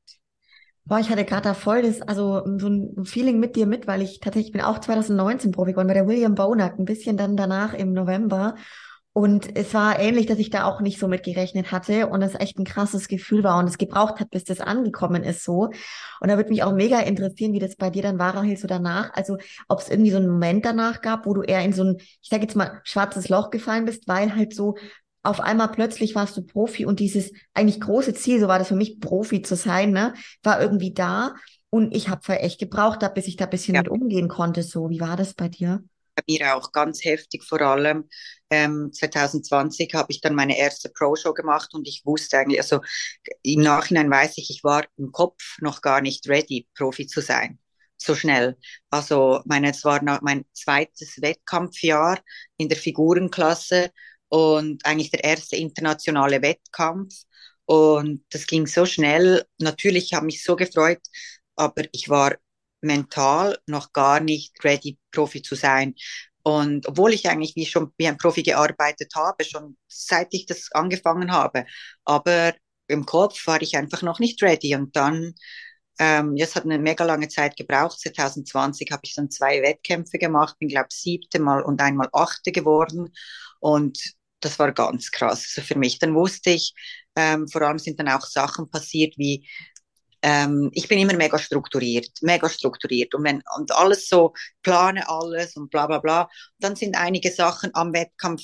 Boah, 0.87 0.99
ich 0.99 1.09
hatte 1.09 1.25
gerade 1.25 1.41
da 1.43 1.53
voll 1.55 1.81
das, 1.81 2.01
also 2.03 2.43
so 2.59 2.67
ein 2.67 3.05
Feeling 3.05 3.39
mit 3.39 3.55
dir 3.55 3.65
mit, 3.65 3.87
weil 3.87 4.03
ich 4.03 4.19
tatsächlich 4.19 4.51
bin 4.51 4.61
auch 4.61 4.79
2019 4.79 5.51
Profi 5.51 5.71
geworden 5.71 5.87
bei 5.87 5.95
der 5.95 6.07
William 6.07 6.35
Bonack, 6.35 6.77
ein 6.77 6.85
bisschen 6.85 7.17
dann 7.17 7.35
danach 7.35 7.73
im 7.73 7.91
November. 7.93 8.55
Und 9.11 9.55
es 9.55 9.73
war 9.73 9.97
ähnlich, 9.97 10.25
dass 10.27 10.37
ich 10.39 10.49
da 10.49 10.65
auch 10.65 10.81
nicht 10.81 10.99
so 10.99 11.07
mit 11.07 11.23
gerechnet 11.23 11.71
hatte 11.71 12.07
und 12.07 12.21
es 12.21 12.35
echt 12.35 12.59
ein 12.59 12.65
krasses 12.65 13.07
Gefühl 13.07 13.43
war 13.43 13.57
und 13.57 13.67
es 13.67 13.77
gebraucht 13.77 14.19
hat, 14.19 14.29
bis 14.29 14.43
das 14.43 14.59
angekommen 14.59 15.23
ist 15.23 15.43
so. 15.43 15.69
Und 16.19 16.27
da 16.29 16.35
würde 16.35 16.49
mich 16.49 16.63
auch 16.63 16.73
mega 16.73 16.99
interessieren, 16.99 17.53
wie 17.53 17.59
das 17.59 17.77
bei 17.77 17.89
dir 17.89 18.03
dann 18.03 18.19
war, 18.19 18.35
Rahel, 18.35 18.57
so 18.57 18.67
danach. 18.67 19.11
Also 19.13 19.37
ob 19.69 19.79
es 19.79 19.89
irgendwie 19.89 20.11
so 20.11 20.17
einen 20.17 20.27
Moment 20.27 20.65
danach 20.65 21.01
gab, 21.01 21.25
wo 21.25 21.33
du 21.33 21.41
eher 21.43 21.63
in 21.63 21.71
so 21.73 21.83
ein, 21.83 21.95
ich 21.97 22.29
sage 22.29 22.43
jetzt 22.43 22.57
mal, 22.57 22.81
schwarzes 22.83 23.29
Loch 23.29 23.49
gefallen 23.51 23.85
bist, 23.85 24.07
weil 24.07 24.35
halt 24.35 24.53
so 24.53 24.75
auf 25.25 25.39
einmal 25.39 25.69
plötzlich 25.69 26.15
warst 26.15 26.37
du 26.37 26.41
Profi 26.41 26.85
und 26.85 26.99
dieses 26.99 27.31
eigentlich 27.53 27.81
große 27.81 28.13
Ziel, 28.13 28.39
so 28.39 28.47
war 28.47 28.59
das 28.59 28.69
für 28.69 28.75
mich, 28.75 28.99
Profi 28.99 29.41
zu 29.41 29.55
sein, 29.55 29.91
ne, 29.91 30.13
war 30.43 30.61
irgendwie 30.61 30.93
da. 30.93 31.35
Und 31.69 31.95
ich 31.95 32.09
habe 32.09 32.39
echt 32.39 32.59
gebraucht, 32.59 33.01
da, 33.01 33.09
bis 33.09 33.27
ich 33.27 33.35
da 33.35 33.45
ein 33.45 33.49
bisschen 33.49 33.75
ja. 33.75 33.81
mit 33.81 33.89
umgehen 33.89 34.29
konnte. 34.29 34.63
So, 34.63 34.89
wie 34.89 35.01
war 35.01 35.17
das 35.17 35.33
bei 35.33 35.49
dir? 35.49 35.83
Bei 36.15 36.23
mir 36.29 36.55
auch 36.55 36.71
ganz 36.71 37.03
heftig, 37.03 37.43
vor 37.43 37.59
allem 37.59 38.07
ähm, 38.49 38.89
2020 38.93 39.93
habe 39.93 40.11
ich 40.11 40.21
dann 40.21 40.33
meine 40.33 40.57
erste 40.57 40.87
Pro-Show 40.87 41.33
gemacht 41.33 41.73
und 41.73 41.85
ich 41.87 42.03
wusste 42.05 42.37
eigentlich, 42.37 42.61
also 42.61 42.79
im 43.43 43.61
Nachhinein 43.61 44.09
weiß 44.09 44.37
ich, 44.37 44.49
ich 44.49 44.63
war 44.63 44.85
im 44.97 45.11
Kopf 45.11 45.57
noch 45.59 45.81
gar 45.81 45.99
nicht 45.99 46.29
ready, 46.29 46.69
Profi 46.73 47.07
zu 47.07 47.19
sein 47.19 47.59
so 47.97 48.15
schnell. 48.15 48.57
Also 48.89 49.41
meine, 49.45 49.71
es 49.71 49.83
war 49.83 50.01
mein 50.21 50.45
zweites 50.53 51.21
Wettkampfjahr 51.21 52.19
in 52.57 52.69
der 52.69 52.77
Figurenklasse 52.77 53.91
und 54.29 54.85
eigentlich 54.85 55.11
der 55.11 55.23
erste 55.23 55.55
internationale 55.55 56.41
Wettkampf. 56.41 57.13
Und 57.65 58.23
das 58.29 58.47
ging 58.47 58.67
so 58.67 58.85
schnell. 58.85 59.45
Natürlich 59.59 60.13
habe 60.13 60.27
mich 60.27 60.43
so 60.43 60.55
gefreut, 60.55 61.01
aber 61.55 61.83
ich 61.91 62.09
war 62.09 62.35
mental 62.81 63.57
noch 63.67 63.91
gar 63.93 64.19
nicht 64.19 64.63
ready, 64.63 64.97
Profi 65.11 65.41
zu 65.41 65.55
sein. 65.55 65.95
Und 66.43 66.87
obwohl 66.87 67.13
ich 67.13 67.27
eigentlich 67.27 67.55
wie 67.55 67.65
schon 67.65 67.91
wie 67.97 68.07
ein 68.07 68.17
Profi 68.17 68.43
gearbeitet 68.43 69.13
habe, 69.15 69.43
schon 69.43 69.77
seit 69.87 70.27
ich 70.31 70.45
das 70.45 70.71
angefangen 70.73 71.31
habe, 71.31 71.65
aber 72.03 72.53
im 72.87 73.05
Kopf 73.05 73.47
war 73.47 73.61
ich 73.63 73.75
einfach 73.77 74.03
noch 74.03 74.19
nicht 74.19 74.43
ready. 74.43 74.75
Und 74.75 74.95
dann, 74.95 75.33
ähm, 75.99 76.35
es 76.37 76.55
hat 76.55 76.63
eine 76.63 76.79
mega 76.79 77.03
lange 77.05 77.27
Zeit 77.29 77.55
gebraucht. 77.55 77.99
2020 77.99 78.91
habe 78.91 79.01
ich 79.03 79.15
dann 79.15 79.31
zwei 79.31 79.61
Wettkämpfe 79.61 80.17
gemacht, 80.17 80.57
bin 80.59 80.69
glaube 80.69 80.89
siebte 80.91 81.39
Mal 81.39 81.61
und 81.63 81.81
einmal 81.81 82.09
achte 82.11 82.51
geworden. 82.51 83.13
Und 83.59 83.99
das 84.41 84.59
war 84.59 84.71
ganz 84.73 85.11
krass 85.11 85.45
also 85.55 85.61
für 85.61 85.77
mich. 85.77 85.99
Dann 85.99 86.15
wusste 86.15 86.51
ich, 86.51 86.73
ähm, 87.15 87.47
vor 87.47 87.61
allem 87.61 87.79
sind 87.79 87.99
dann 87.99 88.09
auch 88.09 88.25
Sachen 88.25 88.69
passiert 88.69 89.17
wie, 89.17 89.47
ähm, 90.21 90.71
ich 90.73 90.87
bin 90.87 90.99
immer 90.99 91.15
mega 91.15 91.37
strukturiert, 91.37 92.09
mega 92.21 92.49
strukturiert 92.49 93.13
und 93.15 93.23
wenn 93.23 93.43
und 93.57 93.71
alles 93.71 94.07
so 94.07 94.33
plane 94.63 95.07
alles 95.07 95.55
und 95.55 95.69
bla 95.69 95.87
bla 95.87 95.99
bla. 95.99 96.29
dann 96.59 96.75
sind 96.75 96.95
einige 96.97 97.31
Sachen 97.31 97.71
am 97.73 97.93
Wettkampf 97.93 98.41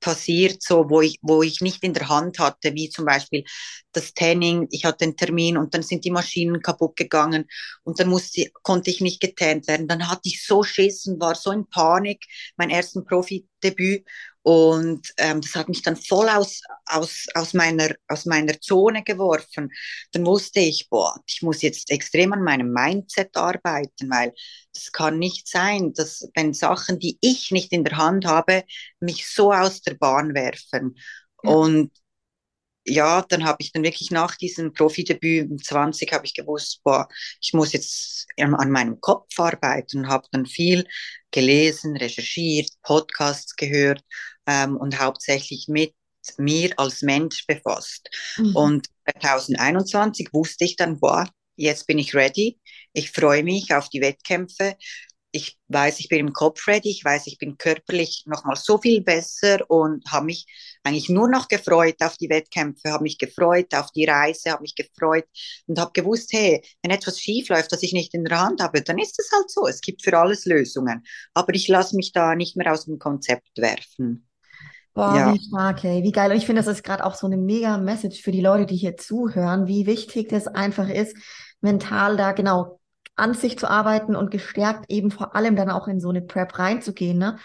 passiert, 0.00 0.62
so 0.62 0.88
wo 0.90 1.00
ich, 1.00 1.18
wo 1.22 1.42
ich 1.42 1.60
nicht 1.60 1.82
in 1.82 1.94
der 1.94 2.08
Hand 2.08 2.38
hatte, 2.38 2.74
wie 2.74 2.90
zum 2.90 3.04
Beispiel 3.06 3.44
das 3.92 4.14
Tanning. 4.14 4.66
Ich 4.70 4.84
hatte 4.84 5.04
einen 5.04 5.16
Termin 5.16 5.56
und 5.56 5.74
dann 5.74 5.82
sind 5.82 6.04
die 6.04 6.10
Maschinen 6.10 6.60
kaputt 6.62 6.96
gegangen 6.96 7.46
und 7.84 7.98
dann 7.98 8.08
musste, 8.08 8.50
konnte 8.62 8.90
ich 8.90 9.00
nicht 9.00 9.20
getannt 9.20 9.66
werden. 9.68 9.88
Dann 9.88 10.08
hatte 10.08 10.22
ich 10.24 10.44
so 10.44 10.62
Schiss 10.62 11.06
und 11.06 11.20
war 11.20 11.34
so 11.34 11.50
in 11.50 11.66
Panik, 11.68 12.24
mein 12.56 12.70
ersten 12.70 13.04
Profidebüt. 13.04 14.04
Und 14.48 15.12
ähm, 15.16 15.40
das 15.40 15.56
hat 15.56 15.68
mich 15.68 15.82
dann 15.82 15.96
voll 15.96 16.28
aus, 16.28 16.60
aus, 16.84 17.26
aus, 17.34 17.52
meiner, 17.52 17.96
aus 18.06 18.26
meiner 18.26 18.60
Zone 18.60 19.02
geworfen. 19.02 19.72
Dann 20.12 20.24
wusste 20.24 20.60
ich, 20.60 20.88
boah, 20.88 21.20
ich 21.26 21.42
muss 21.42 21.62
jetzt 21.62 21.90
extrem 21.90 22.32
an 22.32 22.44
meinem 22.44 22.72
Mindset 22.72 23.36
arbeiten, 23.36 24.08
weil 24.08 24.32
das 24.72 24.92
kann 24.92 25.18
nicht 25.18 25.48
sein, 25.48 25.94
dass 25.94 26.30
wenn 26.36 26.54
Sachen, 26.54 27.00
die 27.00 27.18
ich 27.20 27.50
nicht 27.50 27.72
in 27.72 27.82
der 27.82 27.96
Hand 27.96 28.24
habe, 28.24 28.62
mich 29.00 29.26
so 29.26 29.52
aus 29.52 29.82
der 29.82 29.94
Bahn 29.94 30.32
werfen. 30.32 30.96
Ja. 31.42 31.50
Und 31.50 31.90
ja, 32.86 33.22
dann 33.28 33.44
habe 33.44 33.58
ich 33.60 33.72
dann 33.72 33.82
wirklich 33.82 34.10
nach 34.10 34.36
diesem 34.36 34.72
Profidebüt 34.72 35.50
um 35.50 35.58
20 35.58 36.12
habe 36.12 36.24
ich 36.24 36.34
gewusst, 36.34 36.80
boah, 36.84 37.08
ich 37.40 37.52
muss 37.52 37.72
jetzt 37.72 38.26
an 38.38 38.70
meinem 38.70 39.00
Kopf 39.00 39.38
arbeiten, 39.38 40.08
habe 40.08 40.26
dann 40.30 40.46
viel 40.46 40.86
gelesen, 41.32 41.96
recherchiert, 41.96 42.70
Podcasts 42.82 43.56
gehört 43.56 44.02
ähm, 44.46 44.76
und 44.76 45.00
hauptsächlich 45.00 45.66
mit 45.68 45.94
mir 46.38 46.72
als 46.76 47.02
Mensch 47.02 47.46
befasst. 47.46 48.08
Mhm. 48.36 48.56
Und 48.56 48.86
2021 49.20 50.28
wusste 50.32 50.64
ich 50.64 50.76
dann, 50.76 50.98
boah, 51.00 51.28
jetzt 51.56 51.86
bin 51.86 51.98
ich 51.98 52.14
ready. 52.14 52.58
Ich 52.92 53.10
freue 53.10 53.42
mich 53.42 53.74
auf 53.74 53.88
die 53.88 54.00
Wettkämpfe 54.00 54.76
ich 55.36 55.58
weiß, 55.68 56.00
ich 56.00 56.08
bin 56.08 56.20
im 56.20 56.32
Kopf 56.32 56.66
ready, 56.66 56.90
ich 56.90 57.04
weiß, 57.04 57.26
ich 57.26 57.38
bin 57.38 57.58
körperlich 57.58 58.24
nochmal 58.26 58.56
so 58.56 58.78
viel 58.78 59.02
besser 59.02 59.58
und 59.70 60.02
habe 60.10 60.26
mich 60.26 60.46
eigentlich 60.86 61.08
nur 61.08 61.28
noch 61.28 61.48
gefreut 61.48 61.96
auf 62.00 62.16
die 62.16 62.30
Wettkämpfe, 62.30 62.92
habe 62.92 63.02
mich 63.02 63.18
gefreut 63.18 63.74
auf 63.74 63.90
die 63.92 64.04
Reise, 64.04 64.52
habe 64.52 64.62
mich 64.62 64.74
gefreut 64.74 65.26
und 65.66 65.78
habe 65.78 65.92
gewusst, 65.92 66.32
hey, 66.32 66.62
wenn 66.82 66.90
etwas 66.90 67.20
schief 67.20 67.48
läuft, 67.48 67.72
das 67.72 67.82
ich 67.82 67.92
nicht 67.92 68.14
in 68.14 68.24
der 68.24 68.40
Hand 68.40 68.62
habe, 68.62 68.82
dann 68.82 68.98
ist 68.98 69.18
es 69.18 69.30
halt 69.32 69.50
so. 69.50 69.66
Es 69.66 69.80
gibt 69.80 70.02
für 70.02 70.16
alles 70.16 70.44
Lösungen. 70.44 71.04
Aber 71.34 71.54
ich 71.54 71.68
lasse 71.68 71.96
mich 71.96 72.12
da 72.12 72.34
nicht 72.34 72.56
mehr 72.56 72.72
aus 72.72 72.86
dem 72.86 72.98
Konzept 72.98 73.50
werfen. 73.56 74.26
Boah, 74.94 75.14
ja. 75.14 75.34
wie 75.34 75.44
stark, 75.44 75.84
ey. 75.84 76.02
Wie 76.02 76.12
geil. 76.12 76.30
Und 76.30 76.38
ich 76.38 76.46
finde, 76.46 76.62
das 76.62 76.74
ist 76.74 76.82
gerade 76.82 77.04
auch 77.04 77.14
so 77.14 77.26
eine 77.26 77.36
mega 77.36 77.76
Message 77.76 78.22
für 78.22 78.32
die 78.32 78.40
Leute, 78.40 78.64
die 78.64 78.76
hier 78.76 78.96
zuhören, 78.96 79.66
wie 79.66 79.86
wichtig 79.86 80.30
das 80.30 80.46
einfach 80.46 80.88
ist, 80.88 81.14
mental 81.60 82.16
da 82.16 82.32
genau 82.32 82.80
an 83.14 83.34
sich 83.34 83.58
zu 83.58 83.68
arbeiten 83.68 84.16
und 84.16 84.30
gestärkt 84.30 84.86
eben 84.88 85.10
vor 85.10 85.34
allem 85.34 85.56
dann 85.56 85.70
auch 85.70 85.88
in 85.88 86.00
so 86.00 86.10
eine 86.10 86.22
Prep 86.22 86.58
reinzugehen, 86.58 87.18
ne? 87.18 87.38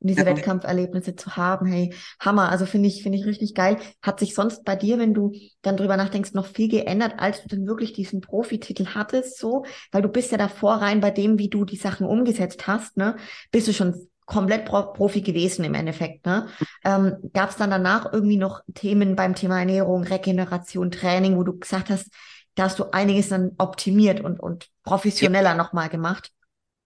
Diese 0.00 0.20
ja. 0.20 0.26
Wettkampferlebnisse 0.26 1.16
zu 1.16 1.36
haben, 1.36 1.66
hey, 1.66 1.92
Hammer. 2.20 2.50
Also 2.50 2.66
finde 2.66 2.88
ich, 2.88 3.02
finde 3.02 3.18
ich 3.18 3.26
richtig 3.26 3.54
geil. 3.54 3.78
Hat 4.00 4.20
sich 4.20 4.34
sonst 4.34 4.64
bei 4.64 4.76
dir, 4.76 4.98
wenn 4.98 5.14
du 5.14 5.32
dann 5.62 5.76
drüber 5.76 5.96
nachdenkst, 5.96 6.34
noch 6.34 6.46
viel 6.46 6.68
geändert, 6.68 7.14
als 7.18 7.42
du 7.42 7.48
dann 7.48 7.66
wirklich 7.66 7.92
diesen 7.92 8.20
Profititel 8.20 8.94
hattest, 8.94 9.38
so? 9.38 9.64
Weil 9.90 10.02
du 10.02 10.08
bist 10.08 10.30
ja 10.30 10.38
davor 10.38 10.74
rein 10.74 11.00
bei 11.00 11.10
dem, 11.10 11.38
wie 11.38 11.48
du 11.48 11.64
die 11.64 11.76
Sachen 11.76 12.06
umgesetzt 12.06 12.66
hast, 12.66 12.96
ne? 12.96 13.16
Bist 13.50 13.66
du 13.66 13.72
schon 13.72 14.08
komplett 14.28 14.66
Profi 14.66 15.22
gewesen 15.22 15.64
im 15.64 15.74
Endeffekt. 15.74 16.26
Ne? 16.26 16.48
Ähm, 16.84 17.16
Gab 17.32 17.48
es 17.48 17.56
dann 17.56 17.70
danach 17.70 18.12
irgendwie 18.12 18.36
noch 18.36 18.60
Themen 18.74 19.16
beim 19.16 19.34
Thema 19.34 19.58
Ernährung, 19.58 20.04
Regeneration, 20.04 20.90
Training, 20.90 21.36
wo 21.36 21.44
du 21.44 21.58
gesagt 21.58 21.88
hast, 21.88 22.08
da 22.54 22.64
hast 22.64 22.78
du 22.78 22.92
einiges 22.92 23.30
dann 23.30 23.52
optimiert 23.56 24.20
und, 24.20 24.38
und 24.38 24.68
professioneller 24.82 25.50
ja. 25.50 25.54
nochmal 25.54 25.88
gemacht? 25.88 26.30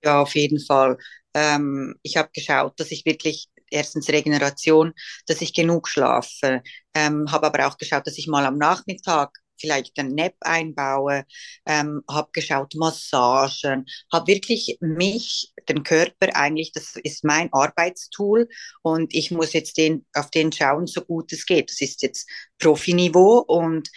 Ja, 0.04 0.22
auf 0.22 0.34
jeden 0.34 0.60
Fall. 0.60 0.98
Ähm, 1.34 1.96
ich 2.02 2.16
habe 2.16 2.30
geschaut, 2.32 2.78
dass 2.78 2.90
ich 2.90 3.04
wirklich 3.04 3.48
erstens 3.70 4.08
Regeneration, 4.08 4.92
dass 5.26 5.40
ich 5.40 5.54
genug 5.54 5.88
schlafe, 5.88 6.62
ähm, 6.94 7.30
habe 7.30 7.46
aber 7.46 7.66
auch 7.66 7.78
geschaut, 7.78 8.06
dass 8.06 8.18
ich 8.18 8.26
mal 8.28 8.44
am 8.44 8.58
Nachmittag 8.58 9.38
vielleicht 9.62 9.98
ein 9.98 10.14
Nap 10.14 10.34
einbaue, 10.40 11.24
ähm, 11.66 12.02
habe 12.10 12.30
geschaut 12.32 12.74
Massagen, 12.74 13.86
habe 14.12 14.26
wirklich 14.26 14.76
mich, 14.80 15.52
den 15.68 15.84
Körper 15.84 16.34
eigentlich, 16.34 16.72
das 16.72 16.96
ist 16.96 17.24
mein 17.24 17.48
Arbeitstool 17.52 18.48
und 18.82 19.14
ich 19.14 19.30
muss 19.30 19.52
jetzt 19.52 19.78
den, 19.78 20.04
auf 20.14 20.30
den 20.30 20.52
schauen, 20.52 20.86
so 20.86 21.00
gut 21.02 21.32
es 21.32 21.46
geht. 21.46 21.70
Das 21.70 21.80
ist 21.80 22.02
jetzt 22.02 22.28
Profiniveau 22.58 23.38
und 23.38 23.88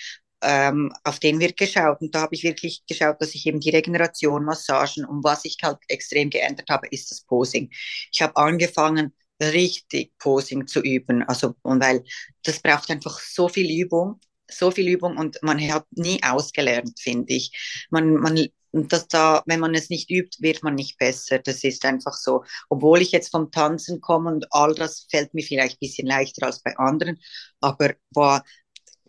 ähm, 0.46 0.94
auf 1.04 1.20
den 1.20 1.40
wird 1.40 1.58
geschaut. 1.58 2.02
Und 2.02 2.14
da 2.16 2.22
habe 2.22 2.36
ich 2.36 2.44
wirklich 2.44 2.84
geschaut, 2.88 3.22
dass 3.22 3.36
ich 3.36 3.46
eben 3.46 3.60
die 3.60 3.72
Regeneration, 3.72 4.46
Massagen 4.46 5.06
und 5.06 5.24
was 5.24 5.46
ich 5.46 5.58
halt 5.64 5.80
extrem 5.88 6.30
geändert 6.30 6.70
habe, 6.70 6.88
ist 6.90 7.12
das 7.12 7.22
Posing. 7.22 7.70
Ich 8.12 8.22
habe 8.22 8.36
angefangen, 8.38 9.14
richtig 9.42 10.18
Posing 10.20 10.68
zu 10.68 10.82
üben. 10.82 11.24
Also, 11.24 11.56
und 11.64 11.82
weil 11.84 12.04
das 12.44 12.62
braucht 12.62 12.90
einfach 12.90 13.20
so 13.20 13.50
viel 13.50 13.70
Übung 13.82 14.20
so 14.50 14.72
viel 14.72 14.88
Übung 14.88 15.18
und 15.18 15.38
man 15.42 15.60
hat 15.72 15.86
nie 15.92 16.22
ausgelernt, 16.24 17.00
finde 17.00 17.34
ich. 17.34 17.52
Man, 17.90 18.16
man, 18.16 18.48
das 18.72 19.08
da, 19.08 19.44
wenn 19.46 19.60
man 19.60 19.74
es 19.74 19.90
nicht 19.90 20.10
übt, 20.12 20.38
wird 20.42 20.64
man 20.64 20.76
nicht 20.76 20.98
besser. 20.98 21.40
Das 21.40 21.64
ist 21.64 21.86
einfach 21.86 22.14
so. 22.14 22.44
Obwohl 22.70 23.02
ich 23.02 23.12
jetzt 23.12 23.32
vom 23.32 23.52
Tanzen 23.52 24.02
komme 24.02 24.32
und 24.32 24.48
all 24.52 24.76
das 24.76 25.08
fällt 25.10 25.34
mir 25.34 25.44
vielleicht 25.44 25.76
ein 25.78 25.88
bisschen 25.88 26.08
leichter 26.08 26.46
als 26.46 26.62
bei 26.62 26.78
anderen, 26.78 27.20
aber 27.62 27.96
boah, 28.12 28.44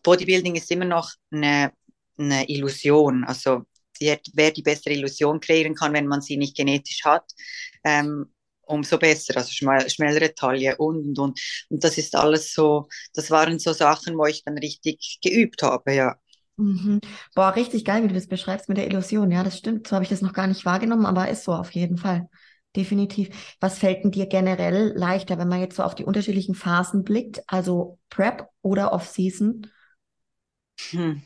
Bodybuilding 0.07 0.57
ist 0.57 0.71
immer 0.71 0.87
noch 0.87 1.11
eine, 1.31 1.73
eine 2.19 2.49
Illusion. 2.49 3.25
Also 3.25 3.63
wer 4.01 4.51
die 4.53 4.63
bessere 4.63 4.95
Illusion 4.95 5.41
kreieren 5.41 5.75
kann, 5.75 5.93
wenn 5.95 6.07
man 6.07 6.23
sie 6.23 6.37
nicht 6.37 6.57
genetisch 6.57 7.05
hat, 7.05 7.25
ähm, 7.85 8.33
umso 8.63 8.99
besser, 8.99 9.37
also 9.37 9.51
schnellere 9.53 10.35
Taille 10.35 10.77
und, 10.77 10.99
und, 11.07 11.19
und. 11.19 11.41
Und 11.71 11.85
das 11.85 11.99
ist 11.99 12.15
alles 12.17 12.53
so, 12.53 12.89
das 13.15 13.31
waren 13.31 13.59
so 13.59 13.73
Sachen, 13.73 14.19
wo 14.19 14.27
ich 14.27 14.45
dann 14.45 14.59
richtig 14.59 15.19
geübt 15.23 15.63
habe, 15.63 15.95
ja. 15.95 16.17
Mhm. 16.59 17.01
Boah, 17.35 17.55
richtig 17.55 17.85
geil, 17.85 18.03
wie 18.03 18.09
du 18.09 18.15
das 18.15 18.29
beschreibst 18.29 18.69
mit 18.69 18.79
der 18.79 18.87
Illusion. 18.87 19.31
Ja, 19.31 19.45
das 19.45 19.59
stimmt. 19.59 19.87
So 19.89 19.95
habe 19.95 20.05
ich 20.05 20.09
das 20.09 20.23
noch 20.23 20.33
gar 20.33 20.47
nicht 20.47 20.65
wahrgenommen, 20.65 21.07
aber 21.07 21.29
ist 21.29 21.45
so 21.45 21.53
auf 21.53 21.73
jeden 21.73 21.99
Fall. 21.99 22.29
Definitiv. 22.75 23.29
Was 23.61 23.79
fällt 23.79 24.05
denn 24.05 24.11
dir 24.11 24.27
generell 24.27 24.93
leichter, 24.97 25.39
wenn 25.39 25.49
man 25.49 25.61
jetzt 25.61 25.77
so 25.77 25.83
auf 25.83 25.95
die 25.95 26.05
unterschiedlichen 26.05 26.55
Phasen 26.55 27.05
blickt? 27.05 27.43
Also 27.47 27.99
Prep 28.11 28.49
oder 28.63 28.93
Off-Season? 28.93 29.67
Hm. 30.91 31.23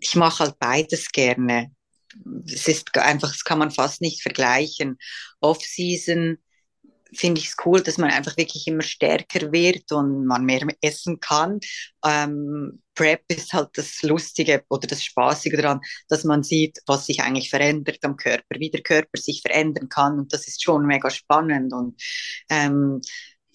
Ich 0.00 0.14
mache 0.16 0.44
halt 0.44 0.58
beides 0.58 1.08
gerne 1.10 1.70
es 2.46 2.66
ist 2.68 2.96
einfach, 2.98 3.28
das 3.30 3.44
kann 3.44 3.58
man 3.58 3.70
fast 3.70 4.00
nicht 4.00 4.22
vergleichen. 4.22 4.98
Off-Season 5.40 6.38
finde 7.14 7.40
ich 7.40 7.48
es 7.48 7.56
cool, 7.64 7.82
dass 7.82 7.98
man 7.98 8.10
einfach 8.10 8.36
wirklich 8.36 8.66
immer 8.66 8.82
stärker 8.82 9.52
wird 9.52 9.90
und 9.92 10.26
man 10.26 10.44
mehr 10.44 10.66
essen 10.80 11.20
kann. 11.20 11.60
Ähm, 12.04 12.82
Prep 12.94 13.22
ist 13.28 13.52
halt 13.52 13.70
das 13.74 14.02
Lustige 14.02 14.64
oder 14.68 14.86
das 14.88 15.04
Spaßige 15.04 15.56
daran, 15.56 15.80
dass 16.08 16.24
man 16.24 16.42
sieht, 16.42 16.78
was 16.86 17.06
sich 17.06 17.20
eigentlich 17.22 17.50
verändert 17.50 17.98
am 18.02 18.16
Körper, 18.16 18.56
wie 18.58 18.70
der 18.70 18.82
Körper 18.82 19.18
sich 19.18 19.42
verändern 19.42 19.88
kann 19.88 20.18
und 20.20 20.32
das 20.32 20.46
ist 20.48 20.62
schon 20.62 20.86
mega 20.86 21.10
spannend 21.10 21.72
und 21.72 22.00
ähm, 22.50 23.00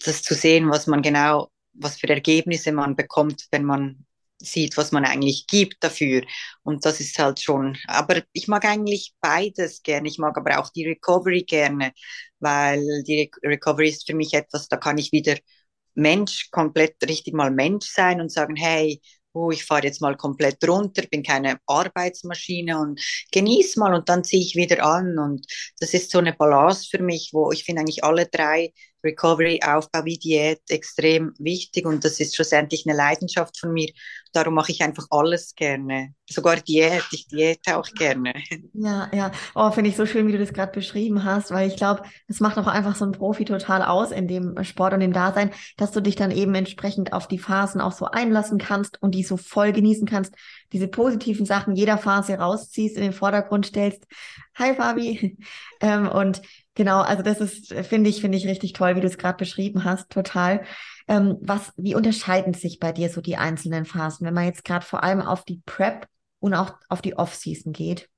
das 0.04 0.22
zu 0.22 0.34
sehen, 0.34 0.70
was 0.70 0.86
man 0.86 1.02
genau, 1.02 1.50
was 1.78 1.96
für 1.98 2.08
Ergebnisse 2.08 2.72
man 2.72 2.96
bekommt, 2.96 3.46
wenn 3.50 3.64
man 3.64 4.06
sieht, 4.38 4.76
was 4.76 4.92
man 4.92 5.04
eigentlich 5.04 5.46
gibt 5.46 5.82
dafür. 5.82 6.22
Und 6.62 6.84
das 6.84 7.00
ist 7.00 7.18
halt 7.18 7.40
schon, 7.40 7.76
aber 7.86 8.22
ich 8.32 8.48
mag 8.48 8.64
eigentlich 8.64 9.14
beides 9.20 9.82
gerne. 9.82 10.08
Ich 10.08 10.18
mag 10.18 10.36
aber 10.36 10.58
auch 10.58 10.70
die 10.70 10.86
Recovery 10.86 11.42
gerne, 11.44 11.92
weil 12.38 13.02
die 13.04 13.30
Recovery 13.42 13.88
ist 13.88 14.06
für 14.06 14.14
mich 14.14 14.34
etwas, 14.34 14.68
da 14.68 14.76
kann 14.76 14.98
ich 14.98 15.12
wieder 15.12 15.36
Mensch, 15.94 16.50
komplett 16.50 16.96
richtig 17.08 17.34
mal 17.34 17.50
Mensch 17.50 17.86
sein 17.86 18.20
und 18.20 18.30
sagen, 18.30 18.56
hey, 18.56 19.00
oh, 19.32 19.50
ich 19.50 19.64
fahre 19.64 19.84
jetzt 19.84 20.00
mal 20.00 20.16
komplett 20.16 20.66
runter, 20.66 21.02
bin 21.10 21.22
keine 21.22 21.58
Arbeitsmaschine 21.66 22.78
und 22.78 23.00
genieß 23.32 23.76
mal 23.76 23.94
und 23.94 24.08
dann 24.08 24.24
ziehe 24.24 24.42
ich 24.42 24.56
wieder 24.56 24.84
an. 24.84 25.18
Und 25.18 25.46
das 25.80 25.94
ist 25.94 26.10
so 26.10 26.18
eine 26.18 26.32
Balance 26.32 26.88
für 26.90 27.02
mich, 27.02 27.30
wo 27.32 27.52
ich 27.52 27.64
finde 27.64 27.80
eigentlich 27.80 28.04
alle 28.04 28.26
drei 28.26 28.72
Recovery, 29.06 29.60
Aufbau 29.64 30.04
wie 30.04 30.18
Diät 30.18 30.60
extrem 30.68 31.32
wichtig 31.38 31.86
und 31.86 32.04
das 32.04 32.20
ist 32.20 32.34
schlussendlich 32.34 32.84
eine 32.86 32.96
Leidenschaft 32.96 33.58
von 33.58 33.72
mir. 33.72 33.90
Darum 34.32 34.54
mache 34.54 34.72
ich 34.72 34.82
einfach 34.82 35.06
alles 35.10 35.54
gerne. 35.54 36.12
Sogar 36.28 36.56
Diät, 36.56 37.04
ich 37.12 37.26
diete 37.28 37.78
auch 37.78 37.88
gerne. 37.94 38.34
Ja, 38.74 39.08
ja. 39.14 39.32
Oh, 39.54 39.70
finde 39.70 39.88
ich 39.90 39.96
so 39.96 40.04
schön, 40.04 40.26
wie 40.26 40.32
du 40.32 40.38
das 40.38 40.52
gerade 40.52 40.72
beschrieben 40.72 41.24
hast, 41.24 41.50
weil 41.50 41.68
ich 41.68 41.76
glaube, 41.76 42.02
das 42.28 42.40
macht 42.40 42.58
auch 42.58 42.66
einfach 42.66 42.96
so 42.96 43.06
ein 43.06 43.12
Profi 43.12 43.44
total 43.44 43.82
aus 43.82 44.10
in 44.10 44.28
dem 44.28 44.62
Sport 44.64 44.92
und 44.92 45.00
dem 45.00 45.12
Dasein, 45.12 45.52
dass 45.76 45.92
du 45.92 46.00
dich 46.00 46.16
dann 46.16 46.30
eben 46.30 46.54
entsprechend 46.54 47.12
auf 47.12 47.28
die 47.28 47.38
Phasen 47.38 47.80
auch 47.80 47.92
so 47.92 48.06
einlassen 48.06 48.58
kannst 48.58 49.00
und 49.02 49.14
die 49.14 49.22
so 49.22 49.36
voll 49.36 49.72
genießen 49.72 50.06
kannst, 50.06 50.34
diese 50.72 50.88
positiven 50.88 51.46
Sachen 51.46 51.74
jeder 51.74 51.96
Phase 51.96 52.34
rausziehst, 52.34 52.96
in 52.96 53.02
den 53.02 53.12
Vordergrund 53.12 53.66
stellst. 53.66 54.04
Hi 54.56 54.74
Fabi. 54.74 55.38
ähm, 55.80 56.08
und 56.08 56.42
Genau, 56.76 57.00
also 57.00 57.22
das 57.22 57.40
ist, 57.40 57.72
finde 57.86 58.10
ich, 58.10 58.20
finde 58.20 58.38
ich 58.38 58.46
richtig 58.46 58.72
toll, 58.74 58.96
wie 58.96 59.00
du 59.00 59.06
es 59.08 59.18
gerade 59.18 59.38
beschrieben 59.38 59.84
hast, 59.84 60.10
total. 60.10 60.64
Ähm, 61.08 61.38
was, 61.40 61.72
wie 61.76 61.94
unterscheiden 61.94 62.54
sich 62.54 62.78
bei 62.80 62.92
dir 62.92 63.08
so 63.08 63.20
die 63.22 63.36
einzelnen 63.38 63.86
Phasen, 63.86 64.26
wenn 64.26 64.34
man 64.34 64.44
jetzt 64.44 64.64
gerade 64.64 64.84
vor 64.86 65.02
allem 65.02 65.22
auf 65.22 65.44
die 65.44 65.62
Prep 65.66 66.06
und 66.38 66.54
auch 66.54 66.74
auf 66.88 67.02
die 67.02 67.16
Off-Season 67.16 67.72
geht? 67.72 68.08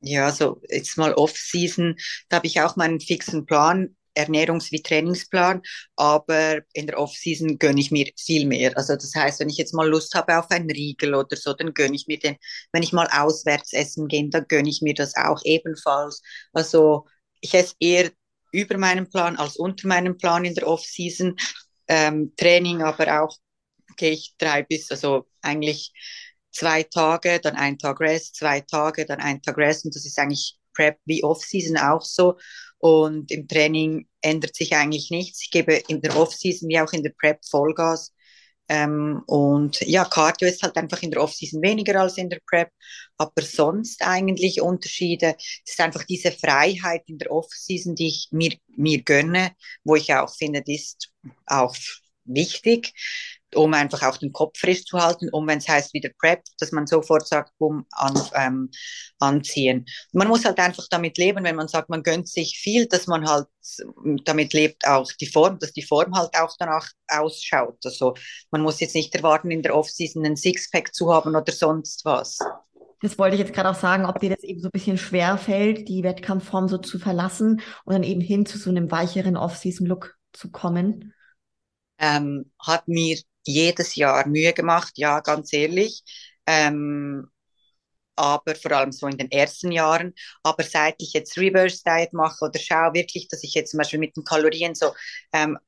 Ja, 0.00 0.30
so 0.32 0.60
jetzt 0.68 0.98
mal 0.98 1.14
Off-Season, 1.14 1.96
da 2.28 2.36
habe 2.36 2.46
ich 2.46 2.60
auch 2.60 2.76
meinen 2.76 3.00
fixen 3.00 3.46
Plan, 3.46 3.96
Ernährungs- 4.16 4.70
wie 4.70 4.82
Trainingsplan, 4.82 5.62
aber 5.96 6.60
in 6.74 6.86
der 6.86 6.98
Off-Season 7.00 7.58
gönne 7.58 7.80
ich 7.80 7.90
mir 7.90 8.10
viel 8.16 8.46
mehr. 8.46 8.76
Also 8.76 8.94
das 8.94 9.14
heißt, 9.14 9.40
wenn 9.40 9.48
ich 9.48 9.56
jetzt 9.56 9.72
mal 9.74 9.88
Lust 9.88 10.14
habe 10.14 10.38
auf 10.38 10.50
einen 10.50 10.70
Riegel 10.70 11.14
oder 11.14 11.36
so, 11.36 11.52
dann 11.54 11.72
gönne 11.74 11.96
ich 11.96 12.06
mir 12.06 12.18
den. 12.18 12.36
Wenn 12.72 12.82
ich 12.82 12.92
mal 12.92 13.08
auswärts 13.10 13.72
essen 13.72 14.06
gehe, 14.08 14.28
dann 14.28 14.46
gönne 14.48 14.68
ich 14.68 14.82
mir 14.82 14.94
das 14.94 15.16
auch 15.16 15.40
ebenfalls. 15.44 16.22
Also 16.52 17.06
ich 17.44 17.52
esse 17.52 17.74
eher 17.78 18.10
über 18.52 18.78
meinen 18.78 19.08
Plan 19.10 19.36
als 19.36 19.56
unter 19.56 19.86
meinem 19.86 20.16
Plan 20.16 20.44
in 20.44 20.54
der 20.54 20.66
Off-Season. 20.66 21.36
Ähm, 21.88 22.32
Training 22.36 22.82
aber 22.82 23.22
auch 23.22 23.36
gehe 23.96 24.12
ich 24.12 24.34
drei 24.38 24.62
bis, 24.62 24.90
also 24.90 25.26
eigentlich 25.42 25.92
zwei 26.50 26.84
Tage, 26.84 27.40
dann 27.40 27.56
ein 27.56 27.78
Tag 27.78 28.00
Rest, 28.00 28.36
zwei 28.36 28.60
Tage, 28.62 29.04
dann 29.04 29.20
ein 29.20 29.42
Tag 29.42 29.58
Rest 29.58 29.84
und 29.84 29.94
das 29.94 30.06
ist 30.06 30.18
eigentlich 30.18 30.56
Prep 30.72 30.98
wie 31.04 31.22
Off-Season 31.22 31.76
auch 31.76 32.02
so. 32.02 32.38
Und 32.78 33.30
im 33.30 33.46
Training 33.46 34.08
ändert 34.22 34.56
sich 34.56 34.74
eigentlich 34.74 35.10
nichts. 35.10 35.42
Ich 35.42 35.50
gebe 35.50 35.74
in 35.88 36.00
der 36.00 36.16
Off-Season 36.16 36.68
wie 36.68 36.80
auch 36.80 36.92
in 36.92 37.02
der 37.02 37.12
Prep 37.18 37.44
Vollgas. 37.44 38.13
Ähm, 38.68 39.22
und 39.26 39.80
ja, 39.82 40.04
Cardio 40.04 40.48
ist 40.48 40.62
halt 40.62 40.76
einfach 40.76 41.02
in 41.02 41.10
der 41.10 41.22
Off-Season 41.22 41.62
weniger 41.62 42.00
als 42.00 42.16
in 42.18 42.30
der 42.30 42.40
Prep, 42.48 42.70
aber 43.18 43.42
sonst 43.42 44.02
eigentlich 44.02 44.60
Unterschiede. 44.60 45.36
Es 45.38 45.72
ist 45.72 45.80
einfach 45.80 46.04
diese 46.04 46.32
Freiheit 46.32 47.02
in 47.06 47.18
der 47.18 47.30
Off-Season, 47.30 47.94
die 47.94 48.08
ich 48.08 48.28
mir, 48.30 48.54
mir 48.76 49.02
gönne, 49.02 49.52
wo 49.84 49.96
ich 49.96 50.14
auch 50.14 50.34
finde, 50.34 50.62
ist 50.66 51.10
auch 51.46 51.74
wichtig 52.24 52.92
um 53.54 53.72
einfach 53.74 54.02
auch 54.02 54.16
den 54.16 54.32
Kopf 54.32 54.58
frisch 54.58 54.84
zu 54.84 54.98
halten, 54.98 55.28
um, 55.30 55.46
wenn 55.46 55.58
es 55.58 55.68
heißt 55.68 55.94
wieder 55.94 56.10
Prep, 56.18 56.42
dass 56.58 56.72
man 56.72 56.86
sofort 56.86 57.26
sagt, 57.26 57.52
bumm, 57.58 57.86
an, 57.92 58.20
ähm, 58.34 58.70
anziehen. 59.18 59.86
Man 60.12 60.28
muss 60.28 60.44
halt 60.44 60.58
einfach 60.58 60.86
damit 60.90 61.18
leben, 61.18 61.44
wenn 61.44 61.56
man 61.56 61.68
sagt, 61.68 61.88
man 61.88 62.02
gönnt 62.02 62.28
sich 62.28 62.58
viel, 62.58 62.86
dass 62.86 63.06
man 63.06 63.28
halt 63.28 63.46
damit 64.24 64.52
lebt 64.52 64.86
auch 64.86 65.10
die 65.20 65.26
Form, 65.26 65.58
dass 65.58 65.72
die 65.72 65.82
Form 65.82 66.14
halt 66.14 66.30
auch 66.38 66.54
danach 66.58 66.86
ausschaut. 67.08 67.78
Also 67.84 68.14
man 68.50 68.62
muss 68.62 68.80
jetzt 68.80 68.94
nicht 68.94 69.14
erwarten, 69.14 69.50
in 69.50 69.62
der 69.62 69.74
Off-Season 69.74 70.24
einen 70.24 70.36
Sixpack 70.36 70.94
zu 70.94 71.12
haben 71.12 71.34
oder 71.34 71.52
sonst 71.52 72.04
was. 72.04 72.38
Das 73.00 73.18
wollte 73.18 73.36
ich 73.36 73.40
jetzt 73.40 73.52
gerade 73.52 73.70
auch 73.70 73.74
sagen, 73.78 74.06
ob 74.06 74.18
dir 74.20 74.30
das 74.30 74.42
eben 74.42 74.60
so 74.60 74.68
ein 74.68 74.72
bisschen 74.72 74.98
schwer 74.98 75.36
fällt, 75.36 75.88
die 75.88 76.02
Wettkampfform 76.02 76.68
so 76.68 76.78
zu 76.78 76.98
verlassen 76.98 77.60
und 77.84 77.92
dann 77.92 78.02
eben 78.02 78.20
hin 78.20 78.46
zu 78.46 78.58
so 78.58 78.70
einem 78.70 78.90
weicheren 78.90 79.36
Off-Season-Look 79.36 80.16
zu 80.32 80.50
kommen. 80.50 81.12
Ähm, 81.98 82.50
hat 82.58 82.88
mir 82.88 83.18
jedes 83.46 83.94
Jahr 83.96 84.26
Mühe 84.28 84.52
gemacht, 84.52 84.92
ja, 84.96 85.20
ganz 85.20 85.52
ehrlich. 85.52 86.02
Ähm, 86.46 87.28
aber 88.16 88.54
vor 88.54 88.72
allem 88.72 88.92
so 88.92 89.06
in 89.08 89.18
den 89.18 89.30
ersten 89.30 89.72
Jahren. 89.72 90.14
Aber 90.42 90.62
seit 90.64 90.94
ich 90.98 91.12
jetzt 91.14 91.36
Reverse 91.38 91.82
Diet 91.84 92.12
mache 92.12 92.44
oder 92.44 92.58
schaue 92.60 92.94
wirklich, 92.94 93.28
dass 93.28 93.42
ich 93.44 93.54
jetzt 93.54 93.70
zum 93.72 93.78
Beispiel 93.78 93.98
mit 93.98 94.16
den 94.16 94.24
Kalorien 94.24 94.74
so 94.74 94.94
ähm, 95.32 95.58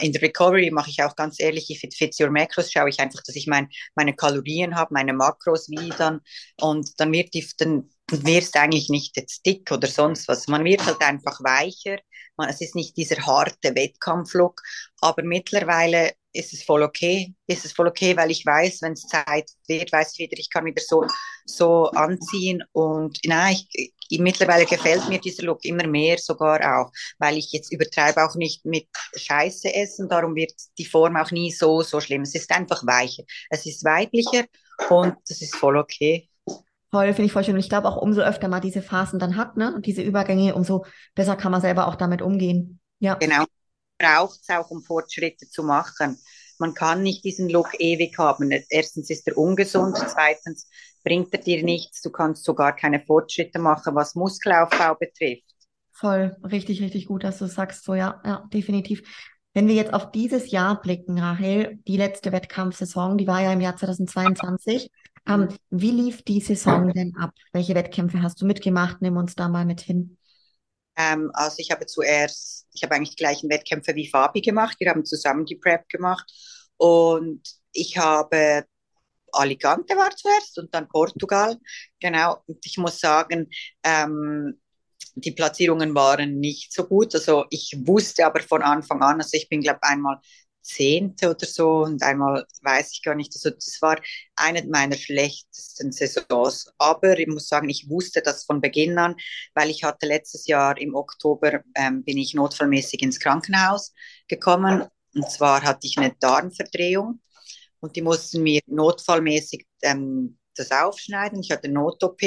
in 0.00 0.12
der 0.12 0.22
Recovery 0.22 0.70
mache 0.70 0.90
ich 0.90 1.02
auch 1.02 1.14
ganz 1.14 1.38
ehrlich, 1.38 1.70
it 1.82 1.94
fits 1.94 2.18
your 2.20 2.30
macros, 2.30 2.72
schaue 2.72 2.88
ich 2.88 3.00
einfach, 3.00 3.22
dass 3.22 3.36
ich 3.36 3.46
mein, 3.46 3.68
meine 3.94 4.14
Kalorien 4.14 4.74
habe, 4.74 4.94
meine 4.94 5.12
Makros 5.12 5.68
wie 5.68 5.90
dann 5.90 6.20
und 6.60 6.98
dann 6.98 7.12
wird 7.12 7.34
die, 7.34 7.46
dann 7.58 7.90
wirst 8.10 8.56
eigentlich 8.56 8.88
nicht 8.88 9.16
jetzt 9.16 9.44
dick 9.46 9.70
oder 9.70 9.88
sonst 9.88 10.28
was. 10.28 10.48
Man 10.48 10.64
wird 10.64 10.84
halt 10.84 11.00
einfach 11.00 11.40
weicher. 11.42 11.98
Man, 12.36 12.48
es 12.48 12.60
ist 12.60 12.74
nicht 12.74 12.96
dieser 12.96 13.24
harte 13.24 13.74
Wettkampflook, 13.74 14.60
aber 15.00 15.22
mittlerweile 15.22 16.12
ist 16.32 16.52
es 16.52 16.64
voll 16.64 16.82
okay. 16.82 17.34
Ist 17.46 17.64
es 17.64 17.72
voll 17.72 17.86
okay, 17.86 18.16
weil 18.16 18.30
ich 18.30 18.44
weiß, 18.44 18.82
wenn 18.82 18.92
es 18.94 19.06
Zeit 19.06 19.50
wird, 19.68 19.92
weiß 19.92 20.12
ich 20.12 20.18
wieder, 20.18 20.38
ich 20.38 20.50
kann 20.50 20.64
wieder 20.64 20.82
so, 20.84 21.06
so 21.46 21.90
anziehen. 21.92 22.62
Und 22.72 23.18
nein, 23.24 23.54
ich, 23.54 23.68
ich, 23.72 23.93
mittlerweile 24.10 24.66
gefällt 24.66 25.08
mir 25.08 25.18
dieser 25.18 25.44
Look 25.44 25.64
immer 25.64 25.86
mehr 25.86 26.18
sogar 26.18 26.60
auch, 26.80 26.90
weil 27.18 27.38
ich 27.38 27.52
jetzt 27.52 27.72
übertreibe 27.72 28.24
auch 28.24 28.34
nicht 28.34 28.64
mit 28.64 28.86
Scheiße 29.16 29.74
essen. 29.74 30.08
Darum 30.08 30.34
wird 30.34 30.52
die 30.78 30.84
Form 30.84 31.16
auch 31.16 31.30
nie 31.30 31.52
so, 31.52 31.82
so 31.82 32.00
schlimm. 32.00 32.22
Es 32.22 32.34
ist 32.34 32.50
einfach 32.50 32.86
weicher. 32.86 33.24
Es 33.50 33.66
ist 33.66 33.84
weiblicher 33.84 34.44
und 34.88 35.14
das 35.28 35.42
ist 35.42 35.56
voll 35.56 35.76
okay. 35.76 36.28
Voll, 36.90 37.12
finde 37.12 37.26
ich 37.26 37.32
voll 37.32 37.42
schön. 37.42 37.54
Und 37.54 37.60
ich 37.60 37.68
glaube 37.68 37.88
auch, 37.88 37.96
umso 37.96 38.20
öfter 38.20 38.46
man 38.46 38.62
diese 38.62 38.80
Phasen 38.80 39.18
dann 39.18 39.36
hat, 39.36 39.56
ne, 39.56 39.74
und 39.74 39.86
diese 39.86 40.02
Übergänge, 40.02 40.54
umso 40.54 40.86
besser 41.16 41.34
kann 41.34 41.50
man 41.50 41.60
selber 41.60 41.88
auch 41.88 41.96
damit 41.96 42.22
umgehen. 42.22 42.80
Ja. 43.00 43.14
Genau. 43.14 43.44
Braucht 43.98 44.40
es 44.40 44.48
auch, 44.48 44.70
um 44.70 44.82
Fortschritte 44.82 45.48
zu 45.48 45.64
machen. 45.64 46.18
Man 46.58 46.72
kann 46.74 47.02
nicht 47.02 47.24
diesen 47.24 47.48
Look 47.48 47.80
ewig 47.80 48.16
haben. 48.18 48.50
Erstens 48.68 49.10
ist 49.10 49.26
er 49.26 49.36
ungesund, 49.36 49.96
zweitens 49.96 50.68
bringt 51.04 51.32
er 51.32 51.40
dir 51.40 51.62
nichts. 51.62 52.02
Du 52.02 52.10
kannst 52.10 52.44
sogar 52.44 52.74
keine 52.74 53.00
Fortschritte 53.00 53.58
machen, 53.58 53.94
was 53.94 54.14
Muskelaufbau 54.14 54.96
betrifft. 54.96 55.44
Voll, 55.92 56.36
richtig, 56.42 56.82
richtig 56.82 57.06
gut, 57.06 57.22
dass 57.22 57.38
du 57.38 57.46
sagst, 57.46 57.84
so 57.84 57.94
ja, 57.94 58.20
ja, 58.24 58.48
definitiv. 58.52 59.02
Wenn 59.52 59.68
wir 59.68 59.74
jetzt 59.74 59.94
auf 59.94 60.10
dieses 60.10 60.50
Jahr 60.50 60.80
blicken, 60.80 61.20
Rahel, 61.20 61.78
die 61.86 61.96
letzte 61.96 62.32
Wettkampfsaison, 62.32 63.16
die 63.16 63.28
war 63.28 63.40
ja 63.40 63.52
im 63.52 63.60
Jahr 63.60 63.76
2022. 63.76 64.90
Ähm, 65.28 65.48
wie 65.70 65.92
lief 65.92 66.22
die 66.22 66.40
Saison 66.40 66.92
denn 66.92 67.14
ab? 67.16 67.30
Welche 67.52 67.74
Wettkämpfe 67.74 68.20
hast 68.20 68.42
du 68.42 68.46
mitgemacht? 68.46 69.00
Nimm 69.00 69.16
uns 69.16 69.36
da 69.36 69.48
mal 69.48 69.64
mit 69.64 69.80
hin. 69.80 70.18
Ähm, 70.96 71.30
also 71.34 71.56
ich 71.58 71.70
habe 71.70 71.86
zuerst, 71.86 72.66
ich 72.72 72.82
habe 72.82 72.94
eigentlich 72.94 73.10
die 73.10 73.22
gleichen 73.22 73.48
Wettkämpfe 73.48 73.94
wie 73.94 74.08
Fabi 74.08 74.40
gemacht. 74.40 74.76
Wir 74.80 74.90
haben 74.90 75.04
zusammen 75.04 75.44
die 75.44 75.56
Prep 75.56 75.88
gemacht 75.88 76.30
und 76.76 77.40
ich 77.72 77.96
habe 77.96 78.64
Alicante 79.34 79.96
war 79.96 80.10
zuerst 80.16 80.58
und 80.58 80.74
dann 80.74 80.88
Portugal. 80.88 81.58
Genau. 82.00 82.42
Und 82.46 82.64
ich 82.64 82.78
muss 82.78 83.00
sagen, 83.00 83.48
ähm, 83.82 84.60
die 85.16 85.32
Platzierungen 85.32 85.94
waren 85.94 86.40
nicht 86.40 86.72
so 86.72 86.84
gut. 86.84 87.14
Also 87.14 87.44
ich 87.50 87.74
wusste 87.84 88.26
aber 88.26 88.40
von 88.40 88.62
Anfang 88.62 89.02
an, 89.02 89.20
also 89.20 89.36
ich 89.36 89.48
bin, 89.48 89.60
glaube 89.60 89.82
einmal 89.82 90.18
Zehnte 90.64 91.30
oder 91.30 91.46
so 91.46 91.82
und 91.84 92.02
einmal 92.02 92.46
weiß 92.62 92.92
ich 92.92 93.02
gar 93.02 93.14
nicht. 93.14 93.32
Also 93.34 93.50
das 93.50 93.78
war 93.82 94.00
eine 94.34 94.64
meiner 94.64 94.96
schlechtesten 94.96 95.92
Saisons. 95.92 96.72
Aber 96.78 97.18
ich 97.18 97.28
muss 97.28 97.48
sagen, 97.48 97.68
ich 97.68 97.88
wusste 97.88 98.22
das 98.22 98.44
von 98.44 98.60
Beginn 98.60 98.98
an, 98.98 99.14
weil 99.54 99.70
ich 99.70 99.84
hatte 99.84 100.06
letztes 100.06 100.46
Jahr 100.46 100.78
im 100.78 100.94
Oktober 100.94 101.62
ähm, 101.74 102.02
bin 102.02 102.16
ich 102.18 102.34
notfallmäßig 102.34 103.02
ins 103.02 103.20
Krankenhaus 103.20 103.92
gekommen. 104.26 104.84
Und 105.14 105.30
zwar 105.30 105.62
hatte 105.62 105.86
ich 105.86 105.98
eine 105.98 106.14
Darmverdrehung 106.18 107.20
und 107.84 107.96
die 107.96 108.02
mussten 108.02 108.42
mir 108.42 108.62
notfallmäßig 108.66 109.66
ähm, 109.82 110.38
das 110.56 110.70
aufschneiden. 110.70 111.40
Ich 111.40 111.50
hatte 111.50 111.68
Not-OP 111.68 112.22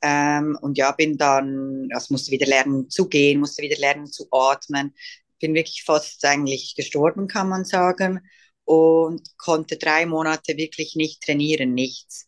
ähm, 0.00 0.58
und 0.62 0.78
ja, 0.78 0.92
bin 0.92 1.18
dann, 1.18 1.88
also 1.92 2.14
musste 2.14 2.30
wieder 2.30 2.46
lernen 2.46 2.88
zu 2.88 3.06
gehen, 3.06 3.38
musste 3.38 3.62
wieder 3.62 3.76
lernen 3.76 4.06
zu 4.06 4.28
atmen, 4.30 4.94
bin 5.40 5.52
wirklich 5.52 5.84
fast 5.84 6.24
eigentlich 6.24 6.74
gestorben, 6.74 7.28
kann 7.28 7.50
man 7.50 7.66
sagen, 7.66 8.20
und 8.64 9.36
konnte 9.36 9.76
drei 9.76 10.06
Monate 10.06 10.56
wirklich 10.56 10.96
nicht 10.96 11.22
trainieren, 11.22 11.74
nichts. 11.74 12.26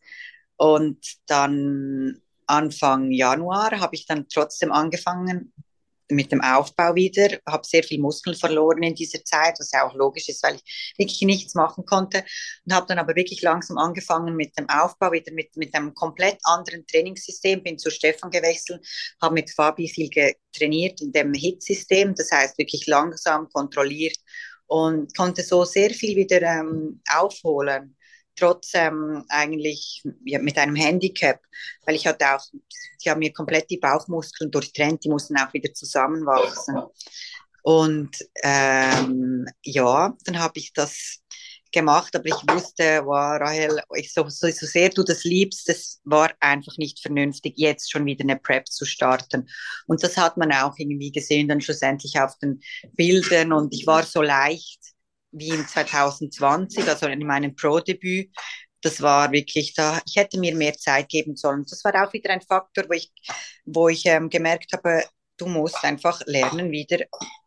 Und 0.55 0.99
dann 1.25 2.21
Anfang 2.45 3.11
Januar 3.11 3.79
habe 3.79 3.95
ich 3.95 4.05
dann 4.05 4.27
trotzdem 4.29 4.71
angefangen 4.71 5.51
mit 6.11 6.31
dem 6.31 6.41
Aufbau 6.41 6.95
wieder, 6.95 7.39
habe 7.47 7.65
sehr 7.65 7.83
viel 7.83 7.99
Muskeln 7.99 8.35
verloren 8.35 8.83
in 8.83 8.95
dieser 8.95 9.23
Zeit, 9.23 9.55
was 9.59 9.71
ja 9.71 9.87
auch 9.87 9.95
logisch 9.95 10.29
ist, 10.29 10.43
weil 10.43 10.55
ich 10.55 10.93
wirklich 10.97 11.21
nichts 11.21 11.55
machen 11.55 11.85
konnte. 11.85 12.23
Und 12.65 12.73
habe 12.73 12.87
dann 12.87 12.99
aber 12.99 13.15
wirklich 13.15 13.41
langsam 13.41 13.77
angefangen 13.77 14.35
mit 14.35 14.57
dem 14.57 14.69
Aufbau, 14.69 15.11
wieder 15.11 15.31
mit, 15.33 15.55
mit 15.57 15.73
einem 15.73 15.93
komplett 15.93 16.37
anderen 16.43 16.85
Trainingssystem, 16.87 17.63
bin 17.63 17.77
zu 17.77 17.89
Stefan 17.89 18.31
gewechselt, 18.31 18.85
habe 19.21 19.33
mit 19.33 19.49
Fabi 19.51 19.87
viel 19.87 20.09
trainiert 20.53 21.01
in 21.01 21.11
dem 21.11 21.33
HIT-System, 21.33 22.15
das 22.15 22.31
heißt 22.31 22.57
wirklich 22.57 22.87
langsam 22.87 23.49
kontrolliert 23.49 24.17
und 24.67 25.15
konnte 25.17 25.43
so 25.43 25.65
sehr 25.65 25.89
viel 25.89 26.15
wieder 26.15 26.41
ähm, 26.41 27.01
aufholen 27.13 27.97
trotzdem 28.35 29.23
eigentlich 29.29 30.03
ja, 30.25 30.39
mit 30.39 30.57
einem 30.57 30.75
Handicap, 30.75 31.39
weil 31.85 31.95
ich 31.95 32.07
hatte 32.07 32.35
auch, 32.35 32.45
die 33.03 33.09
haben 33.09 33.19
mir 33.19 33.33
komplett 33.33 33.69
die 33.69 33.77
Bauchmuskeln 33.77 34.51
durchtrennt, 34.51 35.03
die 35.03 35.09
mussten 35.09 35.37
auch 35.37 35.53
wieder 35.53 35.73
zusammenwachsen. 35.73 36.81
Und 37.63 38.17
ähm, 38.43 39.45
ja, 39.63 40.15
dann 40.25 40.39
habe 40.39 40.57
ich 40.57 40.73
das 40.73 41.21
gemacht, 41.71 42.15
aber 42.15 42.25
ich 42.25 42.33
wusste, 42.33 43.01
wow, 43.05 43.39
Rahel, 43.39 43.81
ich, 43.95 44.13
so, 44.13 44.27
so, 44.27 44.49
so 44.49 44.65
sehr 44.65 44.89
du 44.89 45.03
das 45.03 45.23
liebst, 45.23 45.69
es 45.69 46.01
war 46.03 46.31
einfach 46.39 46.77
nicht 46.77 46.99
vernünftig, 46.99 47.53
jetzt 47.57 47.91
schon 47.91 48.05
wieder 48.05 48.23
eine 48.23 48.37
Prep 48.37 48.67
zu 48.67 48.85
starten. 48.85 49.47
Und 49.87 50.03
das 50.03 50.17
hat 50.17 50.37
man 50.37 50.51
auch 50.51 50.73
irgendwie 50.77 51.11
gesehen, 51.11 51.47
dann 51.47 51.61
schlussendlich 51.61 52.19
auf 52.19 52.37
den 52.39 52.61
Bildern 52.93 53.53
und 53.53 53.73
ich 53.73 53.87
war 53.87 54.03
so 54.03 54.21
leicht 54.21 54.90
wie 55.31 55.49
in 55.49 55.67
2020, 55.67 56.87
also 56.87 57.07
in 57.07 57.25
meinem 57.25 57.55
Pro-Debüt. 57.55 58.31
Das 58.81 59.01
war 59.01 59.31
wirklich 59.31 59.73
da, 59.75 60.01
ich 60.07 60.15
hätte 60.15 60.39
mir 60.39 60.55
mehr 60.55 60.73
Zeit 60.73 61.09
geben 61.09 61.35
sollen. 61.35 61.65
Das 61.69 61.83
war 61.83 61.93
auch 62.03 62.13
wieder 62.13 62.31
ein 62.31 62.41
Faktor, 62.41 62.85
wo 62.87 62.93
ich, 62.93 63.11
wo 63.65 63.89
ich 63.89 64.05
ähm, 64.05 64.29
gemerkt 64.29 64.73
habe, 64.73 65.03
du 65.37 65.47
musst 65.47 65.83
einfach 65.83 66.21
lernen, 66.25 66.71
wieder 66.71 66.99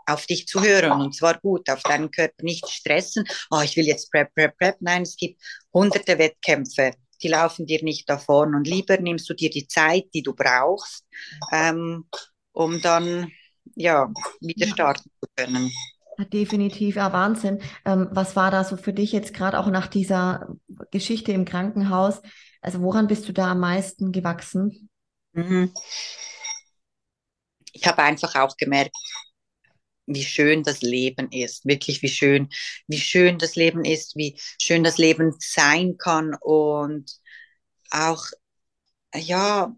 auf 0.06 0.26
dich 0.26 0.46
zu 0.46 0.62
hören. 0.62 1.00
Und 1.00 1.14
zwar 1.14 1.38
gut, 1.40 1.68
auf 1.70 1.82
deinen 1.82 2.10
Körper 2.10 2.42
nicht 2.42 2.68
stressen. 2.68 3.24
Oh, 3.50 3.60
ich 3.62 3.76
will 3.76 3.86
jetzt 3.86 4.10
Prep, 4.10 4.34
Prep, 4.34 4.56
Prep. 4.58 4.76
Nein, 4.80 5.02
es 5.02 5.16
gibt 5.16 5.40
hunderte 5.72 6.18
Wettkämpfe, 6.18 6.92
die 7.22 7.28
laufen 7.28 7.66
dir 7.66 7.82
nicht 7.82 8.08
davon. 8.08 8.54
Und 8.54 8.66
lieber 8.66 8.98
nimmst 8.98 9.28
du 9.28 9.34
dir 9.34 9.50
die 9.50 9.66
Zeit, 9.68 10.06
die 10.12 10.22
du 10.22 10.34
brauchst, 10.34 11.04
ähm, 11.52 12.08
um 12.52 12.80
dann 12.80 13.30
ja, 13.76 14.12
wieder 14.40 14.66
starten 14.68 15.10
zu 15.20 15.28
können. 15.36 15.70
Definitiv, 16.32 16.96
ja, 16.96 17.12
Wahnsinn. 17.12 17.60
Ähm, 17.84 18.08
was 18.12 18.36
war 18.36 18.50
da 18.50 18.62
so 18.62 18.76
für 18.76 18.92
dich 18.92 19.10
jetzt 19.12 19.34
gerade 19.34 19.58
auch 19.58 19.66
nach 19.66 19.88
dieser 19.88 20.48
Geschichte 20.90 21.32
im 21.32 21.44
Krankenhaus? 21.44 22.22
Also 22.60 22.80
woran 22.82 23.08
bist 23.08 23.28
du 23.28 23.32
da 23.32 23.50
am 23.50 23.60
meisten 23.60 24.12
gewachsen? 24.12 24.88
Mhm. 25.32 25.72
Ich 27.72 27.86
habe 27.86 28.02
einfach 28.02 28.34
auch 28.36 28.56
gemerkt, 28.56 28.96
wie 30.06 30.24
schön 30.24 30.62
das 30.62 30.82
Leben 30.82 31.30
ist, 31.32 31.64
wirklich 31.64 32.02
wie 32.02 32.08
schön, 32.08 32.48
wie 32.88 32.98
schön 33.00 33.38
das 33.38 33.56
Leben 33.56 33.84
ist, 33.84 34.16
wie 34.16 34.38
schön 34.60 34.84
das 34.84 34.98
Leben 34.98 35.34
sein 35.38 35.96
kann 35.96 36.34
und 36.40 37.10
auch, 37.90 38.26
ja, 39.14 39.74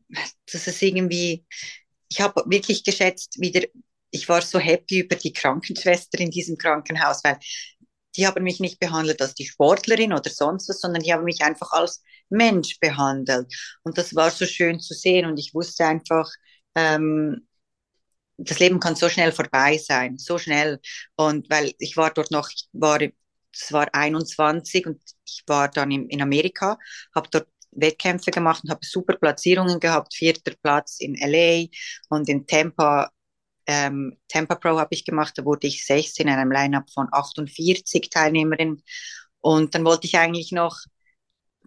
das 0.53 0.67
ist 0.67 0.83
irgendwie, 0.83 1.47
ich 2.09 2.21
habe 2.21 2.43
wirklich 2.47 2.85
geschätzt, 2.85 3.41
wieder 3.41 3.63
ich 4.17 4.29
war 4.29 4.43
so 4.43 4.59
happy 4.59 5.01
über 5.01 5.17
die 5.17 5.33
Krankenschwester 5.33 6.19
in 6.21 6.31
diesem 6.31 6.57
Krankenhaus, 6.57 7.23
weil 7.25 7.39
die 8.17 8.27
haben 8.27 8.43
mich 8.45 8.61
nicht 8.61 8.81
behandelt 8.81 9.21
als 9.21 9.35
die 9.35 9.47
Sportlerin 9.47 10.13
oder 10.13 10.31
sonst 10.31 10.69
was, 10.69 10.81
sondern 10.81 11.03
die 11.03 11.13
haben 11.13 11.25
mich 11.25 11.43
einfach 11.43 11.71
als 11.73 12.03
Mensch 12.31 12.81
behandelt. 12.81 13.53
Und 13.83 13.99
das 13.99 14.15
war 14.15 14.31
so 14.31 14.47
schön 14.47 14.81
zu 14.81 14.95
sehen 14.95 15.27
und 15.27 15.39
ich 15.39 15.55
wusste 15.55 15.85
einfach, 15.87 16.31
ähm, 16.75 17.47
das 18.39 18.59
Leben 18.59 18.81
kann 18.81 18.97
so 18.97 19.09
schnell 19.09 19.33
vorbei 19.33 19.79
sein, 19.79 20.19
so 20.19 20.39
schnell. 20.39 20.81
Und 21.17 21.49
weil 21.51 21.73
ich 21.79 21.97
war 21.97 22.11
dort 22.13 22.31
noch, 22.31 22.51
ich 22.51 22.69
war, 22.73 23.01
es 23.01 23.73
war 23.73 23.89
21 23.95 24.87
und 24.87 25.01
ich 25.27 25.43
war 25.47 25.69
dann 25.69 25.91
in, 25.91 26.09
in 26.09 26.23
Amerika, 26.23 26.79
habe 27.15 27.29
dort 27.31 27.49
Wettkämpfe 27.73 28.31
gemacht 28.31 28.65
und 28.65 28.71
habe 28.71 28.81
super 28.85 29.17
Platzierungen 29.17 29.81
gehabt, 29.81 30.15
vierter 30.15 30.55
Platz 30.63 30.99
in 31.01 31.15
LA 31.15 31.67
und 32.09 32.29
in 32.29 32.47
Tampa 32.47 33.11
ähm, 33.67 34.17
Tampa 34.29 34.55
Pro 34.57 34.79
habe 34.79 34.95
ich 34.95 35.05
gemacht, 35.05 35.35
da 35.37 35.45
wurde 35.45 35.67
ich 35.67 35.85
16 35.85 36.29
in 36.29 36.35
einem 36.35 36.51
Line-up 36.53 36.91
von 36.91 37.09
48 37.11 38.11
Teilnehmerinnen. 38.11 38.83
Und 39.41 39.75
dann 39.75 39.85
wollte 39.85 40.07
ich 40.07 40.19
eigentlich 40.19 40.53
noch 40.53 40.79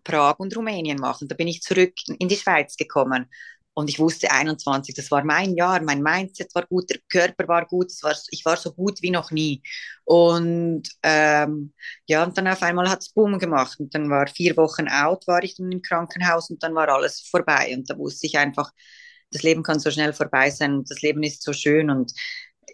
Prag 0.04 0.40
und 0.40 0.56
Rumänien 0.56 1.00
machen. 1.00 1.28
Da 1.28 1.36
bin 1.36 1.48
ich 1.48 1.62
zurück 1.62 1.94
in 2.20 2.28
die 2.30 2.36
Schweiz 2.38 2.76
gekommen. 2.78 3.28
Und 3.74 3.90
ich 3.90 4.00
wusste 4.00 4.32
21, 4.32 4.94
das 4.96 5.10
war 5.12 5.24
mein 5.24 5.56
Jahr, 5.56 5.82
mein 5.82 6.02
Mindset 6.02 6.54
war 6.54 6.66
gut, 6.68 6.90
der 6.90 7.00
Körper 7.10 7.48
war 7.48 7.66
gut, 7.66 7.92
war, 8.02 8.14
ich 8.30 8.44
war 8.44 8.58
so 8.58 8.74
gut 8.74 9.02
wie 9.02 9.12
noch 9.12 9.32
nie. 9.32 9.62
Und 10.04 10.84
ähm, 11.04 11.74
ja, 12.06 12.24
und 12.26 12.38
dann 12.38 12.48
auf 12.50 12.62
einmal 12.62 12.90
hat 12.90 13.02
es 13.02 13.14
Boom 13.14 13.40
gemacht. 13.40 13.80
Und 13.80 13.96
dann 13.96 14.10
war 14.10 14.28
vier 14.28 14.58
Wochen 14.58 14.90
out, 14.90 15.28
war 15.28 15.44
ich 15.44 15.56
dann 15.56 15.72
im 15.72 15.82
Krankenhaus 15.82 16.50
und 16.50 16.62
dann 16.64 16.76
war 16.76 16.90
alles 16.90 17.22
vorbei. 17.22 17.74
Und 17.78 17.90
da 17.90 17.98
wusste 17.98 18.28
ich 18.28 18.38
einfach, 18.38 18.72
das 19.32 19.44
Leben 19.44 19.64
kann 19.64 19.80
so 19.80 19.92
schnell 19.92 20.14
vorbei 20.14 20.50
sein 20.50 20.74
und 20.76 20.90
das 20.90 21.02
Leben 21.02 21.24
ist 21.24 21.44
so 21.44 21.54
schön. 21.54 21.90
Und 21.90 22.14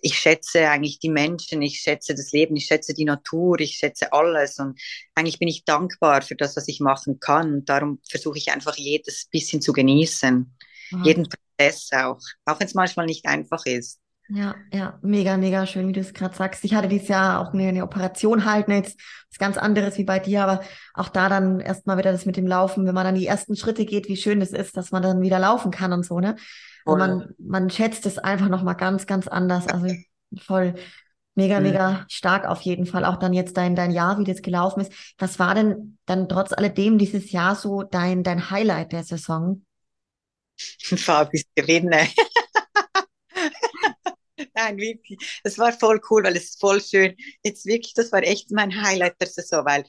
ich 0.01 0.17
schätze 0.17 0.69
eigentlich 0.69 0.99
die 0.99 1.09
Menschen, 1.09 1.61
ich 1.61 1.79
schätze 1.79 2.13
das 2.13 2.31
Leben, 2.31 2.55
ich 2.55 2.65
schätze 2.65 2.93
die 2.93 3.05
Natur, 3.05 3.59
ich 3.59 3.77
schätze 3.77 4.13
alles 4.13 4.59
und 4.59 4.79
eigentlich 5.15 5.39
bin 5.39 5.47
ich 5.47 5.65
dankbar 5.65 6.21
für 6.21 6.35
das, 6.35 6.55
was 6.55 6.67
ich 6.67 6.79
machen 6.79 7.19
kann 7.19 7.53
und 7.53 7.69
darum 7.69 7.99
versuche 8.07 8.37
ich 8.37 8.51
einfach 8.51 8.75
jedes 8.77 9.27
bisschen 9.31 9.61
zu 9.61 9.73
genießen, 9.73 10.55
Aha. 10.93 11.03
jeden 11.03 11.27
Prozess 11.27 11.89
auch, 11.91 12.19
auch 12.45 12.59
wenn 12.59 12.67
es 12.67 12.73
manchmal 12.73 13.05
nicht 13.05 13.25
einfach 13.25 13.65
ist. 13.65 13.99
Ja, 14.29 14.55
ja, 14.73 14.97
mega, 15.03 15.37
mega 15.37 15.67
schön, 15.67 15.87
wie 15.87 15.91
du 15.93 15.99
es 15.99 16.13
gerade 16.13 16.35
sagst. 16.35 16.63
Ich 16.63 16.73
hatte 16.73 16.87
dieses 16.87 17.07
Jahr 17.07 17.39
auch 17.39 17.53
eine, 17.53 17.67
eine 17.67 17.83
Operation 17.83 18.45
halten, 18.45 18.71
jetzt 18.71 18.99
was 19.29 19.37
ganz 19.37 19.57
anderes 19.57 19.97
wie 19.97 20.03
bei 20.03 20.17
dir, 20.19 20.43
aber 20.43 20.63
auch 20.95 21.09
da 21.09 21.29
dann 21.29 21.59
erstmal 21.59 21.97
wieder 21.97 22.11
das 22.11 22.25
mit 22.25 22.35
dem 22.35 22.47
Laufen, 22.47 22.87
wenn 22.87 22.95
man 22.95 23.05
dann 23.05 23.15
die 23.15 23.27
ersten 23.27 23.55
Schritte 23.55 23.85
geht, 23.85 24.07
wie 24.07 24.17
schön 24.17 24.41
es 24.41 24.51
ist, 24.51 24.77
dass 24.77 24.91
man 24.91 25.03
dann 25.03 25.21
wieder 25.21 25.37
laufen 25.37 25.69
kann 25.69 25.93
und 25.93 26.05
so, 26.05 26.19
ne? 26.19 26.35
Und 26.85 26.99
man, 26.99 27.33
man 27.39 27.69
schätzt 27.69 28.05
es 28.05 28.19
einfach 28.19 28.47
nochmal 28.47 28.75
ganz, 28.75 29.07
ganz 29.07 29.27
anders. 29.27 29.67
Also 29.67 29.87
voll 30.39 30.75
mega, 31.35 31.59
mega 31.59 32.05
stark 32.09 32.45
auf 32.45 32.61
jeden 32.61 32.85
Fall. 32.85 33.05
Auch 33.05 33.17
dann 33.17 33.33
jetzt 33.33 33.57
dein, 33.57 33.75
dein 33.75 33.91
Jahr, 33.91 34.17
wie 34.19 34.23
das 34.23 34.41
gelaufen 34.41 34.81
ist. 34.81 34.91
Was 35.17 35.39
war 35.39 35.53
denn 35.55 35.97
dann 36.05 36.29
trotz 36.29 36.53
alledem 36.53 36.97
dieses 36.97 37.31
Jahr 37.31 37.55
so 37.55 37.83
dein, 37.83 38.23
dein 38.23 38.49
Highlight 38.49 38.91
der 38.91 39.03
Saison? 39.03 39.65
Fabis 40.57 41.45
Gewinne. 41.55 42.07
Nein, 44.65 44.77
wirklich. 44.77 45.39
Das 45.43 45.57
war 45.57 45.73
voll 45.73 46.01
cool, 46.09 46.23
weil 46.23 46.35
es 46.37 46.55
voll 46.55 46.81
schön. 46.81 47.15
Jetzt 47.43 47.65
wirklich, 47.65 47.93
das 47.93 48.11
war 48.11 48.23
echt 48.23 48.51
mein 48.51 48.81
Highlight 48.81 49.19
der 49.21 49.27
Saison, 49.27 49.65
weil 49.65 49.83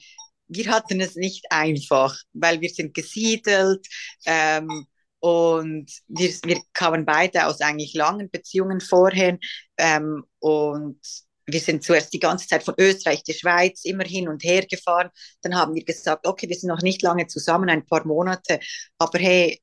wir 0.47 0.69
hatten 0.71 1.01
es 1.01 1.15
nicht 1.15 1.45
einfach, 1.51 2.17
weil 2.33 2.61
wir 2.61 2.69
sind 2.69 2.93
gesiedelt. 2.93 3.85
Ähm, 4.25 4.85
und 5.19 5.91
wir, 6.07 6.29
wir 6.43 6.61
kamen 6.73 7.05
beide 7.05 7.47
aus 7.47 7.61
eigentlich 7.61 7.93
langen 7.95 8.29
Beziehungen 8.29 8.79
vorher. 8.81 9.37
Ähm, 9.77 10.23
und 10.39 10.99
wir 11.47 11.59
sind 11.59 11.83
zuerst 11.83 12.13
die 12.13 12.19
ganze 12.19 12.47
Zeit 12.47 12.63
von 12.63 12.75
Österreich, 12.77 13.23
die 13.23 13.33
Schweiz, 13.33 13.83
immer 13.85 14.03
hin 14.03 14.27
und 14.27 14.43
her 14.43 14.65
gefahren. 14.69 15.09
Dann 15.41 15.55
haben 15.55 15.73
wir 15.73 15.83
gesagt, 15.83 16.27
okay, 16.27 16.47
wir 16.47 16.55
sind 16.55 16.69
noch 16.69 16.81
nicht 16.81 17.01
lange 17.01 17.27
zusammen, 17.27 17.69
ein 17.69 17.85
paar 17.85 18.05
Monate. 18.05 18.59
Aber 18.99 19.17
hey, 19.19 19.59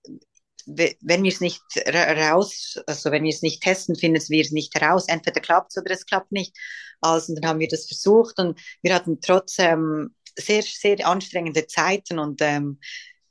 wenn 0.66 1.22
wir 1.22 1.32
es 1.32 1.40
nicht 1.40 1.62
raus, 1.86 2.78
also 2.86 3.10
wenn 3.10 3.24
wir 3.24 3.32
es 3.32 3.42
nicht 3.42 3.62
testen, 3.62 3.96
finden 3.96 4.20
wir 4.28 4.42
es 4.42 4.50
nicht 4.50 4.74
heraus. 4.74 5.06
Entweder 5.08 5.40
klappt 5.40 5.72
es 5.72 5.82
oder 5.82 5.90
es 5.92 6.06
klappt 6.06 6.32
nicht. 6.32 6.56
Also 7.00 7.34
dann 7.34 7.48
haben 7.48 7.60
wir 7.60 7.68
das 7.68 7.86
versucht 7.86 8.38
und 8.38 8.58
wir 8.82 8.94
hatten 8.94 9.20
trotzdem 9.20 10.14
sehr, 10.36 10.62
sehr 10.62 11.06
anstrengende 11.06 11.66
Zeiten 11.66 12.18
und 12.18 12.40
ähm, 12.42 12.78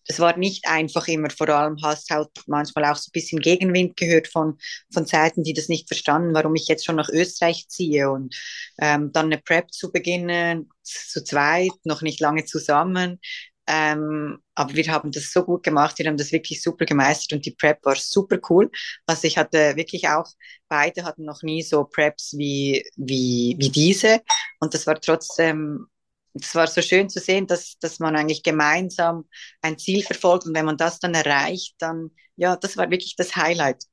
das 0.07 0.19
war 0.19 0.37
nicht 0.37 0.67
einfach 0.67 1.07
immer, 1.07 1.29
vor 1.29 1.49
allem 1.49 1.77
hast 1.81 2.09
halt 2.09 2.29
manchmal 2.47 2.85
auch 2.85 2.97
so 2.97 3.07
ein 3.07 3.13
bisschen 3.13 3.39
Gegenwind 3.39 3.95
gehört 3.95 4.27
von, 4.27 4.57
von 4.93 5.05
Seiten, 5.05 5.43
die 5.43 5.53
das 5.53 5.69
nicht 5.69 5.87
verstanden, 5.87 6.33
warum 6.33 6.55
ich 6.55 6.67
jetzt 6.67 6.85
schon 6.85 6.97
nach 6.97 7.09
Österreich 7.09 7.67
ziehe 7.69 8.11
und 8.11 8.35
ähm, 8.79 9.11
dann 9.13 9.27
eine 9.27 9.37
Prep 9.37 9.71
zu 9.71 9.91
beginnen, 9.91 10.69
zu 10.81 11.23
zweit, 11.23 11.71
noch 11.85 12.01
nicht 12.01 12.19
lange 12.19 12.45
zusammen. 12.45 13.19
Ähm, 13.67 14.39
aber 14.55 14.73
wir 14.75 14.85
haben 14.91 15.11
das 15.11 15.31
so 15.31 15.43
gut 15.45 15.63
gemacht, 15.63 15.97
wir 15.97 16.07
haben 16.07 16.17
das 16.17 16.31
wirklich 16.33 16.61
super 16.61 16.85
gemeistert 16.85 17.33
und 17.37 17.45
die 17.45 17.51
Prep 17.51 17.79
war 17.85 17.95
super 17.95 18.37
cool. 18.49 18.69
Also 19.05 19.27
ich 19.27 19.37
hatte 19.37 19.75
wirklich 19.77 20.09
auch, 20.09 20.27
beide 20.67 21.03
hatten 21.05 21.23
noch 21.25 21.43
nie 21.43 21.61
so 21.63 21.85
Preps 21.85 22.33
wie, 22.37 22.83
wie, 22.97 23.55
wie 23.59 23.69
diese 23.69 24.21
und 24.59 24.73
das 24.73 24.85
war 24.87 24.99
trotzdem 24.99 25.87
es 26.35 26.55
war 26.55 26.67
so 26.67 26.81
schön 26.81 27.09
zu 27.09 27.19
sehen, 27.19 27.45
dass, 27.47 27.77
dass 27.79 27.99
man 27.99 28.15
eigentlich 28.15 28.43
gemeinsam 28.43 29.25
ein 29.61 29.77
Ziel 29.77 30.03
verfolgt 30.03 30.45
und 30.45 30.55
wenn 30.55 30.65
man 30.65 30.77
das 30.77 30.99
dann 30.99 31.13
erreicht, 31.13 31.75
dann, 31.77 32.11
ja, 32.35 32.55
das 32.55 32.75
war 32.77 32.89
wirklich 32.89 33.15
das 33.15 33.35
Highlight. 33.35 33.83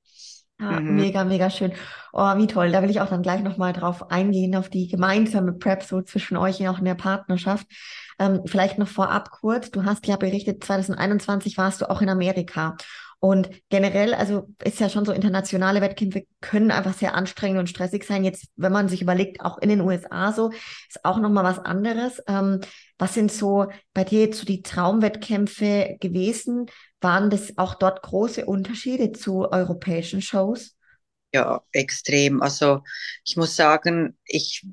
Ja, 0.61 0.81
mhm. 0.81 0.97
Mega, 0.97 1.25
mega 1.25 1.51
schön. 1.51 1.73
Oh, 2.13 2.37
wie 2.37 2.47
toll. 2.47 2.71
Da 2.71 2.83
will 2.83 2.91
ich 2.91 3.01
auch 3.01 3.09
dann 3.09 3.23
gleich 3.23 3.43
nochmal 3.43 3.73
drauf 3.73 4.11
eingehen, 4.11 4.55
auf 4.57 4.69
die 4.69 4.89
gemeinsame 4.89 5.53
Prep 5.53 5.83
so 5.83 6.03
zwischen 6.03 6.37
euch 6.37 6.67
auch 6.69 6.79
in 6.79 6.85
der 6.85 6.95
Partnerschaft. 6.95 7.67
Ähm, 8.19 8.43
vielleicht 8.45 8.79
noch 8.79 8.89
vorab 8.89 9.31
kurz. 9.31 9.71
Du 9.71 9.85
hast 9.85 10.07
ja 10.07 10.17
berichtet, 10.17 10.63
2021 10.63 11.57
warst 11.57 11.81
du 11.81 11.89
auch 11.89 12.03
in 12.03 12.11
Amerika. 12.11 12.77
Und 13.21 13.51
generell, 13.69 14.15
also 14.15 14.49
ist 14.65 14.81
ja 14.81 14.89
schon 14.89 15.05
so, 15.05 15.13
internationale 15.13 15.83
Wettkämpfe 15.83 16.25
können 16.41 16.71
einfach 16.71 16.95
sehr 16.95 17.15
anstrengend 17.15 17.59
und 17.61 17.69
stressig 17.69 18.05
sein. 18.05 18.25
Jetzt, 18.25 18.49
wenn 18.57 18.73
man 18.73 18.89
sich 18.89 19.03
überlegt, 19.03 19.43
auch 19.43 19.59
in 19.59 19.69
den 19.69 19.83
USA 19.83 20.33
so, 20.33 20.51
ist 20.89 21.05
auch 21.05 21.19
nochmal 21.19 21.45
was 21.45 21.59
anderes. 21.59 22.23
Ähm, 22.27 22.61
was 22.99 23.13
sind 23.13 23.31
so 23.31 23.67
bei 23.93 24.05
dir 24.05 24.21
jetzt 24.21 24.39
so 24.39 24.47
die 24.47 24.63
Traumwettkämpfe 24.63 25.97
gewesen? 26.01 26.67
Waren 27.03 27.29
das 27.29 27.59
auch 27.59 27.75
dort 27.75 28.03
große 28.03 28.47
Unterschiede 28.47 29.13
zu 29.13 29.51
europäischen 29.53 30.23
Shows? 30.23 30.77
Ja, 31.33 31.63
extrem. 31.71 32.43
Also 32.43 32.83
ich 33.25 33.37
muss 33.37 33.55
sagen, 33.55 34.19
ich, 34.25 34.67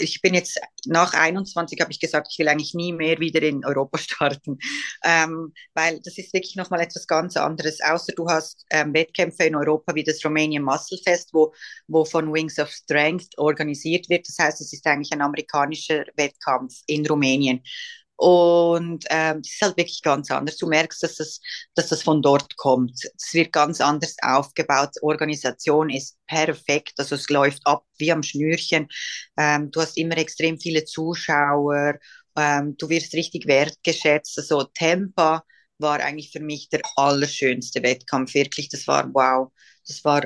ich 0.00 0.20
bin 0.20 0.34
jetzt 0.34 0.58
nach 0.84 1.14
21 1.14 1.80
habe 1.80 1.92
ich 1.92 2.00
gesagt, 2.00 2.26
ich 2.32 2.40
will 2.40 2.48
eigentlich 2.48 2.74
nie 2.74 2.92
mehr 2.92 3.20
wieder 3.20 3.40
in 3.42 3.64
Europa 3.64 3.98
starten, 3.98 4.58
ähm, 5.04 5.52
weil 5.74 6.00
das 6.00 6.18
ist 6.18 6.34
wirklich 6.34 6.56
nochmal 6.56 6.80
etwas 6.80 7.06
ganz 7.06 7.36
anderes. 7.36 7.80
Außer 7.80 8.14
du 8.16 8.28
hast 8.28 8.66
ähm, 8.70 8.92
Wettkämpfe 8.92 9.44
in 9.44 9.54
Europa 9.54 9.94
wie 9.94 10.02
das 10.02 10.24
Romanian 10.24 10.64
Muscle 10.64 10.98
Fest, 11.04 11.30
wo, 11.32 11.54
wo 11.86 12.04
von 12.04 12.32
Wings 12.32 12.58
of 12.58 12.70
Strength 12.70 13.38
organisiert 13.38 14.08
wird. 14.08 14.26
Das 14.26 14.38
heißt, 14.40 14.60
es 14.60 14.72
ist 14.72 14.84
eigentlich 14.88 15.12
ein 15.12 15.22
amerikanischer 15.22 16.04
Wettkampf 16.16 16.82
in 16.88 17.06
Rumänien. 17.06 17.62
Und 18.24 19.04
ähm, 19.10 19.42
das 19.42 19.52
ist 19.52 19.62
halt 19.62 19.76
wirklich 19.76 20.00
ganz 20.02 20.30
anders. 20.30 20.56
Du 20.56 20.68
merkst, 20.68 21.02
dass 21.02 21.16
das, 21.16 21.40
dass 21.74 21.88
das 21.88 22.02
von 22.04 22.22
dort 22.22 22.56
kommt. 22.56 22.92
Es 23.16 23.34
wird 23.34 23.52
ganz 23.52 23.80
anders 23.80 24.14
aufgebaut. 24.22 24.90
Organisation 25.02 25.90
ist 25.90 26.16
perfekt. 26.28 26.92
Also 26.98 27.16
es 27.16 27.28
läuft 27.30 27.66
ab 27.66 27.84
wie 27.98 28.12
am 28.12 28.22
Schnürchen. 28.22 28.86
Ähm, 29.36 29.70
du 29.72 29.80
hast 29.80 29.98
immer 29.98 30.16
extrem 30.18 30.60
viele 30.60 30.84
Zuschauer. 30.84 31.98
Ähm, 32.36 32.76
du 32.78 32.88
wirst 32.88 33.12
richtig 33.14 33.46
wertgeschätzt. 33.48 34.38
Also 34.38 34.64
Tempa 34.64 35.42
war 35.78 35.98
eigentlich 36.00 36.30
für 36.30 36.40
mich 36.40 36.68
der 36.68 36.82
allerschönste 36.96 37.82
Wettkampf. 37.82 38.34
Wirklich, 38.34 38.68
das 38.68 38.86
war 38.86 39.12
wow. 39.12 39.50
Das 39.86 40.04
war 40.04 40.22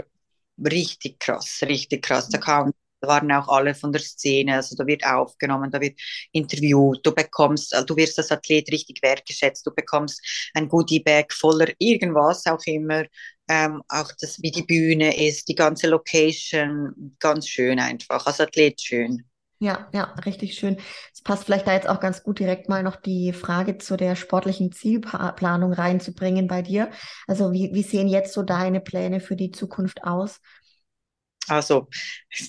richtig 0.58 1.18
krass, 1.20 1.60
richtig 1.62 2.02
krass. 2.02 2.28
Da 2.28 2.38
kam 2.38 2.72
da 3.00 3.08
waren 3.08 3.30
auch 3.32 3.48
alle 3.48 3.74
von 3.74 3.92
der 3.92 4.00
Szene, 4.00 4.54
also 4.54 4.76
da 4.76 4.86
wird 4.86 5.04
aufgenommen, 5.04 5.70
da 5.70 5.80
wird 5.80 5.98
interviewt, 6.32 7.00
du 7.04 7.12
bekommst, 7.14 7.74
du 7.86 7.96
wirst 7.96 8.18
als 8.18 8.32
Athlet 8.32 8.70
richtig 8.72 9.02
wertgeschätzt, 9.02 9.66
du 9.66 9.70
bekommst 9.74 10.20
ein 10.54 10.68
Goodie-Bag 10.68 11.32
voller 11.32 11.68
irgendwas 11.78 12.46
auch 12.46 12.64
immer, 12.66 13.04
ähm, 13.48 13.82
auch 13.88 14.10
das, 14.20 14.40
wie 14.42 14.50
die 14.50 14.64
Bühne 14.64 15.16
ist, 15.28 15.48
die 15.48 15.54
ganze 15.54 15.88
Location, 15.88 17.16
ganz 17.20 17.48
schön 17.48 17.78
einfach, 17.78 18.26
als 18.26 18.40
Athlet 18.40 18.80
schön. 18.80 19.24
Ja, 19.58 19.88
ja, 19.94 20.12
richtig 20.26 20.54
schön. 20.54 20.76
Es 21.14 21.22
passt 21.22 21.44
vielleicht 21.44 21.66
da 21.66 21.72
jetzt 21.72 21.88
auch 21.88 21.98
ganz 21.98 22.22
gut 22.22 22.38
direkt 22.38 22.68
mal 22.68 22.82
noch 22.82 22.96
die 22.96 23.32
Frage 23.32 23.78
zu 23.78 23.96
der 23.96 24.14
sportlichen 24.14 24.70
Zielplanung 24.70 25.72
reinzubringen 25.72 26.46
bei 26.46 26.60
dir. 26.60 26.90
Also 27.26 27.52
wie, 27.52 27.70
wie 27.72 27.82
sehen 27.82 28.06
jetzt 28.06 28.34
so 28.34 28.42
deine 28.42 28.80
Pläne 28.82 29.18
für 29.20 29.34
die 29.34 29.52
Zukunft 29.52 30.04
aus? 30.04 30.40
Also, 31.48 31.88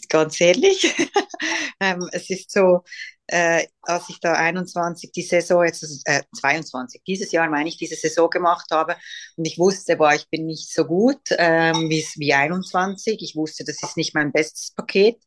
ganz 0.10 0.40
ehrlich, 0.42 0.94
ähm, 1.80 2.10
es 2.12 2.30
ist 2.30 2.52
so, 2.52 2.84
äh, 3.28 3.66
als 3.82 4.10
ich 4.10 4.20
da 4.20 4.34
21 4.34 5.12
die 5.12 5.22
Saison, 5.22 5.66
jetzt 5.66 6.02
äh, 6.06 6.24
22, 6.36 7.02
dieses 7.06 7.32
Jahr 7.32 7.50
meine 7.50 7.70
ich, 7.70 7.78
diese 7.78 7.96
Saison 7.96 8.30
gemacht 8.30 8.68
habe 8.72 8.96
und 9.36 9.46
ich 9.46 9.60
wusste, 9.60 9.98
boah, 9.98 10.14
ich 10.14 10.30
bin 10.30 10.46
nicht 10.46 10.74
so 10.74 10.86
gut 10.86 11.22
ähm, 11.38 11.90
wie, 11.90 12.06
wie 12.16 12.34
21. 12.34 13.22
Ich 13.22 13.36
wusste, 13.36 13.64
das 13.66 13.84
ist 13.84 13.98
nicht 13.98 14.16
mein 14.16 14.32
bestes 14.32 14.72
Paket. 14.72 15.22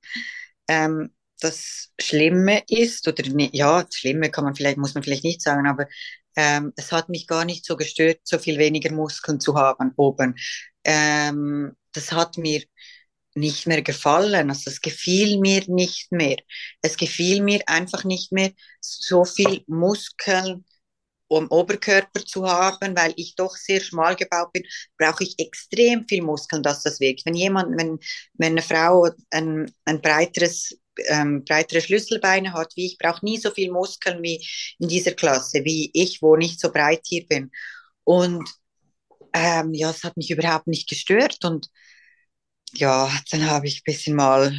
Ähm, 0.68 1.10
das 1.40 1.90
Schlimme 2.00 2.62
ist, 2.68 3.06
oder 3.08 3.22
ja, 3.52 3.82
das 3.82 3.94
Schlimme 3.94 4.30
kann 4.30 4.44
man 4.44 4.54
vielleicht, 4.54 4.76
muss 4.78 4.94
man 4.94 5.02
vielleicht 5.02 5.24
nicht 5.24 5.42
sagen, 5.42 5.66
aber 5.66 5.86
ähm, 6.36 6.72
es 6.76 6.92
hat 6.92 7.08
mich 7.08 7.26
gar 7.26 7.44
nicht 7.44 7.64
so 7.64 7.76
gestört, 7.76 8.20
so 8.24 8.38
viel 8.38 8.58
weniger 8.58 8.92
Muskeln 8.92 9.40
zu 9.40 9.56
haben 9.56 9.92
oben. 9.96 10.36
Ähm, 10.84 11.76
das 11.92 12.12
hat 12.12 12.38
mir 12.38 12.62
nicht 13.40 13.66
mehr 13.66 13.82
gefallen. 13.82 14.50
Also 14.50 14.70
es 14.70 14.80
gefiel 14.80 15.38
mir 15.40 15.62
nicht 15.66 16.12
mehr. 16.12 16.36
Es 16.82 16.96
gefiel 16.96 17.42
mir 17.42 17.62
einfach 17.66 18.04
nicht 18.04 18.32
mehr, 18.32 18.52
so 18.80 19.24
viel 19.24 19.64
Muskeln 19.66 20.64
um 21.28 21.46
Oberkörper 21.48 22.24
zu 22.24 22.48
haben, 22.48 22.96
weil 22.96 23.12
ich 23.16 23.36
doch 23.36 23.54
sehr 23.56 23.80
schmal 23.80 24.16
gebaut 24.16 24.52
bin, 24.52 24.64
brauche 24.98 25.22
ich 25.22 25.38
extrem 25.38 26.06
viel 26.08 26.22
Muskeln, 26.22 26.62
dass 26.62 26.82
das 26.82 26.98
wirkt. 26.98 27.24
Wenn 27.24 27.36
jemand, 27.36 27.78
wenn, 27.78 28.00
wenn 28.34 28.52
eine 28.54 28.62
Frau 28.62 29.08
ein, 29.30 29.72
ein 29.84 30.00
breiteres 30.00 30.76
ähm, 31.06 31.44
breitere 31.44 31.80
Schlüsselbeine 31.80 32.52
hat 32.52 32.72
wie 32.76 32.86
ich, 32.86 32.98
brauche 32.98 33.24
nie 33.24 33.38
so 33.38 33.50
viel 33.50 33.70
Muskeln 33.70 34.22
wie 34.22 34.46
in 34.78 34.88
dieser 34.88 35.12
Klasse, 35.12 35.64
wie 35.64 35.90
ich, 35.94 36.20
wo 36.22 36.36
nicht 36.36 36.60
so 36.60 36.70
breit 36.72 37.02
hier 37.04 37.26
bin. 37.26 37.50
Und 38.04 38.48
ähm, 39.32 39.72
ja, 39.72 39.90
es 39.90 40.02
hat 40.04 40.16
mich 40.16 40.30
überhaupt 40.30 40.66
nicht 40.66 40.88
gestört 40.88 41.44
und 41.44 41.68
ja, 42.72 43.10
dann 43.30 43.48
habe 43.48 43.66
ich 43.66 43.80
ein 43.80 43.84
bisschen 43.84 44.16
mal 44.16 44.54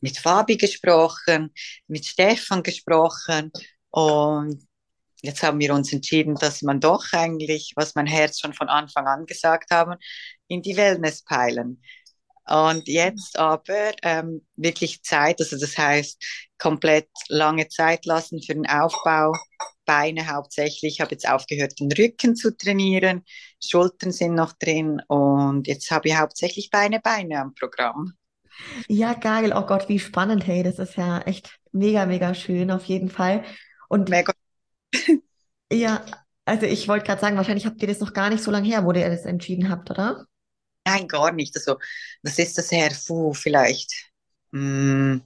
mit 0.00 0.18
Fabi 0.18 0.56
gesprochen, 0.56 1.52
mit 1.86 2.06
Stefan 2.06 2.62
gesprochen 2.62 3.50
und 3.90 4.66
jetzt 5.22 5.42
haben 5.42 5.60
wir 5.60 5.74
uns 5.74 5.92
entschieden, 5.92 6.34
dass 6.34 6.62
man 6.62 6.80
doch 6.80 7.12
eigentlich, 7.12 7.72
was 7.76 7.94
mein 7.94 8.06
Herz 8.06 8.40
schon 8.40 8.52
von 8.52 8.68
Anfang 8.68 9.06
an 9.06 9.26
gesagt 9.26 9.70
haben, 9.70 9.96
in 10.48 10.62
die 10.62 10.76
Wellness 10.76 11.22
peilen. 11.24 11.82
Und 12.46 12.88
jetzt 12.88 13.38
aber 13.38 13.92
ähm, 14.02 14.46
wirklich 14.56 15.02
Zeit, 15.02 15.40
also 15.40 15.58
das 15.58 15.78
heißt 15.78 16.22
komplett 16.58 17.08
lange 17.28 17.68
Zeit 17.68 18.04
lassen 18.04 18.42
für 18.42 18.54
den 18.54 18.66
Aufbau, 18.66 19.32
Beine 19.86 20.28
hauptsächlich. 20.28 20.94
Ich 20.94 21.00
habe 21.00 21.12
jetzt 21.12 21.28
aufgehört, 21.28 21.78
den 21.78 21.92
Rücken 21.92 22.36
zu 22.36 22.56
trainieren, 22.56 23.24
Schultern 23.62 24.12
sind 24.12 24.34
noch 24.34 24.52
drin 24.52 25.00
und 25.08 25.66
jetzt 25.66 25.90
habe 25.90 26.08
ich 26.08 26.16
hauptsächlich 26.16 26.70
Beine, 26.70 27.00
Beine 27.00 27.40
am 27.40 27.54
Programm. 27.54 28.14
Ja, 28.88 29.14
geil. 29.14 29.52
Oh 29.54 29.66
Gott, 29.66 29.88
wie 29.88 29.98
spannend, 29.98 30.46
hey. 30.46 30.62
Das 30.62 30.78
ist 30.78 30.96
ja 30.96 31.20
echt 31.20 31.58
mega, 31.72 32.06
mega 32.06 32.34
schön, 32.34 32.70
auf 32.70 32.84
jeden 32.84 33.08
Fall. 33.08 33.44
Und 33.88 34.08
mega. 34.08 34.32
ja, 35.72 36.04
also 36.44 36.66
ich 36.66 36.88
wollte 36.88 37.06
gerade 37.06 37.20
sagen, 37.20 37.36
wahrscheinlich 37.36 37.66
habt 37.66 37.80
ihr 37.82 37.88
das 37.88 38.00
noch 38.00 38.12
gar 38.12 38.30
nicht 38.30 38.42
so 38.42 38.50
lange 38.50 38.68
her, 38.68 38.84
wo 38.84 38.92
ihr 38.92 39.08
das 39.10 39.24
entschieden 39.24 39.70
habt, 39.70 39.90
oder? 39.90 40.26
Nein, 40.84 41.08
gar 41.08 41.32
nicht. 41.32 41.56
Also, 41.56 41.78
was 42.22 42.38
ist 42.38 42.58
das 42.58 42.70
her? 42.70 42.92
Puh, 43.06 43.32
vielleicht. 43.32 43.92
Hm, 44.52 45.22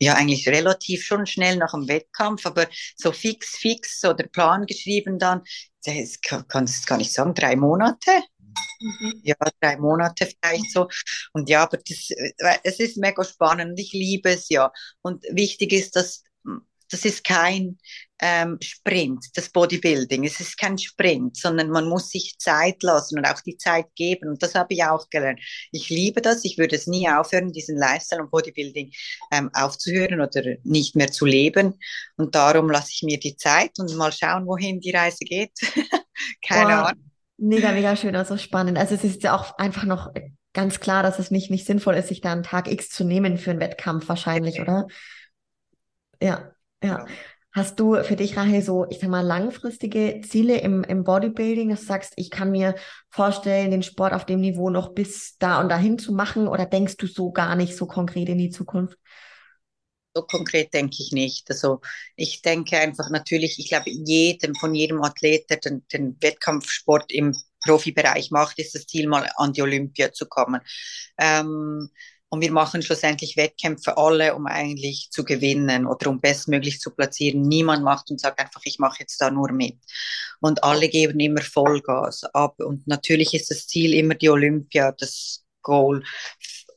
ja, 0.00 0.14
eigentlich 0.14 0.48
relativ 0.48 1.04
schon 1.04 1.26
schnell 1.26 1.56
nach 1.56 1.72
dem 1.72 1.88
Wettkampf, 1.88 2.44
aber 2.46 2.66
so 2.96 3.12
fix, 3.12 3.56
fix 3.56 4.04
oder 4.04 4.26
Plan 4.26 4.66
geschrieben 4.66 5.18
dann, 5.18 5.42
das 5.84 6.20
kann 6.20 6.64
es 6.64 6.84
gar 6.84 6.98
nicht 6.98 7.12
sagen, 7.12 7.34
drei 7.34 7.56
Monate. 7.56 8.10
Mhm. 8.80 9.20
Ja, 9.22 9.34
drei 9.60 9.76
Monate 9.76 10.26
vielleicht 10.26 10.72
so. 10.72 10.88
Und 11.32 11.48
ja, 11.48 11.62
aber 11.62 11.78
das, 11.78 12.10
äh, 12.10 12.32
es 12.64 12.80
ist 12.80 12.96
mega 12.96 13.22
spannend 13.24 13.70
und 13.72 13.80
ich 13.80 13.92
liebe 13.92 14.30
es 14.30 14.48
ja. 14.48 14.72
Und 15.02 15.24
wichtig 15.30 15.72
ist, 15.72 15.96
dass 15.96 16.22
das 16.90 17.04
ist 17.04 17.24
kein 17.24 17.78
ähm, 18.20 18.58
Sprint, 18.62 19.26
das 19.34 19.50
Bodybuilding. 19.50 20.24
Es 20.24 20.40
ist 20.40 20.56
kein 20.56 20.78
Sprint, 20.78 21.36
sondern 21.36 21.70
man 21.70 21.88
muss 21.88 22.10
sich 22.10 22.36
Zeit 22.38 22.82
lassen 22.82 23.18
und 23.18 23.26
auch 23.26 23.40
die 23.40 23.56
Zeit 23.56 23.86
geben. 23.94 24.28
Und 24.28 24.42
das 24.42 24.54
habe 24.54 24.72
ich 24.74 24.84
auch 24.84 25.08
gelernt. 25.10 25.40
Ich 25.72 25.90
liebe 25.90 26.22
das. 26.22 26.44
Ich 26.44 26.58
würde 26.58 26.76
es 26.76 26.86
nie 26.86 27.08
aufhören, 27.08 27.52
diesen 27.52 27.76
Lifestyle 27.76 28.22
und 28.22 28.30
Bodybuilding 28.30 28.92
ähm, 29.32 29.50
aufzuhören 29.52 30.20
oder 30.20 30.42
nicht 30.64 30.96
mehr 30.96 31.12
zu 31.12 31.26
leben. 31.26 31.78
Und 32.16 32.34
darum 32.34 32.70
lasse 32.70 32.92
ich 32.92 33.02
mir 33.02 33.18
die 33.18 33.36
Zeit 33.36 33.78
und 33.78 33.94
mal 33.96 34.12
schauen, 34.12 34.46
wohin 34.46 34.80
die 34.80 34.92
Reise 34.92 35.24
geht. 35.24 35.52
Keine 36.46 36.66
Boah, 36.66 36.88
Ahnung. 36.88 37.10
Mega, 37.38 37.72
mega 37.72 37.96
schön, 37.96 38.16
also 38.16 38.38
spannend. 38.38 38.78
Also 38.78 38.94
es 38.94 39.04
ist 39.04 39.22
ja 39.22 39.36
auch 39.36 39.58
einfach 39.58 39.84
noch 39.84 40.10
ganz 40.54 40.80
klar, 40.80 41.02
dass 41.02 41.18
es 41.18 41.30
nicht, 41.30 41.50
nicht 41.50 41.66
sinnvoll 41.66 41.96
ist, 41.96 42.08
sich 42.08 42.22
da 42.22 42.32
einen 42.32 42.42
Tag 42.42 42.66
X 42.66 42.88
zu 42.88 43.04
nehmen 43.04 43.36
für 43.36 43.50
einen 43.50 43.60
Wettkampf 43.60 44.08
wahrscheinlich, 44.08 44.58
oder? 44.58 44.86
Ja, 46.22 46.55
ja. 46.82 47.06
Hast 47.52 47.80
du 47.80 48.02
für 48.04 48.16
dich, 48.16 48.36
Rahel, 48.36 48.60
so, 48.60 48.84
ich 48.90 48.98
sag 48.98 49.08
mal, 49.08 49.22
langfristige 49.22 50.20
Ziele 50.20 50.58
im, 50.58 50.84
im 50.84 51.04
Bodybuilding, 51.04 51.70
dass 51.70 51.80
du 51.80 51.86
sagst, 51.86 52.12
ich 52.16 52.30
kann 52.30 52.50
mir 52.50 52.74
vorstellen, 53.08 53.70
den 53.70 53.82
Sport 53.82 54.12
auf 54.12 54.26
dem 54.26 54.40
Niveau 54.40 54.68
noch 54.68 54.92
bis 54.92 55.38
da 55.38 55.58
und 55.62 55.70
dahin 55.70 55.98
zu 55.98 56.12
machen 56.12 56.48
oder 56.48 56.66
denkst 56.66 56.98
du 56.98 57.06
so 57.06 57.32
gar 57.32 57.56
nicht 57.56 57.74
so 57.74 57.86
konkret 57.86 58.28
in 58.28 58.36
die 58.36 58.50
Zukunft? 58.50 58.98
So 60.14 60.22
konkret 60.22 60.74
denke 60.74 60.96
ich 60.98 61.12
nicht. 61.12 61.50
Also 61.50 61.80
ich 62.14 62.42
denke 62.42 62.78
einfach 62.78 63.08
natürlich, 63.08 63.58
ich 63.58 63.68
glaube, 63.68 63.88
jedem, 63.90 64.54
von 64.54 64.74
jedem 64.74 65.02
Athlet, 65.02 65.48
der 65.48 65.56
den, 65.56 65.86
den 65.90 66.16
Wettkampfsport 66.20 67.10
im 67.10 67.34
Profibereich 67.64 68.30
macht, 68.30 68.58
ist 68.58 68.74
das 68.74 68.86
Ziel, 68.86 69.08
mal 69.08 69.30
an 69.36 69.54
die 69.54 69.62
Olympia 69.62 70.12
zu 70.12 70.26
kommen. 70.26 70.60
Ähm, 71.18 71.88
und 72.28 72.40
wir 72.40 72.50
machen 72.50 72.82
schlussendlich 72.82 73.36
Wettkämpfe 73.36 73.96
alle, 73.96 74.34
um 74.34 74.46
eigentlich 74.46 75.08
zu 75.10 75.24
gewinnen 75.24 75.86
oder 75.86 76.10
um 76.10 76.20
bestmöglich 76.20 76.80
zu 76.80 76.90
platzieren. 76.90 77.42
Niemand 77.42 77.84
macht 77.84 78.10
und 78.10 78.20
sagt 78.20 78.40
einfach, 78.40 78.62
ich 78.64 78.78
mache 78.78 79.00
jetzt 79.00 79.20
da 79.20 79.30
nur 79.30 79.52
mit. 79.52 79.78
Und 80.40 80.64
alle 80.64 80.88
geben 80.88 81.20
immer 81.20 81.42
Vollgas 81.42 82.24
ab. 82.34 82.56
Und 82.58 82.86
natürlich 82.86 83.32
ist 83.34 83.50
das 83.50 83.66
Ziel 83.68 83.94
immer 83.94 84.14
die 84.14 84.28
Olympia, 84.28 84.92
das 84.92 85.44
Goal. 85.62 86.02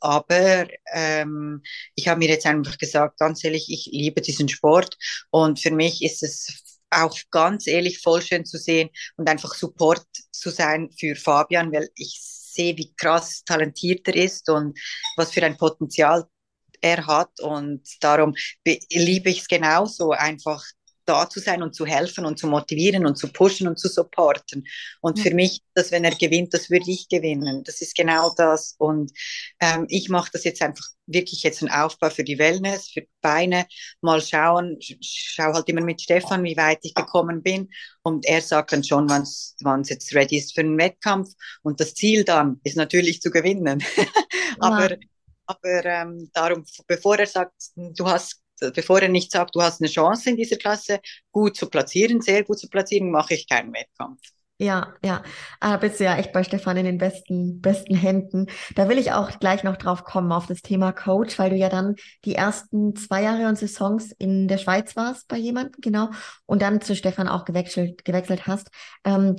Aber 0.02 0.68
ähm, 0.94 1.62
ich 1.96 2.08
habe 2.08 2.20
mir 2.20 2.30
jetzt 2.30 2.46
einfach 2.46 2.78
gesagt, 2.78 3.20
ganz 3.20 3.44
ehrlich, 3.44 3.70
ich 3.70 3.90
liebe 3.92 4.22
diesen 4.22 4.50
Sport 4.50 4.98
und 5.30 5.60
für 5.60 5.72
mich 5.72 6.02
ist 6.04 6.24
es 6.24 6.80
auch 6.90 7.18
ganz 7.32 7.68
ehrlich 7.68 8.00
voll 8.00 8.22
schön 8.22 8.46
zu 8.46 8.58
sehen 8.58 8.90
und 9.18 9.30
einfach 9.30 9.54
Support 9.54 10.06
zu 10.32 10.50
sein 10.50 10.90
für 10.98 11.16
Fabian, 11.16 11.72
weil 11.72 11.90
ich 11.96 12.39
sehe, 12.54 12.78
wie 12.78 12.94
krass 12.96 13.44
talentiert 13.44 14.08
er 14.08 14.16
ist 14.16 14.50
und 14.50 14.78
was 15.16 15.32
für 15.32 15.44
ein 15.44 15.58
Potenzial 15.58 16.26
er 16.82 17.06
hat. 17.06 17.40
Und 17.42 17.82
darum 18.02 18.36
liebe 18.92 19.30
ich 19.30 19.40
es 19.40 19.48
genauso, 19.48 20.12
einfach 20.12 20.64
da 21.10 21.28
zu 21.28 21.40
sein 21.40 21.64
und 21.64 21.74
zu 21.74 21.86
helfen 21.86 22.26
und 22.26 22.38
zu 22.38 22.48
motivieren 22.48 23.06
und 23.06 23.18
zu 23.18 23.28
pushen 23.28 23.68
und 23.68 23.80
zu 23.80 23.90
supporten. 23.90 24.68
Und 25.02 25.18
ja. 25.18 25.24
für 25.24 25.34
mich, 25.34 25.62
dass 25.74 25.92
wenn 25.92 26.04
er 26.04 26.16
gewinnt, 26.16 26.54
das 26.54 26.70
würde 26.70 26.90
ich 26.90 27.10
gewinnen. 27.10 27.64
Das 27.64 27.82
ist 27.82 27.96
genau 27.96 28.34
das. 28.38 28.76
Und 28.78 29.12
ähm, 29.60 29.86
ich 29.90 30.10
mache 30.10 30.30
das 30.32 30.44
jetzt 30.44 30.62
einfach 30.62 30.86
wirklich 31.08 31.42
jetzt 31.42 31.64
einen 31.64 31.72
Aufbau 31.72 32.12
für 32.12 32.24
die 32.24 32.38
Wellness, 32.38 32.90
für 32.90 33.02
die 33.02 33.10
Beine. 33.22 33.66
Mal 34.02 34.22
schauen, 34.22 34.78
schau 35.02 35.52
halt 35.54 35.68
immer 35.68 35.82
mit 35.82 36.00
Stefan, 36.00 36.44
wie 36.44 36.56
weit 36.56 36.80
ich 36.84 36.94
gekommen 36.94 37.42
bin. 37.42 37.70
Und 38.04 38.28
er 38.28 38.42
sagt 38.42 38.72
dann 38.72 38.84
schon, 38.84 39.10
wann 39.10 39.82
es 39.82 39.90
jetzt 39.90 40.14
ready 40.14 40.38
ist 40.38 40.54
für 40.54 40.62
einen 40.62 40.78
Wettkampf. 40.78 41.30
Und 41.64 41.80
das 41.80 41.96
Ziel 41.96 42.24
dann 42.24 42.60
ist 42.64 42.78
natürlich 42.78 43.20
zu 43.22 43.32
gewinnen. 43.32 43.84
aber 44.60 44.92
ja. 44.92 44.98
aber 45.48 45.86
ähm, 45.86 46.30
darum, 46.34 46.64
bevor 46.86 47.18
er 47.18 47.28
sagt, 47.28 47.54
du 47.76 48.06
hast 48.06 48.42
bevor 48.76 49.02
er 49.02 49.10
nicht 49.10 49.32
sagt, 49.32 49.56
du 49.56 49.62
hast 49.62 49.82
eine 49.82 49.90
Chance 49.90 50.30
in 50.30 50.38
dieser 50.38 50.58
Klasse, 50.58 51.00
gut 51.32 51.56
zu 51.56 51.70
platzieren, 51.70 52.22
sehr 52.22 52.44
gut 52.44 52.60
zu 52.60 52.70
platzieren, 52.70 53.12
mache 53.12 53.34
ich 53.34 53.48
keinen 53.48 53.74
Wettkampf. 53.74 54.20
Ja, 54.62 54.94
ja, 55.06 55.24
da 55.62 55.78
bist 55.78 56.02
du 56.02 56.04
ja 56.04 56.18
echt 56.18 56.34
bei 56.34 56.44
Stefan 56.44 56.76
in 56.76 56.84
den 56.84 56.98
besten, 56.98 57.62
besten 57.62 57.96
Händen. 57.96 58.48
Da 58.76 58.90
will 58.90 58.98
ich 58.98 59.14
auch 59.14 59.40
gleich 59.40 59.64
noch 59.64 59.78
drauf 59.78 60.04
kommen, 60.04 60.34
auf 60.34 60.48
das 60.48 60.62
Thema 60.62 60.92
Coach, 60.92 61.40
weil 61.40 61.52
du 61.52 61.56
ja 61.56 61.70
dann 61.70 61.96
die 62.26 62.36
ersten 62.36 62.94
zwei 62.98 63.24
Jahre 63.24 63.48
und 63.48 63.58
Saisons 63.58 64.12
in 64.18 64.50
der 64.50 64.58
Schweiz 64.58 64.98
warst 64.98 65.30
bei 65.30 65.38
jemandem, 65.38 65.80
genau, 65.80 66.10
und 66.46 66.62
dann 66.62 66.82
zu 66.82 66.94
Stefan 66.94 67.30
auch 67.30 67.46
gewechselt, 67.46 68.04
gewechselt 68.04 68.48
hast. 68.48 68.68
Ähm, 69.06 69.38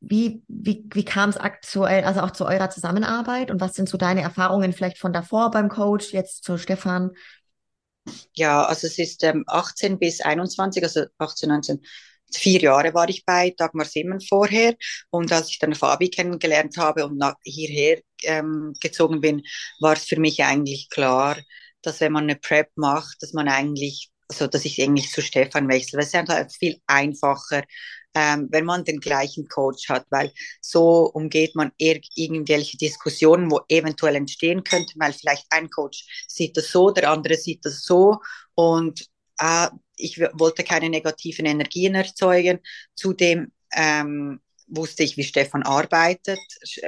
wie, 0.00 0.42
wie, 0.48 0.84
wie 0.94 1.04
kam 1.04 1.28
es 1.28 1.36
aktuell, 1.36 2.04
also 2.04 2.20
auch 2.20 2.30
zu 2.30 2.46
eurer 2.46 2.70
Zusammenarbeit 2.70 3.50
und 3.50 3.60
was 3.60 3.74
sind 3.74 3.88
so 3.88 3.98
deine 3.98 4.22
Erfahrungen 4.22 4.72
vielleicht 4.72 4.98
von 4.98 5.12
davor 5.12 5.50
beim 5.50 5.68
Coach, 5.68 6.12
jetzt 6.12 6.44
zu 6.44 6.56
Stefan? 6.56 7.10
Ja, 8.34 8.64
also 8.64 8.86
es 8.86 8.98
ist 8.98 9.22
ähm, 9.24 9.44
18 9.46 9.98
bis 9.98 10.20
21, 10.20 10.82
also 10.82 11.04
18, 11.18 11.48
19, 11.48 11.80
vier 12.32 12.60
Jahre 12.60 12.94
war 12.94 13.08
ich 13.08 13.24
bei 13.24 13.54
Dagmar 13.56 13.86
Simmen 13.86 14.20
vorher. 14.20 14.74
Und 15.10 15.32
als 15.32 15.50
ich 15.50 15.58
dann 15.58 15.74
Fabi 15.74 16.10
kennengelernt 16.10 16.76
habe 16.76 17.06
und 17.06 17.18
nach, 17.18 17.34
hierher 17.44 18.00
ähm, 18.22 18.72
gezogen 18.80 19.20
bin, 19.20 19.42
war 19.80 19.94
es 19.94 20.04
für 20.04 20.20
mich 20.20 20.42
eigentlich 20.44 20.88
klar, 20.90 21.36
dass 21.82 22.00
wenn 22.00 22.12
man 22.12 22.24
eine 22.24 22.36
Prep 22.36 22.70
macht, 22.76 23.16
dass 23.22 23.32
man 23.32 23.48
eigentlich, 23.48 24.10
also 24.28 24.46
dass 24.46 24.64
ich 24.64 24.80
eigentlich 24.82 25.10
zu 25.10 25.22
Stefan 25.22 25.68
wechsle. 25.68 26.00
Es 26.00 26.08
ist 26.08 26.14
einfach 26.14 26.44
viel 26.50 26.78
einfacher, 26.86 27.62
ähm, 28.14 28.48
wenn 28.50 28.64
man 28.64 28.84
den 28.84 29.00
gleichen 29.00 29.46
Coach 29.48 29.88
hat, 29.88 30.06
weil 30.10 30.32
so 30.60 31.10
umgeht 31.12 31.54
man 31.54 31.72
ir 31.78 32.00
irgendwelche 32.14 32.76
Diskussionen, 32.78 33.50
wo 33.50 33.60
eventuell 33.68 34.16
entstehen 34.16 34.64
könnten, 34.64 34.98
weil 34.98 35.12
vielleicht 35.12 35.46
ein 35.50 35.70
Coach 35.70 36.26
sieht 36.28 36.56
das 36.56 36.70
so, 36.70 36.90
der 36.90 37.10
andere 37.10 37.36
sieht 37.36 37.64
das 37.64 37.82
so 37.82 38.18
und 38.54 39.06
äh, 39.38 39.68
ich 39.96 40.20
wollte 40.20 40.64
keine 40.64 40.88
negativen 40.90 41.46
Energien 41.46 41.94
erzeugen. 41.94 42.60
Zudem 42.94 43.52
ähm, 43.74 44.40
wusste 44.68 45.02
ich, 45.02 45.16
wie 45.16 45.24
Stefan 45.24 45.62
arbeitet. 45.62 46.38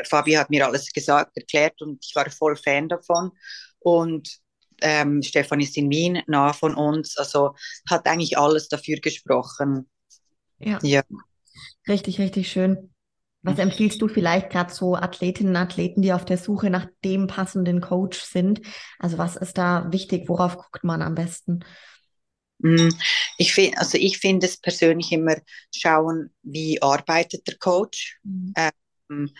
Fabi 0.08 0.32
hat 0.32 0.50
mir 0.50 0.66
alles 0.66 0.92
gesagt, 0.92 1.36
erklärt 1.36 1.80
und 1.82 2.04
ich 2.04 2.14
war 2.14 2.30
voll 2.30 2.56
Fan 2.56 2.88
davon. 2.88 3.32
Und 3.80 4.38
ähm, 4.82 5.22
Stefan 5.22 5.60
ist 5.60 5.76
in 5.76 5.90
Wien, 5.90 6.22
nah 6.26 6.52
von 6.52 6.74
uns, 6.74 7.16
also 7.16 7.54
hat 7.88 8.06
eigentlich 8.06 8.38
alles 8.38 8.68
dafür 8.68 8.98
gesprochen, 9.00 9.88
ja. 10.60 10.78
ja. 10.82 11.02
Richtig, 11.88 12.20
richtig 12.20 12.50
schön. 12.50 12.90
Was 13.42 13.58
empfiehlst 13.58 14.02
du 14.02 14.08
vielleicht 14.08 14.50
gerade 14.50 14.72
so 14.72 14.94
Athletinnen 14.96 15.52
und 15.52 15.62
Athleten, 15.62 16.02
die 16.02 16.12
auf 16.12 16.26
der 16.26 16.36
Suche 16.36 16.68
nach 16.68 16.86
dem 17.04 17.26
passenden 17.26 17.80
Coach 17.80 18.20
sind? 18.20 18.60
Also 18.98 19.16
was 19.16 19.36
ist 19.36 19.56
da 19.56 19.90
wichtig? 19.90 20.28
Worauf 20.28 20.58
guckt 20.58 20.84
man 20.84 21.00
am 21.00 21.14
besten? 21.14 21.64
Mm, 22.58 22.90
ich 23.38 23.54
finde, 23.54 23.78
also 23.78 23.96
ich 23.96 24.18
finde 24.18 24.46
es 24.46 24.58
persönlich 24.58 25.10
immer 25.12 25.36
schauen, 25.74 26.30
wie 26.42 26.82
arbeitet 26.82 27.46
der 27.46 27.56
Coach. 27.56 28.18
Mhm. 28.24 28.52
Ähm, 28.56 29.30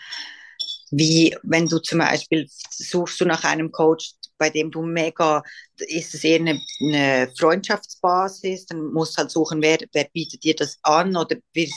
wie, 0.89 1.35
wenn 1.43 1.67
du 1.67 1.79
zum 1.79 1.99
Beispiel 1.99 2.47
suchst 2.71 3.21
du 3.21 3.25
nach 3.25 3.43
einem 3.43 3.71
Coach, 3.71 4.13
bei 4.41 4.49
dem 4.49 4.71
du 4.71 4.81
mega, 4.81 5.43
ist 5.77 6.15
es 6.15 6.23
eher 6.23 6.39
eine, 6.39 6.59
eine 6.81 7.31
Freundschaftsbasis, 7.37 8.65
dann 8.65 8.91
musst 8.91 9.13
du 9.15 9.19
halt 9.19 9.29
suchen, 9.31 9.61
wer, 9.61 9.77
wer 9.93 10.05
bietet 10.11 10.43
dir 10.43 10.55
das 10.55 10.79
an 10.81 11.15
oder 11.15 11.35
willst, 11.53 11.75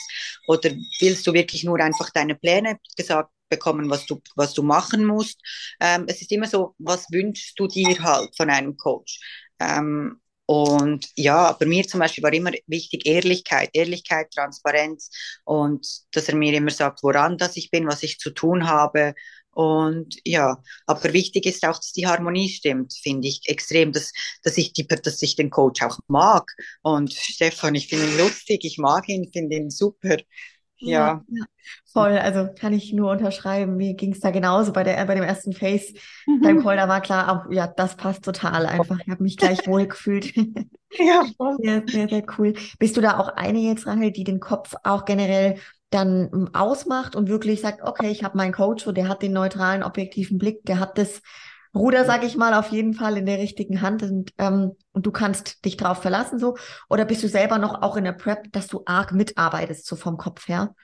oder 0.49 0.71
willst 1.01 1.27
du 1.27 1.35
wirklich 1.35 1.63
nur 1.65 1.79
einfach 1.81 2.09
deine 2.11 2.35
Pläne 2.37 2.79
gesagt 2.97 3.31
bekommen, 3.51 3.91
was 3.91 4.07
du, 4.07 4.19
was 4.35 4.55
du 4.55 4.63
machen 4.63 5.05
musst. 5.05 5.39
Ähm, 5.79 6.07
es 6.09 6.23
ist 6.23 6.33
immer 6.33 6.47
so, 6.47 6.75
was 6.79 7.07
wünschst 7.13 7.59
du 7.59 7.67
dir 7.67 8.03
halt 8.03 8.35
von 8.35 8.49
einem 8.49 8.79
Coach? 8.79 9.21
Ähm, 9.61 10.21
und 10.47 11.07
ja, 11.17 11.53
bei 11.53 11.67
mir 11.67 11.87
zum 11.87 12.01
Beispiel 12.01 12.25
war 12.25 12.33
immer 12.33 12.53
wichtig 12.67 13.07
Ehrlichkeit, 13.07 13.71
Ehrlichkeit, 13.75 14.31
Transparenz 14.33 15.11
und 15.45 15.87
dass 16.13 16.29
er 16.29 16.37
mir 16.37 16.55
immer 16.55 16.71
sagt, 16.71 17.03
woran 17.03 17.39
das 17.39 17.57
ich 17.57 17.71
bin, 17.71 17.87
was 17.87 18.03
ich 18.03 18.19
zu 18.19 18.31
tun 18.31 18.67
habe. 18.69 19.15
Und 19.55 20.17
ja, 20.25 20.63
aber 20.87 21.13
wichtig 21.13 21.47
ist 21.47 21.65
auch, 21.65 21.77
dass 21.77 21.93
die 21.93 22.07
Harmonie 22.07 22.49
stimmt, 22.49 22.93
finde 22.93 23.29
ich 23.29 23.43
extrem, 23.47 23.93
dass, 23.93 24.13
dass, 24.43 24.59
ich 24.59 24.73
die, 24.73 24.87
dass 24.87 25.23
ich 25.23 25.37
den 25.37 25.51
Coach 25.51 25.83
auch 25.83 25.99
mag. 26.09 26.51
Und 26.83 27.13
Stefan, 27.13 27.75
ich 27.75 27.89
finde 27.89 28.07
ihn 28.07 28.19
lustig, 28.19 28.65
ich 28.65 28.79
mag 28.79 29.09
ihn, 29.09 29.31
finde 29.33 29.57
ihn 29.57 29.71
super. 29.71 30.17
Ja. 30.85 31.25
ja. 31.29 31.45
voll. 31.93 32.19
Also 32.19 32.49
kann 32.59 32.73
ich 32.73 32.93
nur 32.93 33.11
unterschreiben. 33.11 33.77
Mir 33.77 33.95
ging 33.95 34.13
es 34.13 34.21
da 34.21 34.31
genauso 34.31 34.73
bei 34.73 34.85
der 34.85 35.05
bei 35.07 35.15
dem 35.15 35.25
ersten 35.25 35.53
Face 35.53 35.93
beim 36.43 36.63
Call. 36.63 36.77
Da 36.77 36.89
war 36.89 37.01
klar, 37.01 37.47
auch, 37.47 37.51
ja, 37.51 37.67
das 37.67 37.97
passt 37.97 38.25
total 38.25 38.67
einfach. 38.67 38.99
Ich 39.01 39.09
habe 39.09 39.23
mich 39.23 39.37
gleich 39.37 39.67
wohl 39.67 39.87
gefühlt. 39.87 40.35
ja, 40.99 41.25
voll. 41.37 41.57
Sehr, 41.63 41.83
sehr, 41.87 42.09
sehr 42.09 42.25
cool. 42.39 42.55
Bist 42.79 42.97
du 42.97 43.01
da 43.01 43.19
auch 43.19 43.29
eine 43.29 43.61
jetzt, 43.61 43.87
Rahel, 43.87 44.11
die 44.11 44.25
den 44.25 44.41
Kopf 44.41 44.75
auch 44.83 45.05
generell 45.05 45.59
dann 45.95 46.51
ausmacht 46.55 47.15
und 47.15 47.29
wirklich 47.29 47.61
sagt, 47.61 47.83
okay, 47.83 48.11
ich 48.11 48.25
habe 48.25 48.37
meinen 48.37 48.53
Coach 48.53 48.87
und 48.87 48.97
der 48.97 49.09
hat 49.09 49.23
den 49.23 49.33
neutralen, 49.33 49.83
objektiven 49.83 50.39
Blick, 50.39 50.65
der 50.65 50.81
hat 50.81 50.99
das 50.99 51.23
Ruder, 51.75 52.05
sag 52.05 52.23
ich 52.25 52.37
mal, 52.37 52.55
auf 52.55 52.71
jeden 52.71 52.95
Fall 52.95 53.17
in 53.17 53.27
der 53.27 53.39
richtigen 53.39 53.81
Hand 53.81 54.03
und, 54.03 54.33
ähm, 54.39 54.73
und 54.93 55.07
du 55.07 55.11
kannst 55.11 55.65
dich 55.65 55.77
drauf 55.77 56.03
verlassen 56.03 56.39
so? 56.39 56.57
Oder 56.89 57.05
bist 57.05 57.23
du 57.23 57.29
selber 57.29 57.59
noch 57.59 57.83
auch 57.83 57.97
in 57.97 58.05
der 58.05 58.13
Prep, 58.13 58.53
dass 58.53 58.69
du 58.69 58.83
arg 58.87 59.13
mitarbeitest, 59.13 59.87
so 59.87 59.97
vom 59.97 60.17
Kopf 60.17 60.47
her? 60.47 60.75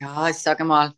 Ja, 0.00 0.28
ich 0.28 0.36
sage 0.36 0.64
mal, 0.64 0.92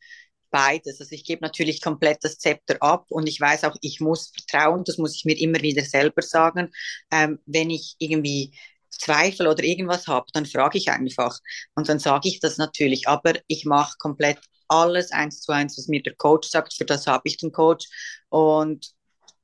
beides. 0.51 1.01
Also 1.01 1.13
ich 1.15 1.25
gebe 1.25 1.43
natürlich 1.43 1.81
komplett 1.81 2.19
das 2.23 2.39
Zepter 2.39 2.77
ab 2.81 3.07
und 3.09 3.27
ich 3.27 3.41
weiß 3.41 3.65
auch, 3.65 3.77
ich 3.81 4.01
muss 4.01 4.33
vertrauen, 4.35 4.85
das 4.85 4.99
muss 4.99 5.15
ich 5.15 5.25
mir 5.25 5.39
immer 5.39 5.61
wieder 5.61 5.83
selber 5.83 6.23
sagen. 6.23 6.71
Ähm, 7.11 7.39
wenn 7.47 7.71
ich 7.71 7.97
irgendwie 7.99 8.53
Zweifel 8.99 9.47
oder 9.47 9.65
irgendwas 9.65 10.07
habe, 10.07 10.27
dann 10.33 10.47
frage 10.47 10.79
ich 10.79 10.91
einfach 10.91 11.39
und 11.75 11.89
dann 11.89 11.99
sage 11.99 12.29
ich 12.29 12.41
das 12.41 12.59
natürlich. 12.59 13.09
Aber 13.09 13.35
ich 13.47 13.65
mache 13.65 13.97
komplett 13.99 14.39
alles 14.69 15.13
eins 15.13 15.41
zu 15.41 15.53
eins, 15.53 15.79
was 15.79 15.89
mir 15.89 16.03
der 16.03 16.15
Coach 16.15 16.49
sagt. 16.49 16.75
Für 16.75 16.85
das 16.85 17.07
habe 17.07 17.23
ich 17.25 17.39
den 17.39 17.53
Coach 17.53 17.87
und 18.29 18.87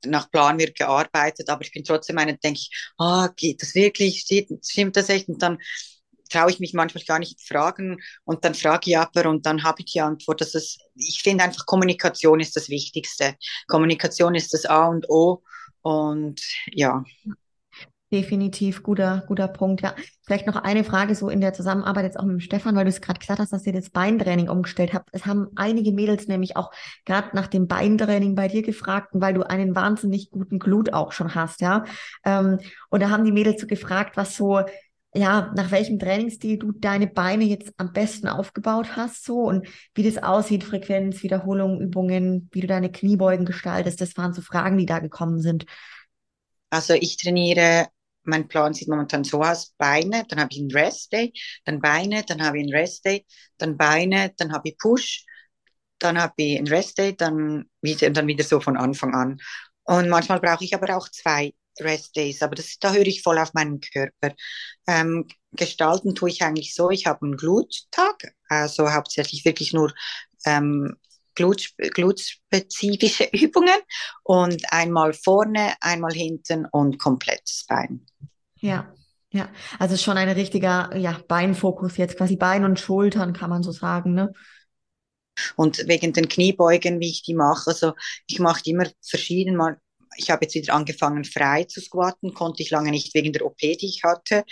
nach 0.05 0.29
Plan 0.29 0.59
wird 0.59 0.77
gearbeitet, 0.77 1.49
aber 1.49 1.63
ich 1.63 1.71
bin 1.71 1.83
trotzdem 1.83 2.17
eine, 2.19 2.37
denke 2.37 2.59
ich, 2.59 2.91
ah, 2.99 3.29
geht 3.35 3.61
das 3.61 3.73
wirklich, 3.73 4.25
stimmt 4.63 4.95
das 4.95 5.09
echt? 5.09 5.29
Und 5.29 5.41
dann 5.41 5.57
traue 6.29 6.49
ich 6.49 6.59
mich 6.59 6.73
manchmal 6.73 7.03
gar 7.03 7.19
nicht 7.19 7.41
fragen 7.41 7.97
und 8.23 8.43
dann 8.45 8.55
frage 8.55 8.89
ich 8.91 8.97
aber 8.97 9.29
und 9.29 9.45
dann 9.45 9.63
habe 9.63 9.81
ich 9.81 9.93
die 9.93 10.01
Antwort. 10.01 10.41
Dass 10.41 10.55
es, 10.55 10.77
ich 10.95 11.21
finde 11.21 11.43
einfach 11.43 11.65
Kommunikation 11.65 12.39
ist 12.39 12.55
das 12.55 12.69
Wichtigste. 12.69 13.35
Kommunikation 13.67 14.35
ist 14.35 14.53
das 14.53 14.65
A 14.65 14.87
und 14.87 15.09
O 15.09 15.43
und 15.81 16.41
ja. 16.71 17.03
Definitiv 18.15 18.81
guter, 18.81 19.25
guter 19.27 19.49
Punkt. 19.49 19.81
Ja, 19.81 19.93
vielleicht 20.25 20.47
noch 20.47 20.55
eine 20.55 20.85
Frage 20.85 21.15
so 21.15 21.27
in 21.27 21.41
der 21.41 21.51
Zusammenarbeit 21.51 22.05
jetzt 22.05 22.17
auch 22.17 22.23
mit 22.23 22.31
dem 22.31 22.39
Stefan, 22.39 22.73
weil 22.73 22.85
du 22.85 22.89
es 22.89 23.01
gerade 23.01 23.19
gesagt 23.19 23.41
hast, 23.41 23.51
dass 23.51 23.67
ihr 23.67 23.73
das 23.73 23.89
Beintraining 23.89 24.47
umgestellt 24.47 24.93
habt. 24.93 25.09
Es 25.11 25.25
haben 25.25 25.49
einige 25.57 25.91
Mädels 25.91 26.29
nämlich 26.29 26.55
auch 26.55 26.71
gerade 27.03 27.35
nach 27.35 27.47
dem 27.47 27.67
Beintraining 27.67 28.33
bei 28.33 28.47
dir 28.47 28.61
gefragt, 28.61 29.09
weil 29.11 29.33
du 29.33 29.41
einen 29.41 29.75
wahnsinnig 29.75 30.31
guten 30.31 30.59
Glut 30.59 30.93
auch 30.93 31.11
schon 31.11 31.35
hast, 31.35 31.59
ja. 31.59 31.83
Ähm, 32.23 32.59
und 32.89 33.03
da 33.03 33.09
haben 33.09 33.25
die 33.25 33.33
Mädels 33.33 33.59
so 33.59 33.67
gefragt, 33.67 34.15
was 34.15 34.37
so 34.37 34.61
ja, 35.13 35.51
nach 35.57 35.71
welchem 35.71 35.99
Trainingsstil 35.99 36.57
du 36.57 36.71
deine 36.71 37.07
Beine 37.07 37.43
jetzt 37.43 37.73
am 37.75 37.91
besten 37.91 38.29
aufgebaut 38.29 38.95
hast, 38.95 39.25
so 39.25 39.41
und 39.41 39.67
wie 39.93 40.03
das 40.03 40.23
aussieht, 40.23 40.63
Frequenz, 40.63 41.21
Wiederholung, 41.21 41.81
Übungen, 41.81 42.49
wie 42.53 42.61
du 42.61 42.67
deine 42.67 42.91
Kniebeugen 42.91 43.45
gestaltest. 43.45 43.99
Das 43.99 44.15
waren 44.15 44.31
so 44.31 44.41
Fragen, 44.41 44.77
die 44.77 44.85
da 44.85 44.99
gekommen 44.99 45.41
sind. 45.41 45.65
Also 46.69 46.93
ich 46.93 47.17
trainiere 47.17 47.87
mein 48.27 48.47
Plan 48.47 48.73
sieht 48.73 48.87
momentan 48.89 49.23
so 49.23 49.41
aus, 49.41 49.73
Beine, 49.77 50.25
dann 50.29 50.39
habe 50.39 50.49
ich 50.51 50.59
einen 50.59 50.71
Rest 50.71 51.13
Day, 51.13 51.33
dann 51.65 51.79
Beine, 51.81 52.23
dann 52.23 52.43
habe 52.43 52.57
ich 52.57 52.63
einen 52.63 52.73
Rest 52.75 53.05
Day, 53.05 53.25
dann 53.57 53.77
Beine, 53.77 54.33
dann 54.37 54.53
habe 54.53 54.69
ich 54.69 54.77
Push, 54.77 55.25
dann 55.99 56.19
habe 56.19 56.33
ich 56.37 56.57
einen 56.57 56.67
Rest 56.67 56.97
Day, 56.97 57.15
dann 57.15 57.65
wieder, 57.81 58.09
dann 58.09 58.27
wieder 58.27 58.43
so 58.43 58.59
von 58.59 58.77
Anfang 58.77 59.13
an. 59.13 59.37
Und 59.83 60.09
manchmal 60.09 60.39
brauche 60.39 60.63
ich 60.63 60.73
aber 60.75 60.95
auch 60.95 61.09
zwei 61.09 61.53
Rest 61.79 62.15
Days, 62.15 62.41
aber 62.41 62.55
das, 62.55 62.77
da 62.79 62.93
höre 62.93 63.07
ich 63.07 63.21
voll 63.21 63.37
auf 63.37 63.53
meinen 63.53 63.79
Körper. 63.81 64.33
Ähm, 64.87 65.27
gestalten 65.51 66.15
tue 66.15 66.29
ich 66.29 66.41
eigentlich 66.41 66.73
so, 66.73 66.89
ich 66.89 67.05
habe 67.05 67.25
einen 67.25 67.37
Gluttag, 67.37 68.33
also 68.49 68.91
hauptsächlich 68.93 69.45
wirklich 69.45 69.73
nur 69.73 69.93
ähm, 70.45 70.95
glutspezifische 71.35 73.29
Übungen 73.33 73.79
und 74.23 74.63
einmal 74.71 75.13
vorne, 75.13 75.73
einmal 75.81 76.13
hinten 76.13 76.65
und 76.71 76.97
komplettes 76.97 77.65
Bein. 77.67 78.05
Ja, 78.55 78.93
ja. 79.31 79.49
Also 79.79 79.97
schon 79.97 80.17
ein 80.17 80.29
richtiger 80.29 80.95
ja, 80.95 81.19
Beinfokus 81.27 81.97
jetzt, 81.97 82.17
quasi 82.17 82.37
Bein 82.37 82.63
und 82.63 82.79
Schultern, 82.79 83.33
kann 83.33 83.49
man 83.49 83.63
so 83.63 83.71
sagen, 83.71 84.13
ne? 84.13 84.31
Und 85.57 85.87
wegen 85.89 86.13
den 86.13 86.29
Kniebeugen, 86.29 87.01
wie 87.01 87.09
ich 87.09 87.23
die 87.23 87.33
mache, 87.33 87.71
also 87.71 87.93
ich 88.25 88.39
mache 88.39 88.63
die 88.63 88.71
immer 88.71 88.87
verschieden, 89.01 89.57
mal 89.57 89.77
ich 90.17 90.29
habe 90.29 90.45
jetzt 90.45 90.55
wieder 90.55 90.73
angefangen, 90.73 91.23
frei 91.23 91.63
zu 91.65 91.81
squatten, 91.81 92.33
konnte 92.33 92.63
ich 92.63 92.71
lange 92.71 92.91
nicht 92.91 93.13
wegen 93.13 93.33
der 93.33 93.45
OP, 93.45 93.57
die 93.57 93.87
ich 93.87 94.03
hatte. 94.03 94.43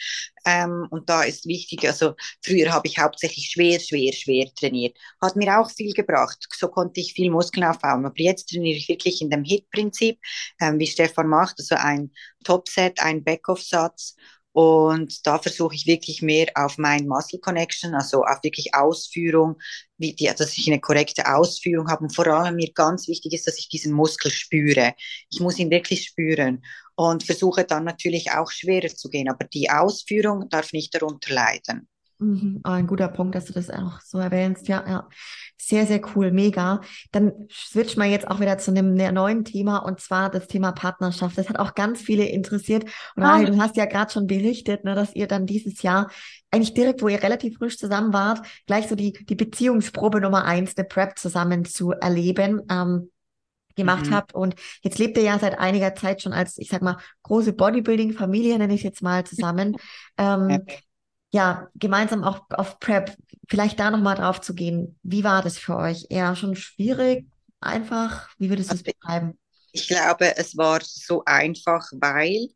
Ähm, 0.46 0.88
und 0.90 1.10
da 1.10 1.24
ist 1.24 1.46
wichtig, 1.46 1.88
also 1.88 2.16
früher 2.44 2.72
habe 2.72 2.88
ich 2.88 3.00
hauptsächlich 3.00 3.50
schwer, 3.50 3.80
schwer, 3.80 4.14
schwer 4.14 4.48
trainiert. 4.54 4.98
Hat 5.22 5.36
mir 5.36 5.60
auch 5.60 5.72
viel 5.72 5.94
gebracht. 5.94 6.46
So 6.56 6.68
konnte 6.68 7.00
ich 7.00 7.14
viel 7.14 7.32
Muskeln 7.32 7.66
aufbauen. 7.66 8.06
Aber 8.06 8.14
jetzt 8.18 8.50
trainiere 8.50 8.78
ich 8.78 8.90
wirklich 8.90 9.22
in 9.22 9.30
dem 9.30 9.44
Hit-Prinzip, 9.44 10.20
ähm, 10.62 10.80
wie 10.80 10.88
Stefan 10.88 11.28
macht, 11.28 11.56
also 11.60 11.76
ein 11.76 12.12
Topset, 12.44 13.00
ein 13.00 13.24
Backoff-Satz 13.24 14.16
und 14.54 15.26
da 15.26 15.40
versuche 15.40 15.74
ich 15.74 15.88
wirklich 15.88 16.22
mehr 16.22 16.52
auf 16.54 16.78
mein 16.78 17.08
Muscle 17.08 17.40
Connection, 17.40 17.96
also 17.96 18.24
auf 18.24 18.44
wirklich 18.44 18.76
Ausführung, 18.76 19.60
wie 19.98 20.14
die, 20.14 20.26
dass 20.26 20.58
ich 20.58 20.68
eine 20.68 20.80
korrekte 20.80 21.34
Ausführung 21.34 21.90
habe. 21.90 22.04
Und 22.04 22.16
vor 22.16 22.28
allem 22.28 22.56
mir 22.56 22.72
ganz 22.74 23.08
wichtig 23.08 23.34
ist, 23.34 23.48
dass 23.48 23.58
ich 23.58 23.68
diesen 23.68 23.94
Muskel 23.94 24.32
spüre. 24.32 24.94
Ich 25.32 25.40
muss 25.40 25.58
ihn 25.58 25.72
wirklich 25.72 26.06
spüren 26.06 26.64
und 26.96 27.24
versuche 27.24 27.66
dann 27.66 27.84
natürlich 27.84 28.32
auch 28.32 28.52
schwerer 28.52 28.90
zu 28.90 29.10
gehen. 29.10 29.28
Aber 29.28 29.46
die 29.46 29.72
Ausführung 29.72 30.48
darf 30.50 30.72
nicht 30.72 30.94
darunter 30.94 31.34
leiden. 31.34 31.90
Mhm. 32.24 32.62
Ein 32.64 32.88
guter 32.88 33.10
Punkt, 33.10 33.36
dass 33.36 33.46
du 33.46 33.54
das 33.54 33.70
auch 33.70 34.00
so 34.02 34.18
erwähnst. 34.18 34.68
Ja, 34.68 34.84
ja. 34.88 35.10
Sehr, 35.58 35.86
sehr 35.86 36.02
cool, 36.16 36.32
mega. 36.32 36.82
Dann 37.12 37.32
switch 37.52 37.96
mal 37.98 38.08
jetzt 38.08 38.28
auch 38.28 38.40
wieder 38.40 38.58
zu 38.58 38.72
einem 38.72 38.96
neuen 38.96 39.46
Thema 39.46 39.78
und 39.80 40.00
zwar 40.00 40.30
das 40.30 40.48
Thema 40.48 40.72
Partnerschaft. 40.72 41.38
Das 41.38 41.50
hat 41.50 41.60
auch 41.60 41.74
ganz 41.74 42.02
viele 42.02 42.26
interessiert. 42.26 42.86
Und 43.16 43.24
Rahel, 43.24 43.48
du 43.48 43.58
hast 43.58 43.78
ja 43.78 43.86
gerade 43.86 44.12
schon 44.12 44.28
berichtet, 44.28 44.84
ne, 44.84 44.96
dass 44.96 45.16
ihr 45.16 45.28
dann 45.28 45.46
dieses 45.46 45.82
Jahr 45.82 46.10
eigentlich 46.52 46.74
direkt, 46.74 47.02
wo 47.02 47.08
ihr 47.08 47.22
relativ 47.22 47.58
frisch 47.58 47.78
zusammen 47.78 48.14
wart, 48.14 48.46
gleich 48.68 48.88
so 48.88 48.96
die, 48.96 49.14
die 49.14 49.36
Beziehungsprobe 49.36 50.22
Nummer 50.22 50.46
eins, 50.46 50.76
der 50.76 50.84
Prep 50.84 51.18
zusammen 51.18 51.66
zu 51.66 51.92
erleben. 51.92 52.62
Ähm, 52.70 53.10
gemacht 53.76 54.08
mhm. 54.08 54.14
habt. 54.14 54.36
Und 54.36 54.56
jetzt 54.82 55.00
lebt 55.00 55.18
ihr 55.18 55.24
ja 55.24 55.40
seit 55.40 55.58
einiger 55.58 55.96
Zeit 55.96 56.22
schon 56.22 56.32
als, 56.32 56.60
ich 56.60 56.70
sag 56.70 56.84
mal, 56.84 56.98
große 57.24 57.54
Bodybuilding-Familie, 57.54 58.60
nenne 58.60 58.76
ich 58.76 58.84
jetzt 58.84 59.02
mal 59.02 59.24
zusammen. 59.26 59.76
Ähm, 60.16 60.62
ja, 61.34 61.68
gemeinsam 61.74 62.24
auch 62.24 62.42
auf 62.52 62.80
Prep, 62.80 63.18
vielleicht 63.50 63.80
da 63.80 63.90
nochmal 63.90 64.16
drauf 64.16 64.40
zu 64.40 64.54
gehen. 64.54 65.00
Wie 65.02 65.24
war 65.24 65.42
das 65.42 65.58
für 65.58 65.76
euch? 65.76 66.06
Eher 66.10 66.36
schon 66.36 66.56
schwierig, 66.56 67.26
einfach? 67.60 68.30
Wie 68.38 68.50
würdest 68.50 68.72
du 68.72 68.76
es 68.76 68.84
beschreiben? 68.84 69.38
Ich 69.72 69.88
glaube, 69.88 70.38
es 70.38 70.56
war 70.56 70.82
so 70.84 71.24
einfach, 71.26 71.90
weil 71.94 72.50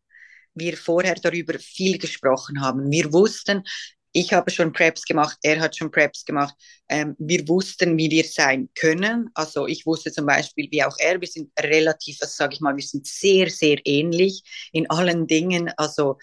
wir 0.54 0.78
vorher 0.78 1.16
darüber 1.16 1.58
viel 1.58 1.98
gesprochen 1.98 2.62
haben. 2.62 2.92
Wir 2.92 3.12
wussten, 3.12 3.64
ich 4.12 4.32
habe 4.32 4.52
schon 4.52 4.72
Preps 4.72 5.06
gemacht, 5.06 5.38
er 5.42 5.60
hat 5.60 5.76
schon 5.76 5.90
Preps 5.90 6.24
gemacht. 6.24 6.54
Ähm, 6.88 7.16
wir 7.18 7.48
wussten, 7.48 7.98
wie 7.98 8.12
wir 8.12 8.26
sein 8.26 8.70
können. 8.76 9.30
Also 9.34 9.66
ich 9.66 9.88
wusste 9.88 10.12
zum 10.12 10.28
Beispiel, 10.28 10.68
wie 10.72 10.84
auch 10.84 10.96
er, 11.00 11.20
wir 11.20 11.28
sind 11.28 11.52
relativ, 11.60 12.18
also 12.22 12.34
sage 12.36 12.54
ich 12.54 12.62
mal, 12.62 12.76
wir 12.76 12.84
sind 12.84 13.08
sehr, 13.08 13.50
sehr 13.50 13.80
ähnlich 13.86 14.70
in 14.72 14.88
allen 14.90 15.26
Dingen. 15.26 15.72
Also 15.78 16.18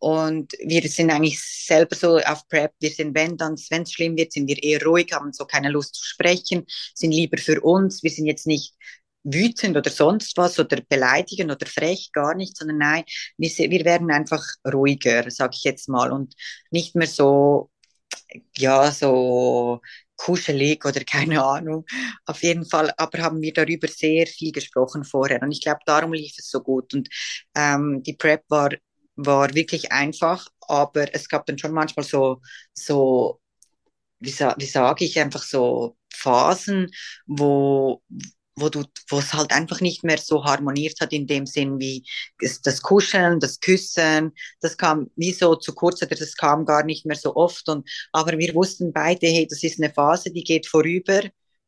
und 0.00 0.54
wir 0.64 0.82
sind 0.88 1.10
eigentlich 1.10 1.40
selber 1.40 1.94
so 1.94 2.18
auf 2.18 2.48
Prep. 2.48 2.72
Wir 2.80 2.90
sind, 2.90 3.14
wenn 3.14 3.36
dann, 3.36 3.56
wenn 3.68 3.82
es 3.82 3.92
schlimm 3.92 4.16
wird, 4.16 4.32
sind 4.32 4.48
wir 4.48 4.62
eher 4.62 4.82
ruhig, 4.82 5.12
haben 5.12 5.32
so 5.32 5.44
keine 5.44 5.68
Lust 5.70 5.94
zu 5.94 6.04
sprechen, 6.04 6.64
sind 6.94 7.12
lieber 7.12 7.36
für 7.38 7.60
uns. 7.60 8.02
Wir 8.02 8.10
sind 8.10 8.26
jetzt 8.26 8.46
nicht 8.46 8.74
wütend 9.24 9.76
oder 9.76 9.90
sonst 9.90 10.36
was 10.38 10.58
oder 10.58 10.80
beleidigend 10.88 11.52
oder 11.52 11.66
frech, 11.66 12.10
gar 12.12 12.34
nicht, 12.34 12.56
sondern 12.56 12.78
nein, 12.78 13.04
wir, 13.36 13.50
wir 13.50 13.84
werden 13.84 14.10
einfach 14.10 14.42
ruhiger, 14.72 15.30
sag 15.30 15.54
ich 15.54 15.64
jetzt 15.64 15.88
mal, 15.90 16.10
und 16.12 16.34
nicht 16.70 16.94
mehr 16.96 17.06
so, 17.06 17.70
ja, 18.56 18.90
so 18.92 19.80
kuschelig 20.16 20.84
oder 20.84 21.00
keine 21.04 21.42
Ahnung. 21.44 21.84
Auf 22.26 22.42
jeden 22.42 22.64
Fall, 22.66 22.92
aber 22.96 23.18
haben 23.22 23.42
wir 23.42 23.52
darüber 23.52 23.88
sehr 23.88 24.26
viel 24.26 24.52
gesprochen 24.52 25.04
vorher. 25.04 25.42
Und 25.42 25.52
ich 25.52 25.60
glaube, 25.60 25.80
darum 25.86 26.12
lief 26.12 26.34
es 26.38 26.50
so 26.50 26.60
gut. 26.62 26.94
Und 26.94 27.08
ähm, 27.54 28.02
die 28.02 28.14
Prep 28.14 28.44
war, 28.48 28.70
war 29.26 29.54
wirklich 29.54 29.92
einfach, 29.92 30.48
aber 30.60 31.14
es 31.14 31.28
gab 31.28 31.46
dann 31.46 31.58
schon 31.58 31.72
manchmal 31.72 32.04
so, 32.04 32.40
so 32.74 33.40
wie, 34.20 34.30
sa 34.30 34.54
wie 34.58 34.66
sage 34.66 35.04
ich, 35.04 35.18
einfach 35.18 35.42
so 35.42 35.96
Phasen, 36.12 36.90
wo, 37.26 38.02
wo 38.56 39.18
es 39.18 39.32
halt 39.32 39.52
einfach 39.52 39.80
nicht 39.80 40.04
mehr 40.04 40.18
so 40.18 40.44
harmoniert 40.44 41.00
hat 41.00 41.12
in 41.12 41.26
dem 41.26 41.46
Sinn 41.46 41.78
wie 41.78 42.04
das 42.64 42.82
Kuscheln, 42.82 43.40
das 43.40 43.60
Küssen, 43.60 44.32
das 44.60 44.76
kam 44.76 45.10
wie 45.16 45.32
so 45.32 45.56
zu 45.56 45.74
kurz 45.74 46.02
oder 46.02 46.16
das 46.16 46.36
kam 46.36 46.66
gar 46.66 46.84
nicht 46.84 47.06
mehr 47.06 47.16
so 47.16 47.34
oft 47.36 47.68
und, 47.68 47.88
aber 48.12 48.38
wir 48.38 48.54
wussten 48.54 48.92
beide, 48.92 49.26
hey, 49.26 49.46
das 49.48 49.62
ist 49.62 49.80
eine 49.80 49.92
Phase, 49.92 50.30
die 50.30 50.44
geht 50.44 50.66
vorüber 50.66 51.22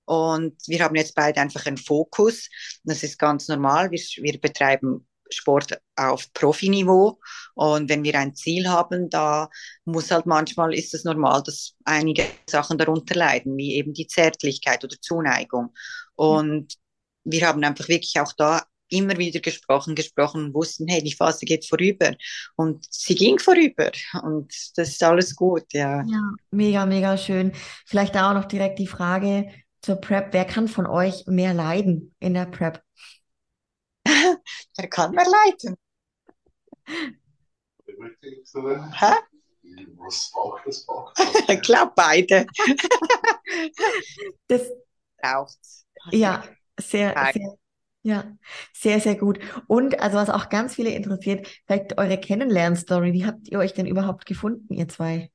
und 0.05 0.57
wir 0.67 0.83
haben 0.85 0.97
jetzt 0.97 1.15
beide 1.15 1.41
einfach 1.41 1.67
einen 1.67 1.77
Fokus. 1.79 2.49
Das 2.85 3.03
ist 3.03 3.19
ganz 3.19 3.49
normal. 3.49 3.91
Wir, 3.91 4.01
wir 4.23 4.41
betreiben 4.41 5.07
Sport 5.33 5.81
auf 5.97 6.33
Profiniveau. 6.33 7.19
Und 7.55 7.89
wenn 7.89 8.05
wir 8.05 8.19
ein 8.19 8.35
Ziel 8.35 8.69
haben, 8.69 9.11
da 9.11 9.49
muss 9.85 10.11
halt 10.11 10.27
manchmal, 10.27 10.75
ist 10.75 10.95
es 10.95 11.05
normal, 11.05 11.43
dass 11.45 11.75
einige 11.85 12.25
Sachen 12.49 12.79
darunter 12.79 13.15
leiden, 13.15 13.57
wie 13.57 13.75
eben 13.75 13.93
die 13.93 14.07
Zärtlichkeit 14.07 14.85
oder 14.85 14.97
Zuneigung. 15.01 15.73
Und 16.15 16.75
wir 17.25 17.47
haben 17.47 17.63
einfach 17.65 17.89
wirklich 17.89 18.19
auch 18.21 18.33
da 18.33 18.63
immer 18.93 19.17
wieder 19.17 19.41
gesprochen, 19.41 19.95
gesprochen 19.95 20.53
wussten, 20.55 20.87
hey, 20.87 21.03
die 21.03 21.15
Phase 21.15 21.47
geht 21.47 21.67
vorüber. 21.67 22.15
Und 22.57 22.87
sie 22.91 23.15
ging 23.15 23.39
vorüber. 23.39 23.91
Und 24.23 24.53
das 24.77 24.91
ist 24.91 25.03
alles 25.03 25.35
gut, 25.35 25.65
ja. 25.73 26.05
Ja, 26.05 26.33
mega, 26.51 26.87
mega 26.87 27.17
schön. 27.17 27.53
Vielleicht 27.87 28.15
da 28.15 28.31
auch 28.31 28.35
noch 28.35 28.45
direkt 28.45 28.79
die 28.79 28.87
Frage 28.87 29.51
zur 29.81 29.97
Prep. 29.97 30.29
Wer 30.33 30.45
kann 30.45 30.69
von 30.69 30.87
euch 30.87 31.25
mehr 31.27 31.55
leiden 31.55 32.15
in 32.21 32.35
der 32.35 32.47
Prep? 32.47 32.83
Der 34.79 34.89
kann 34.89 35.13
mehr 35.13 35.25
leiden. 35.25 35.77
Hä? 38.95 39.15
Was 39.97 40.31
braucht 40.33 40.67
das 40.67 40.85
braucht? 40.85 41.19
ich 41.49 41.61
glaube 41.63 41.93
beide. 41.97 42.47
das 44.49 44.63
braucht. 45.21 45.59
Ja, 46.11 46.45
sehr, 46.79 47.15
sehr, 47.33 47.57
ja, 48.03 48.37
sehr, 48.73 49.01
sehr 49.01 49.17
gut. 49.17 49.39
Und 49.69 50.01
also 50.01 50.17
was 50.17 50.31
auch 50.31 50.49
ganz 50.49 50.75
viele 50.75 50.91
interessiert, 50.91 51.47
vielleicht 51.67 51.99
eure 51.99 52.19
Kennenlernstory. 52.19 53.13
Wie 53.13 53.25
habt 53.25 53.49
ihr 53.49 53.59
euch 53.59 53.75
denn 53.75 53.87
überhaupt 53.87 54.27
gefunden, 54.27 54.75
ihr 54.75 54.89
zwei? 54.89 55.32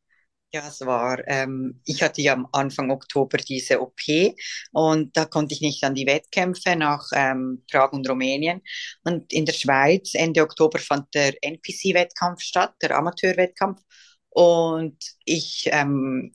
Ja, 0.54 0.66
es 0.68 0.80
war, 0.82 1.20
ähm, 1.28 1.82
ich 1.86 2.02
hatte 2.02 2.22
ja 2.22 2.32
am 2.34 2.48
Anfang 2.54 2.89
Oktober 2.89 3.38
diese 3.38 3.82
OP 3.82 4.34
und 4.72 5.16
da 5.18 5.26
konnte 5.26 5.54
ich 5.54 5.62
nicht 5.62 5.84
an 5.84 5.93
die 5.93 6.08
Wettkämpfe 6.08 6.76
nach 6.78 7.04
ähm, 7.14 7.64
Prag 7.70 7.91
und 7.91 8.10
Rumänien. 8.10 8.62
Und 9.04 9.34
in 9.34 9.45
der 9.45 9.54
Schweiz 9.54 10.14
Ende 10.14 10.41
Oktober 10.43 10.80
fand 10.80 11.14
der 11.14 11.34
NPC-Wettkampf 11.43 12.41
statt, 12.41 12.76
der 12.82 12.98
Amateurwettkampf. 12.98 13.82
Und 14.30 14.98
ich 15.26 15.68
ähm, 15.72 16.34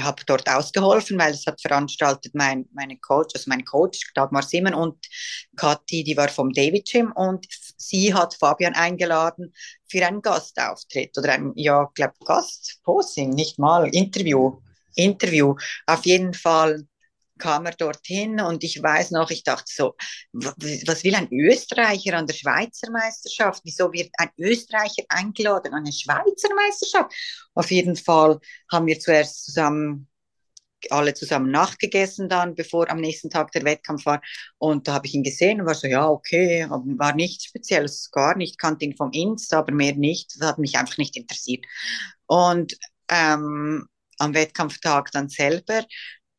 habe 0.00 0.22
dort 0.26 0.48
ausgeholfen, 0.48 1.18
weil 1.18 1.32
es 1.32 1.46
hat 1.46 1.60
veranstaltet 1.60 2.34
mein, 2.34 2.66
meine 2.72 2.96
Coach, 2.98 3.34
also 3.34 3.48
mein 3.48 3.64
Coach 3.64 4.12
Dagmar 4.14 4.42
Simmen 4.42 4.74
und 4.74 4.96
Kathi, 5.56 6.04
die 6.04 6.16
war 6.16 6.28
vom 6.28 6.52
David 6.52 6.88
Gym 6.90 7.12
und 7.12 7.46
sie 7.76 8.12
hat 8.12 8.34
Fabian 8.34 8.74
eingeladen 8.74 9.52
für 9.86 10.06
einen 10.06 10.22
Gastauftritt 10.22 11.16
oder 11.16 11.32
ein, 11.32 11.52
ja, 11.54 11.90
glaube 11.94 12.14
Gastposing, 12.24 13.30
nicht 13.30 13.58
mal 13.58 13.88
Interview, 13.88 14.58
Interview. 14.96 15.54
Auf 15.86 16.04
jeden 16.06 16.34
Fall 16.34 16.86
kam 17.44 17.66
er 17.66 17.72
dorthin 17.72 18.40
und 18.40 18.64
ich 18.64 18.82
weiß 18.82 19.10
noch, 19.10 19.30
ich 19.30 19.44
dachte 19.44 19.70
so, 19.70 19.94
was 20.32 21.04
will 21.04 21.14
ein 21.14 21.28
Österreicher 21.30 22.16
an 22.16 22.26
der 22.26 22.32
Schweizer 22.32 22.90
Meisterschaft? 22.90 23.60
Wieso 23.64 23.92
wird 23.92 24.10
ein 24.16 24.30
Österreicher 24.38 25.04
eingeladen 25.10 25.74
an 25.74 25.82
eine 25.82 25.92
Schweizer 25.92 26.54
Meisterschaft? 26.54 27.14
Auf 27.52 27.70
jeden 27.70 27.96
Fall 27.96 28.40
haben 28.72 28.86
wir 28.86 28.98
zuerst 28.98 29.44
zusammen 29.44 30.08
alle 30.90 31.12
zusammen 31.14 31.50
nachgegessen 31.50 32.28
dann, 32.28 32.54
bevor 32.54 32.90
am 32.90 33.00
nächsten 33.00 33.28
Tag 33.28 33.52
der 33.52 33.64
Wettkampf 33.64 34.06
war. 34.06 34.22
Und 34.58 34.88
da 34.88 34.94
habe 34.94 35.06
ich 35.06 35.14
ihn 35.14 35.22
gesehen 35.22 35.60
und 35.60 35.66
war 35.66 35.74
so, 35.74 35.86
ja, 35.86 36.08
okay, 36.08 36.66
war 36.68 37.14
nichts 37.14 37.44
Spezielles, 37.44 38.10
gar 38.10 38.36
nicht, 38.36 38.58
kannte 38.58 38.84
ihn 38.84 38.96
vom 38.96 39.10
Insta, 39.12 39.58
aber 39.58 39.72
mehr 39.72 39.94
nicht. 39.94 40.34
Das 40.38 40.48
hat 40.48 40.58
mich 40.58 40.76
einfach 40.76 40.98
nicht 40.98 41.16
interessiert. 41.16 41.64
Und 42.26 42.76
ähm, 43.08 43.86
am 44.18 44.34
Wettkampftag 44.34 45.10
dann 45.12 45.28
selber 45.28 45.84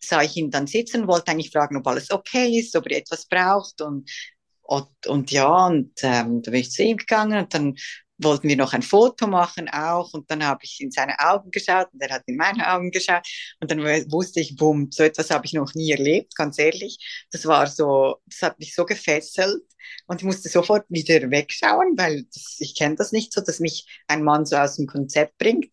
sah 0.08 0.22
ich 0.22 0.36
ihn 0.38 0.51
dann 0.51 0.68
sitzen, 0.68 1.08
wollte 1.08 1.32
eigentlich 1.32 1.51
fragen, 1.51 1.78
ob 1.78 1.88
alles 1.88 2.12
okay 2.12 2.60
ist, 2.60 2.76
ob 2.76 2.88
er 2.89 2.97
etwas 2.97 3.26
braucht 3.26 3.82
und, 3.82 4.10
und, 4.62 4.88
und 5.08 5.32
ja, 5.32 5.68
und 5.68 5.91
ähm, 6.01 6.41
da 6.41 6.51
bin 6.51 6.62
ich 6.62 6.72
zu 6.72 6.84
ihm 6.84 6.97
gegangen 6.97 7.43
und 7.43 7.53
dann 7.53 7.76
wollten 8.18 8.47
wir 8.47 8.56
noch 8.56 8.74
ein 8.74 8.82
Foto 8.82 9.28
machen 9.28 9.70
auch 9.70 10.14
und 10.14 10.30
dann 10.32 10.43
habe 10.45 10.62
ich 10.64 10.80
in 10.80 10.91
seine 10.91 11.20
Augen 11.20 11.51
geschaut 11.51 11.88
und 11.91 12.01
er 12.01 12.14
hat 12.16 12.24
in 12.28 12.38
meine 12.38 12.72
Augen 12.72 12.91
geschaut 12.91 13.28
und 13.60 13.70
dann 13.72 13.80
wusste 13.80 14.39
ich, 14.39 14.56
bumm, 14.56 14.89
so 14.91 15.03
etwas 15.03 15.32
habe 15.32 15.45
ich 15.45 15.53
noch 15.53 15.74
nie 15.74 15.91
erlebt, 15.91 16.36
ganz 16.36 16.58
ehrlich. 16.58 16.97
Das 17.32 17.45
war 17.45 17.68
so, 17.68 18.18
das 18.26 18.41
hat 18.41 18.60
mich 18.60 18.74
so 18.74 18.86
gefesselt 18.86 19.64
und 20.08 20.22
ich 20.22 20.26
musste 20.26 20.49
sofort 20.49 20.86
wieder 20.89 21.30
wegschauen, 21.30 21.97
weil 21.97 22.24
das, 22.34 22.58
ich 22.60 22.76
kenne 22.76 22.95
das 22.95 23.12
nicht 23.12 23.34
so, 23.34 23.41
dass 23.41 23.60
mich 23.60 23.86
ein 24.08 24.24
Mann 24.24 24.45
so 24.45 24.56
aus 24.56 24.78
dem 24.78 24.88
Konzept 24.88 25.38
bringt. 25.38 25.68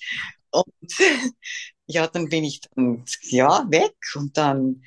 Und 0.50 0.66
ja, 1.86 2.06
dann 2.06 2.28
bin 2.28 2.44
ich 2.44 2.60
dann, 2.74 3.04
ja, 3.22 3.66
weg 3.70 3.94
und 4.14 4.36
dann 4.36 4.82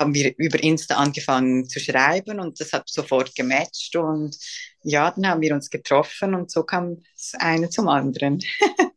haben 0.00 0.14
wir 0.14 0.34
über 0.36 0.60
Insta 0.62 0.96
angefangen 0.96 1.68
zu 1.68 1.78
schreiben 1.80 2.40
und 2.40 2.60
das 2.60 2.72
hat 2.72 2.88
sofort 2.88 3.34
gematcht 3.36 3.94
und 3.96 4.36
ja, 4.82 5.10
dann 5.12 5.26
haben 5.28 5.40
wir 5.42 5.54
uns 5.54 5.70
getroffen 5.70 6.34
und 6.34 6.50
so 6.50 6.64
kam 6.64 7.02
das 7.14 7.34
eine 7.38 7.70
zum 7.70 7.88
anderen. 7.88 8.42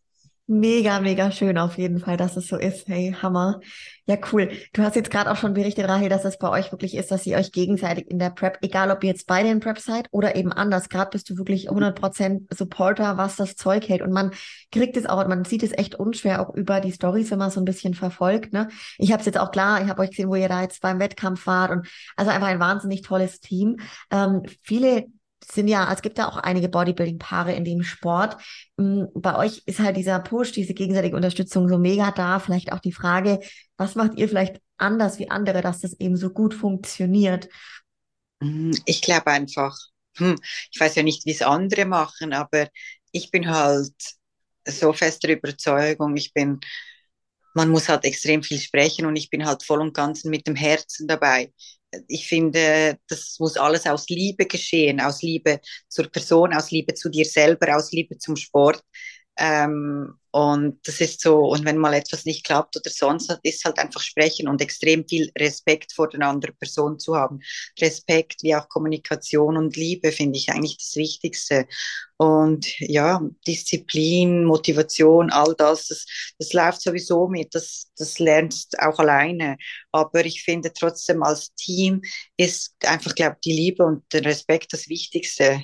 Mega, 0.51 0.99
mega 0.99 1.29
schön 1.29 1.59
auf 1.59 1.77
jeden 1.77 1.99
Fall, 1.99 2.17
dass 2.17 2.35
es 2.35 2.47
so 2.47 2.57
ist. 2.57 2.87
Hey, 2.87 3.15
Hammer. 3.21 3.59
Ja, 4.07 4.17
cool. 4.31 4.49
Du 4.73 4.81
hast 4.81 4.95
jetzt 4.95 5.11
gerade 5.11 5.29
auch 5.29 5.35
schon 5.35 5.53
berichtet, 5.53 5.87
Rahel, 5.87 6.09
dass 6.09 6.25
es 6.25 6.39
bei 6.39 6.49
euch 6.49 6.71
wirklich 6.71 6.95
ist, 6.95 7.11
dass 7.11 7.27
ihr 7.27 7.37
euch 7.37 7.51
gegenseitig 7.51 8.09
in 8.09 8.17
der 8.17 8.31
Prep, 8.31 8.57
egal 8.63 8.89
ob 8.89 9.03
ihr 9.03 9.11
jetzt 9.11 9.27
beide 9.27 9.49
in 9.49 9.59
Prep 9.59 9.77
seid 9.77 10.07
oder 10.09 10.35
eben 10.35 10.51
anders, 10.51 10.89
gerade 10.89 11.11
bist 11.11 11.29
du 11.29 11.37
wirklich 11.37 11.69
100% 11.69 12.51
Supporter, 12.51 13.15
was 13.17 13.35
das 13.35 13.57
Zeug 13.57 13.87
hält. 13.87 14.01
Und 14.01 14.11
man 14.11 14.31
kriegt 14.71 14.97
es 14.97 15.05
auch, 15.05 15.27
man 15.27 15.45
sieht 15.45 15.61
es 15.61 15.71
echt 15.71 15.93
unschwer 15.93 16.41
auch 16.41 16.55
über 16.55 16.81
die 16.81 16.93
Stories, 16.93 17.29
wenn 17.29 17.37
man 17.37 17.51
so 17.51 17.61
ein 17.61 17.65
bisschen 17.65 17.93
verfolgt. 17.93 18.51
Ne? 18.51 18.69
Ich 18.97 19.11
habe 19.11 19.19
es 19.19 19.27
jetzt 19.27 19.37
auch 19.37 19.51
klar, 19.51 19.83
ich 19.83 19.87
habe 19.87 20.01
euch 20.01 20.09
gesehen, 20.09 20.29
wo 20.29 20.35
ihr 20.35 20.49
da 20.49 20.63
jetzt 20.63 20.81
beim 20.81 20.97
Wettkampf 20.97 21.45
wart 21.45 21.69
und 21.69 21.87
also 22.15 22.31
einfach 22.31 22.47
ein 22.47 22.59
wahnsinnig 22.59 23.03
tolles 23.03 23.39
Team. 23.39 23.77
Ähm, 24.09 24.41
viele 24.63 25.05
sind 25.51 25.67
ja, 25.67 25.91
es 25.91 26.01
gibt 26.01 26.17
ja 26.17 26.27
auch 26.29 26.37
einige 26.37 26.69
Bodybuilding-Paare 26.69 27.53
in 27.53 27.65
dem 27.65 27.83
Sport. 27.83 28.37
Mm, 28.77 29.05
bei 29.13 29.35
euch 29.37 29.63
ist 29.65 29.79
halt 29.79 29.97
dieser 29.97 30.19
Push, 30.19 30.51
diese 30.51 30.73
gegenseitige 30.73 31.15
Unterstützung 31.15 31.67
so 31.67 31.77
mega 31.77 32.11
da. 32.11 32.39
Vielleicht 32.39 32.71
auch 32.71 32.79
die 32.79 32.91
Frage, 32.91 33.39
was 33.77 33.95
macht 33.95 34.17
ihr 34.17 34.29
vielleicht 34.29 34.61
anders 34.77 35.19
wie 35.19 35.29
andere, 35.29 35.61
dass 35.61 35.81
das 35.81 35.93
eben 35.99 36.17
so 36.17 36.29
gut 36.29 36.53
funktioniert? 36.53 37.49
Mm, 38.41 38.71
ich 38.85 39.01
glaube 39.01 39.27
einfach, 39.27 39.77
hm, 40.17 40.35
ich 40.71 40.79
weiß 40.79 40.95
ja 40.95 41.03
nicht, 41.03 41.25
wie 41.25 41.31
es 41.31 41.41
andere 41.41 41.85
machen, 41.85 42.33
aber 42.33 42.69
ich 43.11 43.31
bin 43.31 43.49
halt 43.49 43.93
so 44.67 44.93
fest 44.93 45.23
der 45.23 45.37
Überzeugung, 45.37 46.15
ich 46.15 46.33
bin, 46.33 46.59
man 47.55 47.69
muss 47.69 47.89
halt 47.89 48.05
extrem 48.05 48.43
viel 48.43 48.59
sprechen 48.59 49.05
und 49.05 49.15
ich 49.15 49.29
bin 49.29 49.45
halt 49.45 49.63
voll 49.63 49.81
und 49.81 49.93
ganz 49.93 50.23
mit 50.23 50.47
dem 50.47 50.55
Herzen 50.55 51.07
dabei 51.07 51.51
ich 52.07 52.27
finde, 52.27 52.97
das 53.07 53.37
muss 53.39 53.57
alles 53.57 53.85
aus 53.87 54.07
Liebe 54.09 54.45
geschehen, 54.45 54.99
aus 55.01 55.21
Liebe 55.21 55.59
zur 55.87 56.07
Person, 56.07 56.53
aus 56.53 56.71
Liebe 56.71 56.93
zu 56.93 57.09
dir 57.09 57.25
selber, 57.25 57.75
aus 57.75 57.91
Liebe 57.91 58.17
zum 58.17 58.35
Sport. 58.35 58.83
Ähm, 59.39 60.15
und 60.31 60.79
das 60.87 61.01
ist 61.01 61.21
so, 61.21 61.39
und 61.39 61.65
wenn 61.65 61.77
mal 61.77 61.93
etwas 61.93 62.25
nicht 62.25 62.45
klappt 62.45 62.77
oder 62.77 62.91
sonst, 62.91 63.35
ist 63.41 63.65
halt 63.65 63.79
einfach 63.79 64.01
sprechen 64.01 64.47
und 64.47 64.61
extrem 64.61 65.07
viel 65.07 65.31
Respekt 65.37 65.91
vor 65.93 66.07
der 66.09 66.21
anderen 66.27 66.55
Person 66.57 66.99
zu 66.99 67.15
haben. 67.15 67.39
Respekt 67.79 68.43
wie 68.43 68.55
auch 68.55 68.69
Kommunikation 68.69 69.57
und 69.57 69.75
Liebe 69.75 70.11
finde 70.11 70.37
ich 70.37 70.49
eigentlich 70.51 70.77
das 70.77 70.95
Wichtigste. 70.97 71.67
Und 72.17 72.79
ja, 72.79 73.21
Disziplin, 73.47 74.43
Motivation, 74.43 75.31
all 75.31 75.55
das, 75.57 75.87
das, 75.87 76.05
das 76.37 76.53
läuft 76.53 76.81
sowieso 76.81 77.27
mit, 77.27 77.55
das, 77.55 77.91
das 77.97 78.19
lernst 78.19 78.77
auch 78.79 78.99
alleine. 78.99 79.57
Aber 79.91 80.25
ich 80.25 80.43
finde 80.43 80.73
trotzdem 80.73 81.23
als 81.23 81.53
Team 81.55 82.01
ist 82.37 82.75
einfach, 82.85 83.15
glaube 83.15 83.37
ich, 83.37 83.41
die 83.51 83.55
Liebe 83.57 83.83
und 83.85 84.03
der 84.13 84.25
Respekt 84.25 84.73
das 84.73 84.89
Wichtigste. 84.89 85.63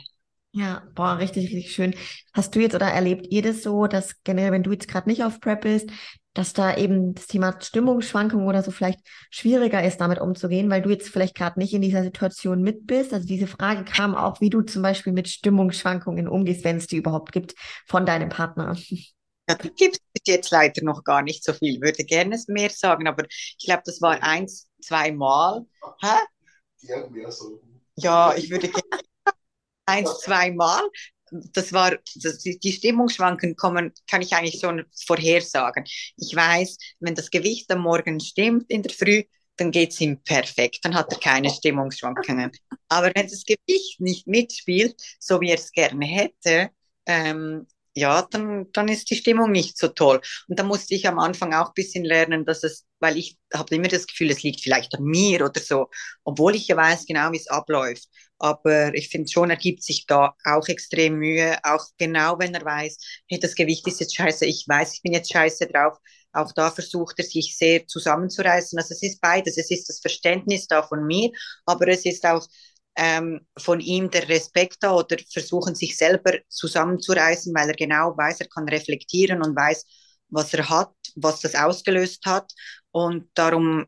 Ja, 0.57 0.83
boah, 0.95 1.17
richtig, 1.17 1.53
richtig 1.53 1.73
schön. 1.73 1.93
Hast 2.33 2.55
du 2.55 2.61
jetzt 2.61 2.75
oder 2.75 2.85
erlebt 2.85 3.27
ihr 3.29 3.41
das 3.41 3.61
so, 3.61 3.87
dass 3.87 4.23
generell, 4.23 4.53
wenn 4.53 4.63
du 4.63 4.71
jetzt 4.71 4.87
gerade 4.87 5.09
nicht 5.09 5.21
auf 5.21 5.41
Prep 5.41 5.61
bist, 5.61 5.89
dass 6.33 6.53
da 6.53 6.77
eben 6.77 7.13
das 7.13 7.27
Thema 7.27 7.59
Stimmungsschwankungen 7.61 8.47
oder 8.47 8.63
so 8.63 8.71
vielleicht 8.71 8.99
schwieriger 9.29 9.83
ist, 9.83 9.97
damit 9.97 10.21
umzugehen, 10.21 10.69
weil 10.69 10.81
du 10.81 10.89
jetzt 10.91 11.09
vielleicht 11.09 11.35
gerade 11.35 11.59
nicht 11.59 11.73
in 11.73 11.81
dieser 11.81 12.03
Situation 12.03 12.61
mit 12.61 12.87
bist? 12.87 13.13
Also 13.13 13.27
diese 13.27 13.47
Frage 13.47 13.83
kam 13.83 14.15
auch, 14.15 14.39
wie 14.39 14.49
du 14.49 14.61
zum 14.61 14.81
Beispiel 14.81 15.11
mit 15.11 15.27
Stimmungsschwankungen 15.27 16.29
umgehst, 16.29 16.63
wenn 16.63 16.77
es 16.77 16.87
die 16.87 16.97
überhaupt 16.97 17.33
gibt, 17.33 17.53
von 17.85 18.05
deinem 18.05 18.29
Partner. 18.29 18.77
Ja, 19.49 19.55
da 19.55 19.67
gibt 19.75 19.97
es 20.13 20.21
jetzt 20.25 20.51
leider 20.51 20.83
noch 20.85 21.03
gar 21.03 21.21
nicht 21.21 21.43
so 21.43 21.51
viel. 21.51 21.81
Würde 21.81 22.05
gerne 22.05 22.41
mehr 22.47 22.69
sagen, 22.69 23.09
aber 23.09 23.25
ich 23.29 23.65
glaube, 23.65 23.83
das 23.85 24.01
war 24.01 24.23
eins, 24.23 24.69
zwei 24.81 25.11
Mal. 25.11 25.65
Hä? 26.01 26.15
Ja, 27.97 28.33
ich 28.35 28.49
würde 28.49 28.69
gerne 28.69 29.03
eins, 29.85 30.19
zwei 30.19 30.51
Mal. 30.51 30.81
Das 31.31 31.73
war, 31.73 31.97
das, 32.15 32.37
die 32.39 32.71
Stimmungsschwanken 32.71 33.55
kommen, 33.55 33.91
kann 34.09 34.21
ich 34.21 34.33
eigentlich 34.33 34.59
schon 34.61 34.85
vorhersagen. 35.07 35.83
Ich 36.17 36.35
weiß, 36.35 36.77
wenn 36.99 37.15
das 37.15 37.31
Gewicht 37.31 37.69
am 37.71 37.81
Morgen 37.81 38.19
stimmt 38.19 38.69
in 38.69 38.83
der 38.83 38.93
Früh, 38.93 39.23
dann 39.57 39.71
geht 39.71 39.91
es 39.91 40.01
ihm 40.01 40.21
perfekt, 40.23 40.79
dann 40.83 40.95
hat 40.95 41.11
er 41.11 41.19
keine 41.19 41.49
Stimmungsschwankungen. 41.49 42.51
Aber 42.89 43.11
wenn 43.15 43.27
das 43.27 43.43
Gewicht 43.45 43.99
nicht 44.01 44.27
mitspielt, 44.27 44.95
so 45.19 45.39
wie 45.41 45.49
er 45.49 45.55
es 45.55 45.71
gerne 45.71 46.05
hätte, 46.05 46.69
ähm, 47.05 47.65
ja, 47.97 48.23
dann, 48.29 48.69
dann 48.73 48.89
ist 48.89 49.09
die 49.09 49.15
Stimmung 49.15 49.51
nicht 49.51 49.77
so 49.77 49.87
toll. 49.87 50.19
Und 50.49 50.59
da 50.59 50.63
musste 50.63 50.93
ich 50.95 51.07
am 51.07 51.17
Anfang 51.17 51.53
auch 51.53 51.67
ein 51.67 51.73
bisschen 51.75 52.03
lernen, 52.03 52.45
dass 52.45 52.63
es, 52.63 52.85
weil 52.99 53.17
ich 53.17 53.37
habe 53.53 53.73
immer 53.75 53.87
das 53.87 54.05
Gefühl, 54.05 54.31
es 54.31 54.43
liegt 54.43 54.61
vielleicht 54.61 54.93
an 54.95 55.03
mir 55.05 55.45
oder 55.45 55.61
so, 55.61 55.89
obwohl 56.25 56.55
ich 56.55 56.67
ja 56.67 56.75
weiß 56.75 57.05
genau, 57.05 57.31
wie 57.31 57.37
es 57.37 57.47
abläuft. 57.47 58.07
Aber 58.37 58.93
ich 58.93 59.09
finde 59.09 59.31
schon, 59.31 59.49
er 59.49 59.55
gibt 59.55 59.83
sich 59.83 60.05
da 60.05 60.35
auch 60.43 60.67
extrem 60.67 61.15
Mühe, 61.15 61.57
auch 61.63 61.85
genau 61.97 62.37
wenn 62.39 62.53
er 62.53 62.65
weiß, 62.65 62.97
hey, 63.29 63.39
das 63.39 63.55
Gewicht 63.55 63.87
ist 63.87 63.99
jetzt 64.01 64.15
scheiße, 64.15 64.45
ich 64.45 64.65
weiß, 64.67 64.95
ich 64.95 65.01
bin 65.01 65.13
jetzt 65.13 65.31
scheiße 65.31 65.67
drauf. 65.67 65.97
Auch 66.33 66.51
da 66.51 66.69
versucht 66.69 67.17
er 67.19 67.25
sich 67.25 67.57
sehr 67.57 67.87
zusammenzureißen. 67.87 68.77
Also 68.77 68.93
es 68.93 69.03
ist 69.03 69.21
beides. 69.21 69.57
Es 69.57 69.71
ist 69.71 69.87
das 69.87 70.01
Verständnis 70.01 70.67
da 70.67 70.83
von 70.83 71.05
mir, 71.05 71.31
aber 71.65 71.87
es 71.87 72.05
ist 72.05 72.25
auch 72.25 72.45
ähm, 72.97 73.45
von 73.57 73.79
ihm 73.79 74.09
der 74.09 74.27
Respekt 74.27 74.77
da 74.81 74.93
oder 74.95 75.17
versuchen 75.31 75.75
sich 75.75 75.97
selber 75.97 76.33
zusammenzureißen, 76.49 77.53
weil 77.55 77.69
er 77.69 77.75
genau 77.75 78.17
weiß, 78.17 78.41
er 78.41 78.47
kann 78.47 78.67
reflektieren 78.67 79.41
und 79.43 79.55
weiß, 79.55 79.85
was 80.29 80.53
er 80.53 80.69
hat, 80.69 80.93
was 81.15 81.39
das 81.39 81.55
ausgelöst 81.55 82.25
hat. 82.25 82.51
Und 82.91 83.29
darum 83.33 83.85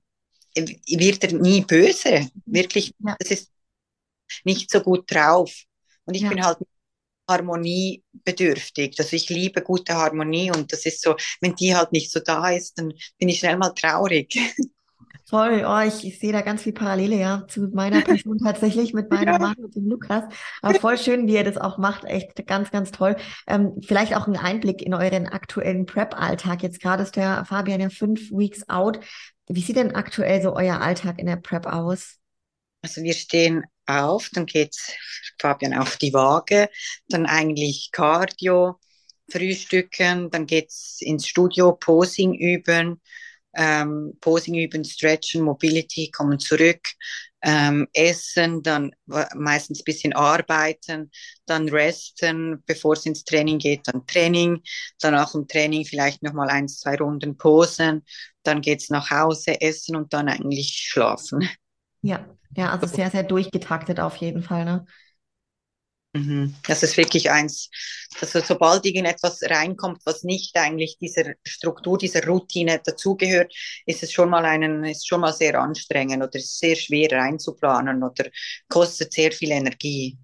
wird 0.56 1.24
er 1.24 1.34
nie 1.34 1.62
böse. 1.62 2.30
Wirklich, 2.46 2.94
ja. 3.00 3.16
das 3.20 3.32
ist 3.32 3.52
nicht 4.44 4.72
so 4.72 4.82
gut 4.82 5.12
drauf. 5.12 5.54
Und 6.06 6.16
ich 6.16 6.24
ja. 6.24 6.30
bin 6.30 6.44
halt 6.44 6.58
harmoniebedürftig. 7.30 8.96
Also 8.98 9.16
ich 9.16 9.30
liebe 9.30 9.62
gute 9.62 9.96
Harmonie 9.96 10.52
und 10.52 10.72
das 10.72 10.86
ist 10.86 11.02
so, 11.02 11.16
wenn 11.42 11.56
die 11.56 11.76
halt 11.76 11.92
nicht 11.92 12.12
so 12.12 12.20
da 12.20 12.50
ist, 12.50 12.78
dann 12.80 12.94
bin 13.18 13.30
ich 13.30 13.40
schnell 13.40 13.58
mal 13.58 13.72
traurig. 13.72 14.38
Voll, 15.30 15.66
oh, 15.68 15.80
ich, 15.82 16.08
ich 16.08 16.20
sehe 16.20 16.32
da 16.32 16.40
ganz 16.40 16.62
viel 16.62 16.72
Parallele, 16.72 17.18
ja, 17.18 17.46
zu 17.50 17.68
meiner 17.74 18.00
Person 18.00 18.38
tatsächlich 18.38 18.94
mit 18.94 19.12
meinem 19.12 19.34
ja. 19.34 19.40
Mann 19.40 19.58
und 19.58 19.76
dem 19.76 19.86
Lukas. 19.90 20.24
Aber 20.62 20.80
voll 20.80 20.98
schön, 20.98 21.28
wie 21.28 21.34
ihr 21.34 21.44
das 21.44 21.58
auch 21.58 21.78
macht, 21.78 22.06
echt 22.06 22.48
ganz, 22.48 22.72
ganz 22.72 22.92
toll. 22.92 23.18
Ähm, 23.46 23.74
vielleicht 23.86 24.16
auch 24.16 24.26
ein 24.28 24.38
Einblick 24.38 24.82
in 24.82 24.94
euren 24.94 25.28
aktuellen 25.28 25.86
Prep-Alltag. 25.86 26.64
Jetzt 26.64 26.80
gerade 26.80 27.04
ist 27.04 27.18
der 27.18 27.44
Fabian 27.44 27.82
ja 27.82 27.90
fünf 27.90 28.32
Weeks 28.32 28.70
out. 28.70 29.02
Wie 29.50 29.60
sieht 29.60 29.76
denn 29.76 29.96
aktuell 29.96 30.42
so 30.42 30.56
euer 30.56 30.80
Alltag 30.80 31.20
in 31.20 31.26
der 31.26 31.36
Prep 31.36 31.66
aus? 31.66 32.20
Also 32.82 33.02
wir 33.04 33.14
stehen 33.14 33.64
auf, 33.86 34.30
dann 34.34 34.46
geht's 34.46 34.92
Fabian 35.40 35.74
auf 35.74 35.98
die 35.98 36.14
Waage, 36.14 36.70
dann 37.10 37.26
eigentlich 37.26 37.90
Cardio, 37.92 38.80
Frühstücken, 39.30 40.30
dann 40.32 40.46
geht's 40.46 40.98
ins 41.02 41.28
Studio, 41.28 41.74
Posing 41.74 42.34
üben, 42.36 43.02
ähm, 43.56 44.14
Posing 44.22 44.56
üben, 44.56 44.84
Stretchen, 44.86 45.42
Mobility, 45.44 46.12
kommen 46.12 46.40
zurück, 46.40 46.82
ähm, 47.42 47.88
essen, 47.94 48.64
dann 48.64 48.92
meistens 49.36 49.82
ein 49.82 49.84
bisschen 49.86 50.14
arbeiten, 50.14 51.12
dann 51.46 51.70
resten, 51.70 52.64
bevor 52.66 52.94
es 52.94 53.06
ins 53.06 53.24
Training 53.26 53.60
geht, 53.60 53.88
dann 53.88 54.06
Training, 54.08 54.62
dann 55.02 55.16
auch 55.16 55.36
im 55.36 55.48
Training 55.48 55.86
vielleicht 55.86 56.24
nochmal 56.24 56.50
eins, 56.50 56.80
zwei 56.80 56.96
Runden 56.98 57.38
posen, 57.38 58.06
dann 58.44 58.62
geht's 58.62 58.90
nach 58.90 59.12
Hause, 59.12 59.60
essen 59.62 59.96
und 59.96 60.14
dann 60.14 60.30
eigentlich 60.30 60.70
schlafen. 60.90 61.48
Ja, 62.08 62.26
ja, 62.56 62.72
also 62.72 62.88
sehr, 62.88 63.12
sehr 63.12 63.22
durchgetaktet 63.24 64.00
auf 64.00 64.16
jeden 64.18 64.42
Fall, 64.44 64.66
ne? 64.66 64.86
Mhm. 66.14 66.56
Das 66.68 66.84
ist 66.84 66.98
wirklich 66.98 67.30
eins, 67.30 67.70
also 68.20 68.40
sobald 68.40 68.86
irgendetwas 68.86 69.42
reinkommt, 69.44 70.02
was 70.06 70.24
nicht 70.24 70.56
eigentlich 70.58 70.98
dieser 70.98 71.34
Struktur, 71.44 71.98
dieser 71.98 72.26
Routine 72.26 72.82
dazugehört, 72.84 73.54
ist 73.86 74.04
es 74.04 74.12
schon 74.14 74.30
mal 74.30 74.46
einen, 74.46 74.84
ist 74.86 75.08
schon 75.08 75.22
mal 75.22 75.34
sehr 75.34 75.60
anstrengend 75.60 76.24
oder 76.24 76.36
ist 76.36 76.60
sehr 76.60 76.76
schwer 76.76 77.12
reinzuplanen 77.12 78.02
oder 78.04 78.26
kostet 78.70 79.14
sehr 79.14 79.32
viel 79.32 79.52
Energie. 79.52 80.18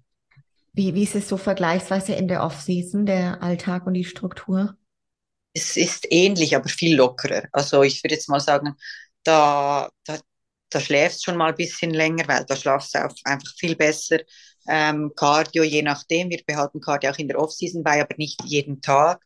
Wie, 0.72 0.94
wie 0.94 1.02
ist 1.02 1.16
es 1.16 1.28
so 1.28 1.36
vergleichsweise 1.36 2.12
in 2.14 2.28
der 2.28 2.44
Off-Season, 2.44 3.06
der 3.06 3.42
Alltag 3.42 3.86
und 3.86 3.94
die 3.94 4.04
Struktur? 4.04 4.76
Es 5.52 5.76
ist 5.76 6.06
ähnlich, 6.10 6.56
aber 6.56 6.68
viel 6.68 6.96
lockerer. 6.96 7.44
Also 7.52 7.82
ich 7.82 8.02
würde 8.02 8.14
jetzt 8.14 8.28
mal 8.28 8.40
sagen, 8.40 8.74
da, 9.22 9.88
da, 10.04 10.18
da 10.74 10.80
schläfst 10.80 11.24
schon 11.24 11.36
mal 11.36 11.50
ein 11.50 11.56
bisschen 11.56 11.90
länger, 11.92 12.26
weil 12.26 12.44
da 12.44 12.56
schlafst 12.56 12.94
du 12.94 12.98
einfach 13.24 13.52
viel 13.56 13.76
besser 13.76 14.18
ähm, 14.68 15.12
Cardio, 15.14 15.62
je 15.62 15.82
nachdem. 15.82 16.30
Wir 16.30 16.42
behalten 16.46 16.80
Cardio 16.80 17.10
auch 17.10 17.18
in 17.18 17.28
der 17.28 17.38
Offseason 17.38 17.82
bei, 17.82 18.00
aber 18.00 18.14
nicht 18.16 18.42
jeden 18.44 18.80
Tag. 18.80 19.22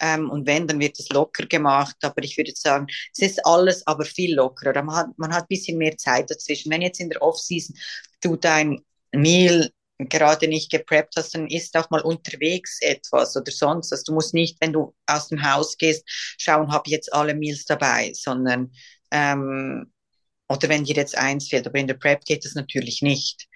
Ähm, 0.00 0.30
und 0.30 0.46
wenn, 0.46 0.66
dann 0.66 0.78
wird 0.80 0.98
es 0.98 1.08
locker 1.08 1.46
gemacht. 1.46 1.96
Aber 2.02 2.22
ich 2.22 2.36
würde 2.36 2.52
sagen, 2.54 2.86
es 3.12 3.20
ist 3.20 3.46
alles 3.46 3.86
aber 3.86 4.04
viel 4.04 4.34
lockerer. 4.34 4.82
Man 4.82 4.96
hat, 4.96 5.06
man 5.18 5.32
hat 5.34 5.44
ein 5.44 5.48
bisschen 5.48 5.78
mehr 5.78 5.96
Zeit 5.96 6.30
dazwischen. 6.30 6.70
Wenn 6.70 6.82
jetzt 6.82 7.00
in 7.00 7.10
der 7.10 7.22
Offseason 7.22 7.76
du 8.22 8.36
dein 8.36 8.80
Meal 9.12 9.70
gerade 9.98 10.46
nicht 10.48 10.70
gepreppt 10.70 11.14
hast, 11.16 11.34
dann 11.34 11.48
isst 11.48 11.76
auch 11.76 11.88
mal 11.90 12.02
unterwegs 12.02 12.78
etwas 12.82 13.36
oder 13.36 13.50
sonst 13.50 13.92
was. 13.92 14.04
Du 14.04 14.12
musst 14.12 14.34
nicht, 14.34 14.58
wenn 14.60 14.72
du 14.72 14.94
aus 15.06 15.28
dem 15.28 15.42
Haus 15.42 15.78
gehst, 15.78 16.04
schauen, 16.38 16.70
habe 16.70 16.84
ich 16.86 16.92
jetzt 16.92 17.12
alle 17.12 17.34
Meals 17.34 17.64
dabei, 17.64 18.12
sondern 18.14 18.70
ähm, 19.10 19.90
oder 20.48 20.68
wenn 20.68 20.84
dir 20.84 20.94
jetzt 20.94 21.16
eins 21.16 21.48
fehlt, 21.48 21.66
aber 21.66 21.78
in 21.78 21.86
der 21.86 21.94
Prep 21.94 22.24
geht 22.24 22.44
das 22.44 22.54
natürlich 22.54 23.02
nicht. 23.02 23.46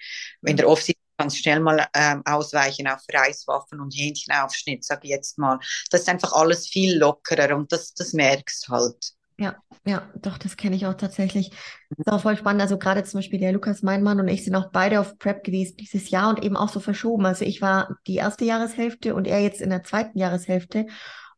In 0.41 0.57
der 0.57 0.67
Offseason 0.67 1.01
kannst 1.17 1.37
schnell 1.37 1.59
mal 1.59 1.85
ähm, 1.93 2.23
ausweichen 2.25 2.87
auf 2.87 3.01
Reiswaffen 3.11 3.79
und 3.79 3.93
Hähnchenaufschnitt, 3.95 4.83
sag 4.83 5.03
ich 5.03 5.11
jetzt 5.11 5.37
mal. 5.37 5.59
Das 5.91 6.01
ist 6.01 6.09
einfach 6.09 6.33
alles 6.33 6.67
viel 6.67 6.97
lockerer 6.97 7.55
und 7.55 7.71
das, 7.71 7.93
das 7.93 8.13
merkst 8.13 8.69
halt. 8.69 9.13
Ja, 9.37 9.55
ja, 9.85 10.07
doch, 10.21 10.37
das 10.37 10.55
kenne 10.55 10.75
ich 10.75 10.85
auch 10.85 10.93
tatsächlich. 10.93 11.49
Das 11.89 11.99
ist 11.99 12.11
auch 12.11 12.21
voll 12.21 12.37
spannend. 12.37 12.61
Also 12.61 12.77
gerade 12.77 13.03
zum 13.03 13.19
Beispiel 13.19 13.39
der 13.39 13.53
Lukas, 13.53 13.81
mein 13.81 14.03
Mann 14.03 14.19
und 14.19 14.27
ich 14.27 14.43
sind 14.45 14.55
auch 14.55 14.71
beide 14.71 14.99
auf 14.99 15.17
Prep 15.17 15.43
gewesen 15.43 15.77
dieses 15.77 16.11
Jahr 16.11 16.29
und 16.29 16.43
eben 16.43 16.55
auch 16.55 16.69
so 16.69 16.79
verschoben. 16.79 17.25
Also 17.25 17.43
ich 17.45 17.61
war 17.61 17.97
die 18.05 18.17
erste 18.17 18.45
Jahreshälfte 18.45 19.15
und 19.15 19.27
er 19.27 19.39
jetzt 19.39 19.61
in 19.61 19.71
der 19.71 19.83
zweiten 19.83 20.19
Jahreshälfte. 20.19 20.85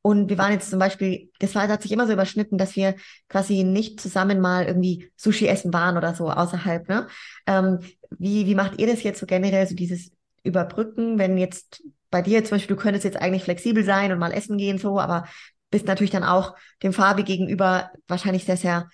Und 0.05 0.29
wir 0.29 0.37
waren 0.37 0.51
jetzt 0.51 0.69
zum 0.69 0.79
Beispiel, 0.79 1.31
das 1.39 1.55
war, 1.55 1.63
das 1.63 1.71
hat 1.71 1.81
sich 1.81 1.93
immer 1.93 2.05
so 2.05 2.11
überschnitten, 2.13 2.57
dass 2.57 2.75
wir 2.75 2.95
quasi 3.29 3.63
nicht 3.63 4.01
zusammen 4.01 4.41
mal 4.41 4.65
irgendwie 4.65 5.09
Sushi 5.15 5.47
essen 5.47 5.71
waren 5.71 5.95
oder 5.97 6.13
so 6.13 6.29
außerhalb. 6.29 6.89
Ne? 6.89 7.07
Ähm, 7.47 7.79
wie, 8.19 8.45
wie 8.45 8.53
macht 8.53 8.79
ihr 8.81 8.87
das 8.87 9.01
jetzt 9.01 9.21
so 9.21 9.25
generell, 9.25 9.65
so 9.65 9.75
dieses 9.75 10.11
Überbrücken, 10.43 11.19
wenn 11.19 11.37
jetzt 11.37 11.83
bei 12.11 12.21
dir 12.21 12.43
zum 12.43 12.57
Beispiel, 12.57 12.75
du 12.75 12.81
könntest 12.81 13.05
jetzt 13.05 13.21
eigentlich 13.21 13.45
flexibel 13.45 13.85
sein 13.85 14.11
und 14.11 14.19
mal 14.19 14.33
essen 14.33 14.57
gehen, 14.57 14.77
so, 14.77 14.99
aber 14.99 15.23
bist 15.71 15.87
natürlich 15.87 16.11
dann 16.11 16.25
auch 16.25 16.53
dem 16.83 16.91
Fabi 16.91 17.23
gegenüber 17.23 17.89
wahrscheinlich 18.07 18.43
sehr, 18.43 18.57
sehr, 18.57 18.89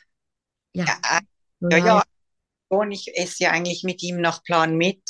ja. 0.73 0.85
Ja, 0.85 1.19
ja, 1.71 1.77
ja, 1.77 1.91
schon. 1.95 2.01
Ich 2.91 3.17
esse 3.17 3.43
ja 3.45 3.51
eigentlich 3.51 3.83
mit 3.83 4.03
ihm 4.03 4.21
nach 4.21 4.43
Plan 4.43 4.75
mit, 4.75 5.01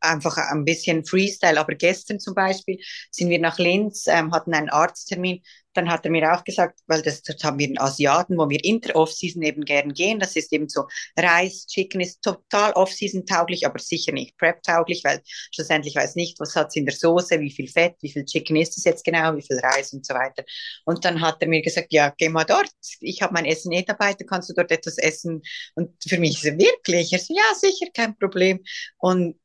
einfach 0.00 0.36
ein 0.36 0.64
bisschen 0.64 1.04
Freestyle. 1.04 1.58
Aber 1.58 1.74
gestern 1.74 2.20
zum 2.20 2.34
Beispiel 2.34 2.78
sind 3.10 3.28
wir 3.28 3.40
nach 3.40 3.58
Linz, 3.58 4.06
ähm, 4.06 4.32
hatten 4.32 4.54
einen 4.54 4.70
Arzttermin 4.70 5.42
dann 5.74 5.90
hat 5.90 6.04
er 6.04 6.10
mir 6.10 6.32
auch 6.32 6.44
gesagt, 6.44 6.80
weil 6.86 7.02
das, 7.02 7.22
das 7.22 7.42
haben 7.44 7.58
wir 7.58 7.68
in 7.68 7.78
Asiaten, 7.78 8.36
wo 8.36 8.48
wir 8.48 8.62
in 8.64 8.80
der 8.80 8.96
Off-Season 8.96 9.42
eben 9.42 9.64
gern 9.64 9.92
gehen. 9.92 10.18
Das 10.18 10.34
ist 10.36 10.52
eben 10.52 10.68
so 10.68 10.86
Reis, 11.16 11.66
Chicken 11.66 12.00
ist 12.00 12.22
total 12.22 12.72
Off-Season 12.72 13.26
tauglich, 13.26 13.66
aber 13.66 13.78
sicher 13.78 14.12
nicht 14.12 14.36
Prep 14.38 14.62
tauglich, 14.62 15.02
weil 15.04 15.20
schlussendlich 15.54 15.94
weiß 15.94 16.16
nicht, 16.16 16.40
was 16.40 16.56
hat 16.56 16.68
es 16.68 16.76
in 16.76 16.86
der 16.86 16.94
Soße, 16.94 17.40
wie 17.40 17.50
viel 17.50 17.68
Fett, 17.68 17.96
wie 18.00 18.12
viel 18.12 18.24
Chicken 18.24 18.56
ist 18.56 18.76
es 18.76 18.84
jetzt 18.84 19.04
genau, 19.04 19.36
wie 19.36 19.42
viel 19.42 19.58
Reis 19.58 19.92
und 19.92 20.04
so 20.04 20.14
weiter. 20.14 20.44
Und 20.84 21.04
dann 21.04 21.20
hat 21.20 21.42
er 21.42 21.48
mir 21.48 21.62
gesagt, 21.62 21.88
ja, 21.90 22.12
geh 22.16 22.28
mal 22.28 22.44
dort. 22.44 22.70
Ich 23.00 23.22
habe 23.22 23.34
mein 23.34 23.44
Essen 23.44 23.72
eh 23.72 23.82
dabei, 23.82 24.14
da 24.14 24.24
kannst 24.24 24.48
du 24.50 24.54
dort 24.54 24.70
etwas 24.70 24.98
essen. 24.98 25.42
Und 25.74 25.90
für 26.06 26.18
mich 26.18 26.36
ist 26.36 26.44
er 26.44 26.58
wirklich, 26.58 27.12
er 27.12 27.18
so, 27.18 27.34
ja, 27.34 27.54
sicher, 27.54 27.86
kein 27.94 28.16
Problem. 28.16 28.60
Und 28.98 29.36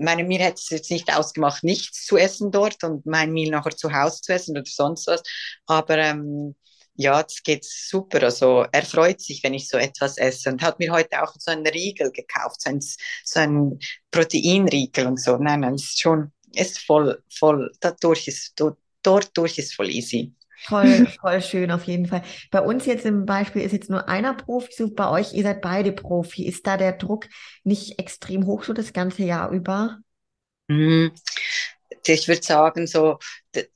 meine, 0.00 0.24
mir 0.24 0.38
hätte 0.40 0.60
es 0.62 0.70
jetzt 0.70 0.90
nicht 0.90 1.12
ausgemacht, 1.14 1.64
nichts 1.64 2.04
zu 2.06 2.16
essen 2.16 2.50
dort 2.50 2.82
und 2.84 3.06
mein 3.06 3.32
Meal 3.32 3.50
nachher 3.50 3.76
zu 3.76 3.92
Hause 3.92 4.20
zu 4.22 4.32
essen 4.32 4.56
oder 4.56 4.64
sonst 4.66 5.06
was. 5.06 5.22
Aber 5.66 5.98
ähm, 5.98 6.54
ja, 6.94 7.20
es 7.20 7.42
geht 7.42 7.64
super. 7.64 8.22
Also 8.22 8.66
er 8.72 8.82
freut 8.82 9.20
sich, 9.20 9.42
wenn 9.42 9.54
ich 9.54 9.68
so 9.68 9.78
etwas 9.78 10.18
esse 10.18 10.50
und 10.50 10.62
hat 10.62 10.78
mir 10.78 10.92
heute 10.92 11.22
auch 11.22 11.34
so 11.38 11.50
einen 11.50 11.66
Riegel 11.66 12.12
gekauft, 12.12 12.62
so 12.62 12.70
ein, 12.70 12.80
so 12.80 13.40
ein 13.40 13.78
Proteinriegel 14.10 15.06
und 15.06 15.20
so. 15.20 15.36
Nein, 15.36 15.60
nein, 15.60 15.74
ist 15.74 16.00
schon, 16.00 16.32
ist 16.54 16.78
voll, 16.80 17.22
voll, 17.30 17.72
dadurch 17.80 18.28
ist, 18.28 18.54
dort 19.02 19.30
durch 19.36 19.58
ist 19.58 19.74
voll 19.74 19.90
easy. 19.90 20.34
Voll, 20.62 21.06
voll 21.20 21.40
schön 21.42 21.70
auf 21.70 21.84
jeden 21.84 22.06
Fall. 22.06 22.22
Bei 22.50 22.60
uns 22.60 22.86
jetzt 22.86 23.06
im 23.06 23.24
Beispiel 23.26 23.62
ist 23.62 23.72
jetzt 23.72 23.90
nur 23.90 24.08
einer 24.08 24.34
Profi, 24.34 24.72
so 24.76 24.90
bei 24.90 25.08
euch, 25.08 25.32
ihr 25.32 25.42
seid 25.42 25.60
beide 25.60 25.92
Profi. 25.92 26.46
Ist 26.46 26.66
da 26.66 26.76
der 26.76 26.92
Druck 26.92 27.26
nicht 27.64 27.98
extrem 27.98 28.46
hoch 28.46 28.64
so 28.64 28.72
das 28.72 28.92
ganze 28.92 29.24
Jahr 29.24 29.50
über? 29.50 29.98
Mhm. 30.68 31.12
ich 32.06 32.28
würde 32.28 32.42
sagen, 32.42 32.86
so, 32.86 33.18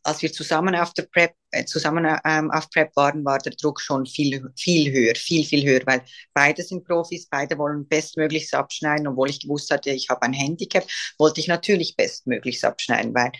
als 0.04 0.22
wir 0.22 0.32
zusammen 0.32 0.76
auf 0.76 0.94
der 0.94 1.04
Prep, 1.04 1.32
äh, 1.50 1.64
zusammen 1.64 2.06
ähm, 2.24 2.50
auf 2.52 2.70
Prep 2.70 2.94
waren, 2.94 3.24
war 3.24 3.38
der 3.38 3.52
Druck 3.52 3.80
schon 3.80 4.06
viel, 4.06 4.48
viel 4.56 4.92
höher, 4.92 5.14
viel, 5.16 5.44
viel 5.44 5.64
höher, 5.64 5.80
weil 5.86 6.02
beide 6.32 6.62
sind 6.62 6.84
Profis, 6.84 7.28
beide 7.28 7.58
wollen 7.58 7.88
bestmöglichst 7.88 8.54
abschneiden, 8.54 9.08
obwohl 9.08 9.30
ich 9.30 9.40
gewusst 9.40 9.70
hatte, 9.72 9.90
ich 9.90 10.08
habe 10.08 10.22
ein 10.22 10.32
Handicap, 10.32 10.86
wollte 11.18 11.40
ich 11.40 11.48
natürlich 11.48 11.96
bestmöglichst 11.96 12.64
abschneiden, 12.64 13.12
weil 13.14 13.32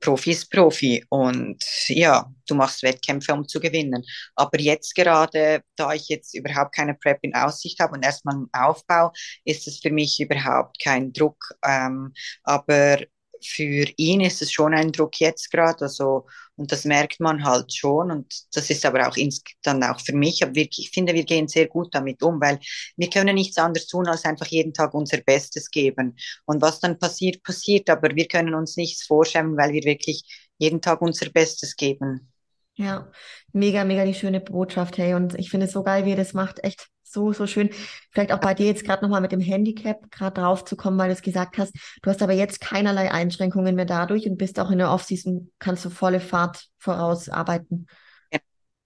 Profi 0.00 0.30
ist 0.32 0.50
Profi 0.50 1.04
und 1.08 1.64
ja, 1.88 2.30
du 2.46 2.54
machst 2.54 2.82
Wettkämpfe, 2.82 3.32
um 3.32 3.46
zu 3.48 3.58
gewinnen. 3.60 4.04
Aber 4.34 4.60
jetzt 4.60 4.94
gerade, 4.94 5.62
da 5.76 5.92
ich 5.92 6.08
jetzt 6.08 6.34
überhaupt 6.34 6.74
keine 6.74 6.94
Prep 6.94 7.18
in 7.22 7.34
Aussicht 7.34 7.80
habe 7.80 7.94
und 7.94 8.04
erstmal 8.04 8.36
einen 8.36 8.48
Aufbau, 8.52 9.12
ist 9.44 9.66
es 9.66 9.80
für 9.80 9.90
mich 9.90 10.20
überhaupt 10.20 10.82
kein 10.82 11.12
Druck. 11.12 11.54
Ähm, 11.64 12.12
aber 12.44 12.98
für 13.42 13.86
ihn 13.96 14.20
ist 14.20 14.42
es 14.42 14.52
schon 14.52 14.74
ein 14.74 14.92
Druck 14.92 15.20
jetzt 15.20 15.50
gerade, 15.50 15.82
also 15.84 16.26
und 16.56 16.72
das 16.72 16.84
merkt 16.84 17.20
man 17.20 17.44
halt 17.44 17.72
schon 17.72 18.10
und 18.10 18.34
das 18.54 18.68
ist 18.70 18.84
aber 18.84 19.06
auch 19.08 19.16
ins, 19.16 19.42
dann 19.62 19.82
auch 19.84 20.00
für 20.00 20.12
mich. 20.14 20.42
Aber 20.42 20.54
wir, 20.54 20.66
ich 20.70 20.90
finde, 20.92 21.14
wir 21.14 21.24
gehen 21.24 21.46
sehr 21.48 21.68
gut 21.68 21.94
damit 21.94 22.22
um, 22.22 22.40
weil 22.40 22.58
wir 22.96 23.08
können 23.10 23.36
nichts 23.36 23.58
anderes 23.58 23.86
tun, 23.86 24.06
als 24.08 24.24
einfach 24.24 24.46
jeden 24.46 24.74
Tag 24.74 24.92
unser 24.94 25.18
Bestes 25.18 25.70
geben. 25.70 26.16
Und 26.46 26.60
was 26.60 26.80
dann 26.80 26.98
passiert, 26.98 27.42
passiert, 27.44 27.88
aber 27.90 28.14
wir 28.14 28.26
können 28.26 28.54
uns 28.54 28.76
nichts 28.76 29.04
vorstellen, 29.04 29.56
weil 29.56 29.72
wir 29.72 29.84
wirklich 29.84 30.24
jeden 30.58 30.80
Tag 30.80 31.00
unser 31.00 31.30
Bestes 31.30 31.76
geben. 31.76 32.32
Ja, 32.78 33.10
mega, 33.52 33.82
mega 33.82 34.04
die 34.04 34.14
schöne 34.14 34.40
Botschaft, 34.40 34.98
hey. 34.98 35.14
Und 35.14 35.36
ich 35.36 35.50
finde 35.50 35.66
es 35.66 35.72
so 35.72 35.82
geil, 35.82 36.04
wie 36.04 36.10
ihr 36.10 36.16
das 36.16 36.32
macht. 36.32 36.62
Echt 36.62 36.86
so, 37.02 37.32
so 37.32 37.48
schön. 37.48 37.70
Vielleicht 38.12 38.30
auch 38.30 38.38
bei 38.38 38.54
dir 38.54 38.66
jetzt 38.66 38.84
gerade 38.84 39.02
nochmal 39.02 39.20
mit 39.20 39.32
dem 39.32 39.40
Handicap 39.40 40.08
gerade 40.12 40.40
drauf 40.40 40.64
zu 40.64 40.76
kommen, 40.76 40.96
weil 40.96 41.08
du 41.08 41.14
es 41.14 41.22
gesagt 41.22 41.58
hast. 41.58 41.74
Du 42.02 42.10
hast 42.10 42.22
aber 42.22 42.34
jetzt 42.34 42.60
keinerlei 42.60 43.10
Einschränkungen 43.10 43.74
mehr 43.74 43.84
dadurch 43.84 44.28
und 44.28 44.36
bist 44.36 44.60
auch 44.60 44.70
in 44.70 44.78
der 44.78 44.92
Offseason, 44.92 45.50
kannst 45.58 45.84
du 45.84 45.90
volle 45.90 46.20
Fahrt 46.20 46.68
voraus 46.78 47.28
arbeiten. 47.28 47.88
Ja, 48.32 48.38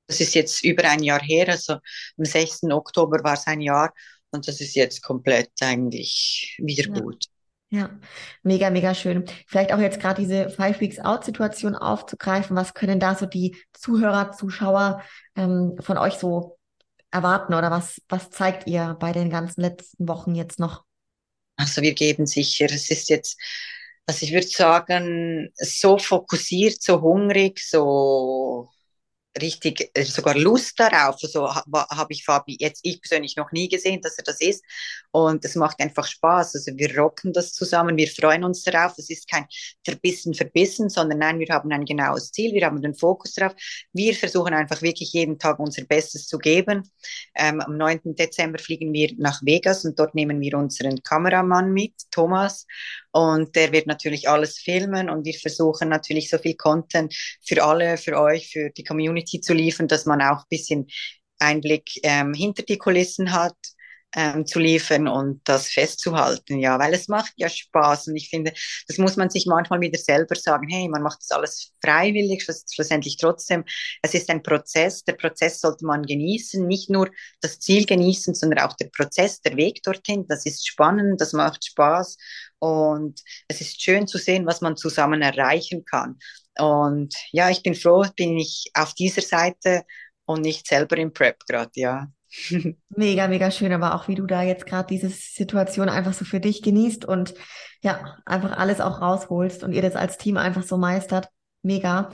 das 0.06 0.20
ist 0.20 0.34
jetzt 0.34 0.64
über 0.64 0.88
ein 0.88 1.02
Jahr 1.02 1.20
her. 1.20 1.50
Also 1.50 1.74
am 1.74 2.24
6. 2.24 2.62
Oktober 2.70 3.22
war 3.22 3.34
es 3.34 3.46
ein 3.46 3.60
Jahr 3.60 3.92
und 4.30 4.48
das 4.48 4.62
ist 4.62 4.74
jetzt 4.74 5.02
komplett 5.02 5.50
eigentlich 5.60 6.56
wieder 6.62 6.88
ja. 6.94 6.98
gut. 6.98 7.26
Ja, 7.72 7.88
mega, 8.42 8.68
mega 8.68 8.94
schön. 8.94 9.24
Vielleicht 9.46 9.72
auch 9.72 9.78
jetzt 9.78 9.98
gerade 9.98 10.20
diese 10.20 10.50
Five 10.50 10.80
Weeks 10.80 10.98
Out-Situation 10.98 11.74
aufzugreifen. 11.74 12.54
Was 12.54 12.74
können 12.74 13.00
da 13.00 13.14
so 13.14 13.24
die 13.24 13.56
Zuhörer, 13.72 14.32
Zuschauer 14.32 15.02
ähm, 15.36 15.76
von 15.80 15.96
euch 15.96 16.14
so 16.14 16.58
erwarten 17.10 17.54
oder 17.54 17.70
was, 17.70 18.02
was 18.10 18.28
zeigt 18.28 18.66
ihr 18.66 18.94
bei 19.00 19.12
den 19.12 19.30
ganzen 19.30 19.62
letzten 19.62 20.06
Wochen 20.06 20.34
jetzt 20.34 20.60
noch? 20.60 20.84
Also 21.56 21.80
wir 21.80 21.94
geben 21.94 22.26
sicher, 22.26 22.66
es 22.66 22.90
ist 22.90 23.08
jetzt, 23.08 23.40
also 24.04 24.26
ich 24.26 24.34
würde 24.34 24.48
sagen, 24.48 25.50
so 25.54 25.96
fokussiert, 25.96 26.82
so 26.82 27.00
hungrig, 27.00 27.58
so 27.58 28.68
richtig 29.40 29.90
äh, 29.94 30.04
sogar 30.04 30.36
Lust 30.36 30.78
darauf. 30.78 31.18
So 31.18 31.46
also, 31.46 31.62
habe 31.74 32.12
ich 32.12 32.24
Fabi 32.24 32.56
jetzt 32.58 32.80
ich 32.82 33.00
persönlich 33.00 33.36
noch 33.36 33.52
nie 33.52 33.68
gesehen, 33.68 34.00
dass 34.00 34.18
er 34.18 34.24
das 34.24 34.40
ist. 34.40 34.64
Und 35.10 35.44
es 35.44 35.54
macht 35.54 35.80
einfach 35.80 36.06
Spaß. 36.06 36.54
Also 36.54 36.72
wir 36.76 36.96
rocken 36.98 37.32
das 37.32 37.52
zusammen, 37.52 37.96
wir 37.96 38.08
freuen 38.08 38.44
uns 38.44 38.62
darauf. 38.62 38.94
Es 38.98 39.10
ist 39.10 39.28
kein 39.28 39.46
verbissen, 39.84 40.34
verbissen, 40.34 40.88
sondern 40.88 41.18
nein, 41.18 41.38
wir 41.38 41.48
haben 41.48 41.72
ein 41.72 41.84
genaues 41.84 42.32
Ziel, 42.32 42.52
wir 42.52 42.66
haben 42.66 42.80
den 42.82 42.94
Fokus 42.94 43.32
darauf. 43.34 43.54
Wir 43.92 44.14
versuchen 44.14 44.54
einfach 44.54 44.82
wirklich 44.82 45.12
jeden 45.12 45.38
Tag 45.38 45.58
unser 45.58 45.84
Bestes 45.84 46.26
zu 46.26 46.38
geben. 46.38 46.90
Ähm, 47.34 47.60
am 47.60 47.76
9. 47.76 48.14
Dezember 48.14 48.58
fliegen 48.58 48.92
wir 48.92 49.12
nach 49.18 49.40
Vegas 49.42 49.84
und 49.84 49.98
dort 49.98 50.14
nehmen 50.14 50.40
wir 50.40 50.56
unseren 50.58 51.02
Kameramann 51.02 51.72
mit, 51.72 51.94
Thomas. 52.10 52.66
Und 53.12 53.54
der 53.56 53.72
wird 53.72 53.86
natürlich 53.86 54.28
alles 54.28 54.58
filmen 54.58 55.10
und 55.10 55.26
wir 55.26 55.34
versuchen 55.34 55.88
natürlich 55.90 56.30
so 56.30 56.38
viel 56.38 56.56
Content 56.56 57.14
für 57.46 57.62
alle, 57.62 57.98
für 57.98 58.18
euch, 58.18 58.50
für 58.50 58.70
die 58.70 58.84
Community 58.84 59.40
zu 59.40 59.52
liefern, 59.52 59.86
dass 59.86 60.06
man 60.06 60.22
auch 60.22 60.38
ein 60.38 60.48
bisschen 60.48 60.86
Einblick 61.38 61.90
ähm, 62.02 62.32
hinter 62.32 62.62
die 62.62 62.78
Kulissen 62.78 63.32
hat 63.32 63.56
ähm, 64.14 64.46
zu 64.46 64.58
liefern 64.58 65.08
und 65.08 65.40
das 65.44 65.68
festzuhalten, 65.68 66.58
ja, 66.58 66.78
weil 66.78 66.92
es 66.94 67.08
macht 67.08 67.32
ja 67.36 67.48
Spaß 67.48 68.08
und 68.08 68.16
ich 68.16 68.28
finde, 68.28 68.52
das 68.86 68.98
muss 68.98 69.16
man 69.16 69.30
sich 69.30 69.46
manchmal 69.46 69.80
wieder 69.80 69.98
selber 69.98 70.34
sagen, 70.34 70.68
hey, 70.68 70.88
man 70.88 71.02
macht 71.02 71.20
das 71.20 71.30
alles 71.30 71.72
freiwillig, 71.82 72.44
schlussendlich 72.44 73.16
trotzdem, 73.16 73.64
es 74.02 74.14
ist 74.14 74.28
ein 74.30 74.42
Prozess, 74.42 75.04
der 75.04 75.14
Prozess 75.14 75.60
sollte 75.60 75.86
man 75.86 76.02
genießen, 76.02 76.66
nicht 76.66 76.90
nur 76.90 77.10
das 77.40 77.58
Ziel 77.58 77.86
genießen, 77.86 78.34
sondern 78.34 78.60
auch 78.60 78.76
der 78.76 78.90
Prozess, 78.94 79.40
der 79.40 79.56
Weg 79.56 79.82
dorthin, 79.82 80.26
das 80.28 80.44
ist 80.44 80.66
spannend, 80.66 81.20
das 81.20 81.32
macht 81.32 81.64
Spaß 81.64 82.16
und 82.62 83.20
es 83.48 83.60
ist 83.60 83.82
schön 83.82 84.06
zu 84.06 84.18
sehen, 84.18 84.46
was 84.46 84.60
man 84.60 84.76
zusammen 84.76 85.20
erreichen 85.20 85.84
kann. 85.84 86.20
Und 86.56 87.12
ja, 87.32 87.50
ich 87.50 87.64
bin 87.64 87.74
froh, 87.74 88.04
bin 88.14 88.38
ich 88.38 88.70
auf 88.74 88.94
dieser 88.94 89.22
Seite 89.22 89.82
und 90.26 90.42
nicht 90.42 90.68
selber 90.68 90.96
im 90.96 91.12
Prep 91.12 91.44
gerade, 91.48 91.72
ja. 91.74 92.06
Mega, 92.88 93.26
mega 93.26 93.50
schön, 93.50 93.72
aber 93.72 93.96
auch 93.96 94.06
wie 94.06 94.14
du 94.14 94.26
da 94.26 94.42
jetzt 94.42 94.64
gerade 94.64 94.86
diese 94.86 95.08
Situation 95.08 95.88
einfach 95.88 96.14
so 96.14 96.24
für 96.24 96.38
dich 96.38 96.62
genießt 96.62 97.04
und 97.04 97.34
ja, 97.82 98.16
einfach 98.24 98.56
alles 98.56 98.80
auch 98.80 99.00
rausholst 99.00 99.64
und 99.64 99.72
ihr 99.72 99.82
das 99.82 99.96
als 99.96 100.16
Team 100.16 100.36
einfach 100.36 100.62
so 100.62 100.78
meistert. 100.78 101.28
Mega. 101.62 102.10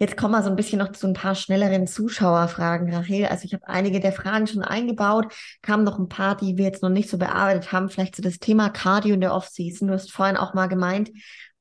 Jetzt 0.00 0.16
kommen 0.16 0.32
wir 0.32 0.42
so 0.42 0.48
ein 0.48 0.56
bisschen 0.56 0.78
noch 0.78 0.92
zu 0.92 1.06
ein 1.06 1.12
paar 1.12 1.34
schnelleren 1.34 1.86
Zuschauerfragen, 1.86 2.92
Rachel. 2.92 3.26
Also 3.26 3.44
ich 3.44 3.52
habe 3.52 3.68
einige 3.68 4.00
der 4.00 4.12
Fragen 4.12 4.46
schon 4.46 4.62
eingebaut, 4.62 5.26
kamen 5.60 5.84
noch 5.84 5.98
ein 5.98 6.08
paar, 6.08 6.38
die 6.38 6.56
wir 6.56 6.64
jetzt 6.64 6.82
noch 6.82 6.88
nicht 6.88 7.10
so 7.10 7.18
bearbeitet 7.18 7.70
haben. 7.70 7.90
Vielleicht 7.90 8.16
so 8.16 8.22
das 8.22 8.38
Thema 8.38 8.70
Cardio 8.70 9.12
in 9.12 9.20
der 9.20 9.34
Offseason. 9.34 9.88
Du 9.88 9.94
hast 9.94 10.10
vorhin 10.10 10.38
auch 10.38 10.54
mal 10.54 10.68
gemeint, 10.68 11.10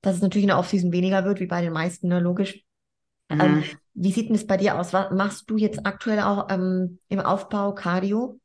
dass 0.02 0.16
es 0.16 0.22
natürlich 0.22 0.44
in 0.44 0.50
der 0.50 0.58
Offseason 0.58 0.94
weniger 0.94 1.26
wird, 1.26 1.42
wie 1.42 1.48
bei 1.48 1.62
den 1.62 1.74
meisten, 1.74 2.08
ne? 2.08 2.22
logisch. 2.22 2.64
Mhm. 3.28 3.42
Ähm, 3.42 3.64
wie 3.94 4.14
sieht 4.14 4.30
denn 4.30 4.36
es 4.38 4.48
bei 4.48 4.56
dir 4.56 4.80
aus? 4.80 4.94
Was 4.94 5.12
machst 5.12 5.50
du 5.50 5.58
jetzt 5.58 5.86
aktuell 5.86 6.22
auch 6.22 6.48
ähm, 6.50 7.00
im 7.10 7.20
Aufbau 7.20 7.74
Cardio? 7.74 8.39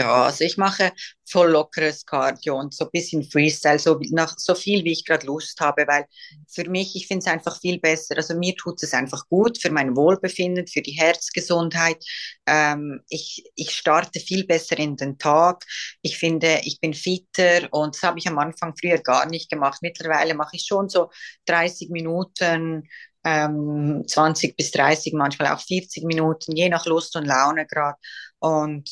Ja, 0.00 0.26
also 0.26 0.44
ich 0.44 0.56
mache 0.56 0.92
voll 1.28 1.50
lockeres 1.50 2.06
Cardio 2.06 2.56
und 2.56 2.72
so 2.72 2.84
ein 2.84 2.90
bisschen 2.92 3.24
Freestyle, 3.24 3.80
so, 3.80 3.98
nach, 4.10 4.32
so 4.38 4.54
viel, 4.54 4.84
wie 4.84 4.92
ich 4.92 5.04
gerade 5.04 5.26
Lust 5.26 5.58
habe, 5.58 5.86
weil 5.88 6.06
für 6.48 6.70
mich, 6.70 6.94
ich 6.94 7.08
finde 7.08 7.24
es 7.26 7.32
einfach 7.32 7.60
viel 7.60 7.80
besser. 7.80 8.16
Also 8.16 8.36
mir 8.36 8.54
tut 8.54 8.80
es 8.84 8.94
einfach 8.94 9.26
gut 9.28 9.60
für 9.60 9.72
mein 9.72 9.96
Wohlbefinden, 9.96 10.68
für 10.68 10.82
die 10.82 10.92
Herzgesundheit. 10.92 12.04
Ähm, 12.46 13.00
ich, 13.08 13.44
ich 13.56 13.72
starte 13.76 14.20
viel 14.20 14.46
besser 14.46 14.78
in 14.78 14.94
den 14.96 15.18
Tag. 15.18 15.64
Ich 16.00 16.16
finde, 16.16 16.60
ich 16.62 16.78
bin 16.80 16.94
fitter 16.94 17.66
und 17.72 17.96
das 17.96 18.02
habe 18.04 18.20
ich 18.20 18.28
am 18.28 18.38
Anfang 18.38 18.74
früher 18.80 18.98
gar 18.98 19.26
nicht 19.26 19.50
gemacht. 19.50 19.80
Mittlerweile 19.82 20.34
mache 20.34 20.54
ich 20.54 20.64
schon 20.64 20.88
so 20.88 21.10
30 21.46 21.90
Minuten 21.90 22.88
ähm, 23.24 24.04
20 24.06 24.56
bis 24.56 24.70
30, 24.70 25.12
manchmal 25.14 25.52
auch 25.52 25.60
40 25.60 26.04
Minuten, 26.04 26.54
je 26.54 26.68
nach 26.68 26.86
Lust 26.86 27.16
und 27.16 27.24
Laune 27.26 27.66
gerade. 27.66 27.96
Und 28.38 28.88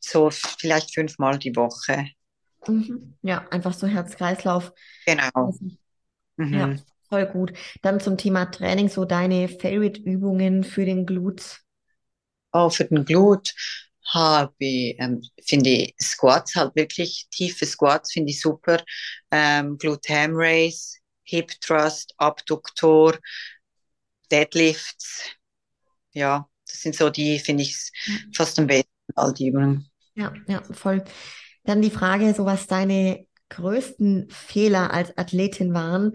so 0.00 0.30
vielleicht 0.30 0.94
fünfmal 0.94 1.38
die 1.38 1.54
Woche. 1.56 2.06
Mhm. 2.66 3.14
Ja, 3.22 3.46
einfach 3.50 3.72
so 3.72 3.86
Herz-Kreislauf. 3.86 4.72
Genau. 5.06 5.54
Mhm. 6.36 6.58
Ja, 6.58 6.76
voll 7.08 7.26
gut. 7.26 7.52
Dann 7.82 8.00
zum 8.00 8.16
Thema 8.16 8.46
Training, 8.46 8.88
so 8.88 9.04
deine 9.04 9.48
Favorite-Übungen 9.48 10.64
für 10.64 10.84
den 10.84 11.06
Glut. 11.06 11.60
Oh, 12.52 12.70
für 12.70 12.84
den 12.84 13.04
Glut 13.04 13.52
habe 14.06 14.54
ich, 14.58 14.96
ähm, 14.98 15.22
finde 15.44 15.70
ich 15.70 15.94
Squats 16.00 16.54
halt 16.54 16.74
wirklich, 16.76 17.28
tiefe 17.30 17.66
Squats 17.66 18.12
finde 18.12 18.30
ich 18.30 18.40
super. 18.40 18.82
Ähm, 19.30 19.76
Glute 19.76 20.14
Ham 20.14 20.32
Race, 20.34 20.96
Hip 21.24 21.50
Thrust, 21.60 22.14
Abduktor, 22.16 23.18
Deadlifts. 24.30 25.22
Ja, 26.12 26.48
das 26.66 26.80
sind 26.82 26.96
so 26.96 27.10
die, 27.10 27.38
finde 27.38 27.62
ich, 27.64 27.76
fast 28.34 28.58
am 28.58 28.66
besten, 28.66 28.90
all 29.14 29.32
die 29.32 29.48
Übungen. 29.48 29.88
Ja, 30.14 30.32
ja, 30.46 30.62
voll. 30.72 31.04
Dann 31.64 31.82
die 31.82 31.90
Frage, 31.90 32.34
so 32.34 32.44
was 32.44 32.66
deine 32.66 33.26
größten 33.50 34.28
Fehler 34.30 34.92
als 34.92 35.16
Athletin 35.16 35.74
waren, 35.74 36.12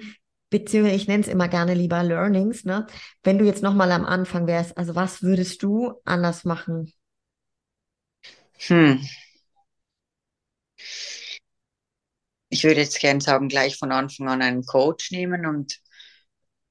beziehungsweise 0.50 0.96
ich 0.96 1.08
nenne 1.08 1.24
es 1.24 1.30
immer 1.30 1.48
gerne 1.48 1.74
lieber 1.74 2.04
Learnings, 2.04 2.64
ne? 2.66 2.86
Wenn 3.24 3.40
du 3.40 3.46
jetzt 3.46 3.64
nochmal 3.64 3.92
am 3.92 4.06
Anfang 4.06 4.48
wärst, 4.48 4.78
also 4.78 4.96
was 4.96 5.24
würdest 5.24 5.64
du 5.64 5.94
anders 6.06 6.46
machen? 6.46 6.92
Hm. 8.68 8.98
Ich 12.50 12.64
würde 12.64 12.80
jetzt 12.82 13.00
gerne 13.00 13.20
sagen, 13.20 13.50
gleich 13.50 13.78
von 13.78 13.92
Anfang 13.92 14.30
an 14.30 14.42
einen 14.42 14.64
Coach 14.66 15.12
nehmen 15.12 15.46
und 15.46 15.80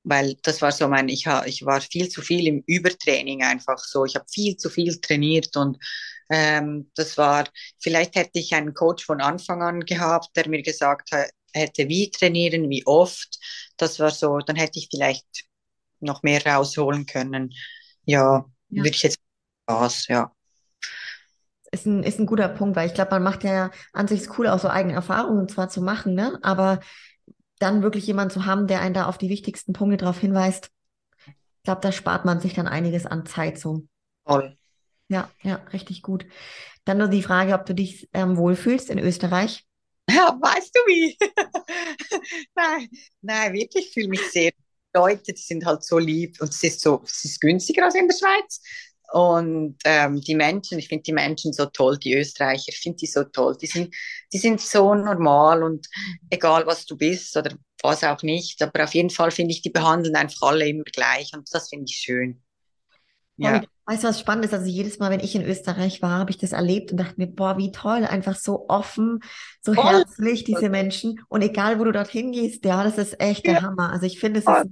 weil 0.05 0.37
das 0.43 0.63
war 0.63 0.73
so 0.73 0.89
mein, 0.89 1.09
ich, 1.09 1.27
ich 1.47 1.65
war 1.65 1.81
viel 1.81 2.09
zu 2.09 2.23
viel 2.23 2.47
im 2.47 2.63
Übertraining 2.67 3.43
einfach 3.43 3.79
so. 3.79 4.05
Ich 4.05 4.17
habe 4.17 4.27
viel 4.29 4.57
zu 4.57 4.69
viel 4.69 5.01
trainiert 5.01 5.57
und 5.57 5.79
ähm, 6.31 6.91
das 6.95 7.19
war, 7.19 7.45
vielleicht 7.81 8.15
hätte 8.17 8.39
ich 8.39 8.55
einen 8.55 8.75
Coach 8.75 9.05
von 9.05 9.21
Anfang 9.21 9.63
an 9.63 9.81
gehabt, 9.81 10.31
der 10.37 10.49
mir 10.49 10.63
gesagt 10.63 11.11
hätte, 11.53 11.89
wie 11.89 12.11
trainieren, 12.11 12.71
wie 12.71 12.87
oft. 12.87 13.39
Das 13.77 14.01
war 14.01 14.11
so, 14.11 14.39
dann 14.39 14.57
hätte 14.57 14.79
ich 14.79 14.89
vielleicht 14.91 15.45
noch 16.01 16.23
mehr 16.23 16.45
rausholen 16.45 17.07
können. 17.07 17.53
Ja, 18.05 18.47
ja. 18.71 18.83
würde 18.83 18.97
ich 18.97 19.03
jetzt 19.03 19.19
was, 19.67 20.09
ja. 20.09 20.33
Ist 21.71 21.87
ein, 21.87 22.03
ist 22.03 22.19
ein 22.19 22.27
guter 22.27 22.49
Punkt, 22.49 22.77
weil 22.77 22.89
ich 22.89 22.95
glaube, 22.95 23.13
man 23.13 23.23
macht 23.23 23.45
ja 23.45 23.71
an 23.93 24.09
sich 24.09 24.39
cool, 24.39 24.47
auch 24.49 24.59
so 24.59 24.69
eigene 24.69 24.95
Erfahrungen 24.95 25.49
zwar 25.49 25.71
zu 25.71 25.81
machen, 25.81 26.15
ne? 26.15 26.39
Aber 26.43 26.81
dann 27.63 27.83
wirklich 27.83 28.07
jemand 28.07 28.33
zu 28.33 28.45
haben, 28.45 28.67
der 28.67 28.81
einen 28.81 28.95
da 28.95 29.07
auf 29.07 29.19
die 29.19 29.29
wichtigsten 29.29 29.73
Punkte 29.73 29.97
darauf 29.97 30.19
hinweist, 30.19 30.71
ich 31.27 31.65
glaube, 31.65 31.81
da 31.81 31.93
spart 31.93 32.25
man 32.25 32.41
sich 32.41 32.55
dann 32.55 32.67
einiges 32.67 33.07
an 33.07 33.25
Zeit 33.25 33.59
so. 33.59 33.87
Toll. 34.27 34.57
Ja, 35.09 35.31
ja, 35.43 35.57
richtig 35.73 36.03
gut. 36.03 36.27
Dann 36.85 36.99
nur 36.99 37.07
die 37.07 37.23
Frage, 37.23 37.55
ob 37.55 37.65
du 37.67 37.75
dich 37.75 38.09
ähm, 38.13 38.37
wohlfühlst 38.37 38.91
in 38.91 38.99
Österreich. 38.99 39.65
Ja, 40.11 40.37
weißt 40.43 40.75
du 40.75 40.81
wie? 40.81 41.17
nein, 42.57 42.89
nein, 43.21 43.53
wirklich, 43.53 43.87
ich 43.87 43.93
fühle 43.95 44.09
mich 44.09 44.33
sehr. 44.33 44.51
Leute, 44.93 45.33
die 45.33 45.41
sind 45.41 45.65
halt 45.65 45.85
so 45.85 45.97
lieb 45.97 46.39
und 46.41 46.51
es 46.51 46.63
ist 46.65 46.81
so, 46.81 47.03
es 47.05 47.25
ist 47.25 47.41
günstiger 47.41 47.85
als 47.85 47.95
in 47.95 48.09
der 48.09 48.17
Schweiz. 48.17 48.61
Und 49.13 49.77
ähm, 49.85 50.23
die 50.23 50.35
Menschen, 50.35 50.79
ich 50.79 50.89
finde 50.89 51.03
die 51.03 51.13
Menschen 51.13 51.53
so 51.53 51.67
toll, 51.67 51.99
die 51.99 52.15
Österreicher, 52.15 52.69
ich 52.69 52.79
finde 52.79 52.97
die 52.97 53.07
so 53.07 53.25
toll. 53.25 53.57
Die 53.61 53.67
sind, 53.67 53.95
die 54.33 54.39
sind 54.39 54.59
so 54.59 54.95
normal 54.95 55.63
und 55.63 55.87
egal 56.31 56.67
was 56.67 56.87
du 56.87 56.97
bist 56.97 57.37
oder 57.37 57.55
was 57.83 58.05
auch 58.05 58.23
nicht, 58.23 58.63
aber 58.63 58.85
auf 58.85 58.95
jeden 58.95 59.11
Fall 59.11 59.31
finde 59.31 59.53
ich, 59.53 59.61
die 59.61 59.69
behandeln 59.69 60.17
einfach 60.17 60.49
alle 60.49 60.67
immer 60.67 60.85
gleich 60.85 61.33
und 61.35 61.47
das 61.53 61.69
finde 61.69 61.87
ich 61.89 61.97
schön. 61.97 62.43
Ja. 63.37 63.57
Und 63.57 63.69
weißt 63.85 64.05
du, 64.05 64.09
was 64.09 64.21
spannend 64.21 64.47
ist? 64.47 64.55
Also 64.55 64.67
jedes 64.67 64.99
Mal, 64.99 65.11
wenn 65.11 65.21
ich 65.21 65.35
in 65.35 65.45
Österreich 65.45 66.01
war, 66.01 66.19
habe 66.19 66.31
ich 66.31 66.39
das 66.39 66.53
erlebt 66.53 66.93
und 66.93 66.99
dachte 66.99 67.15
mir, 67.19 67.27
boah, 67.27 67.59
wie 67.59 67.71
toll, 67.71 68.07
einfach 68.07 68.37
so 68.37 68.67
offen, 68.69 69.21
so 69.61 69.75
toll. 69.75 69.85
herzlich, 69.85 70.45
diese 70.45 70.71
Menschen. 70.71 71.21
Und 71.29 71.43
egal, 71.43 71.79
wo 71.79 71.85
du 71.85 71.93
dorthin 71.93 72.33
gehst, 72.33 72.65
ja, 72.65 72.83
das 72.83 72.97
ist 72.97 73.21
echt 73.21 73.45
der 73.45 73.55
ja. 73.55 73.63
Hammer. 73.63 73.91
Also 73.93 74.07
ich 74.07 74.19
finde, 74.21 74.41
es 74.41 74.47
ist 74.47 74.71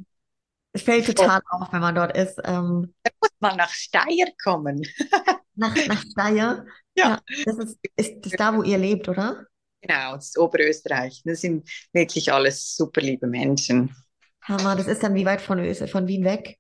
es 0.73 0.83
fällt 0.83 1.07
total 1.07 1.41
auf, 1.51 1.73
wenn 1.73 1.81
man 1.81 1.95
dort 1.95 2.17
ist. 2.17 2.39
Ähm, 2.45 2.95
da 3.03 3.11
muss 3.21 3.31
man 3.41 3.57
nach 3.57 3.71
Steyr 3.71 4.29
kommen. 4.43 4.83
nach, 5.55 5.75
nach 5.87 6.03
Steyr? 6.03 6.65
Ja. 6.97 7.05
ja. 7.05 7.21
Das 7.45 7.59
ist, 7.59 7.79
ist 7.97 8.15
das 8.21 8.33
da, 8.33 8.57
wo 8.57 8.63
ihr 8.63 8.79
lebt, 8.79 9.09
oder? 9.09 9.47
Genau, 9.81 10.15
das 10.15 10.29
ist 10.29 10.39
Oberösterreich. 10.39 11.23
Das 11.25 11.41
sind 11.41 11.69
wirklich 11.93 12.33
alles 12.33 12.77
super 12.77 13.01
liebe 13.01 13.27
Menschen. 13.27 13.95
Hammer, 14.43 14.77
das 14.77 14.87
ist 14.87 15.03
dann 15.03 15.15
wie 15.15 15.25
weit 15.25 15.41
von, 15.41 15.75
von 15.75 16.07
Wien 16.07 16.25
weg? 16.25 16.59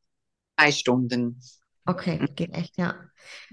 Drei 0.57 0.73
Stunden. 0.73 1.41
Okay, 1.87 2.19
geht 2.35 2.55
echt, 2.55 2.77
ja. 2.77 2.95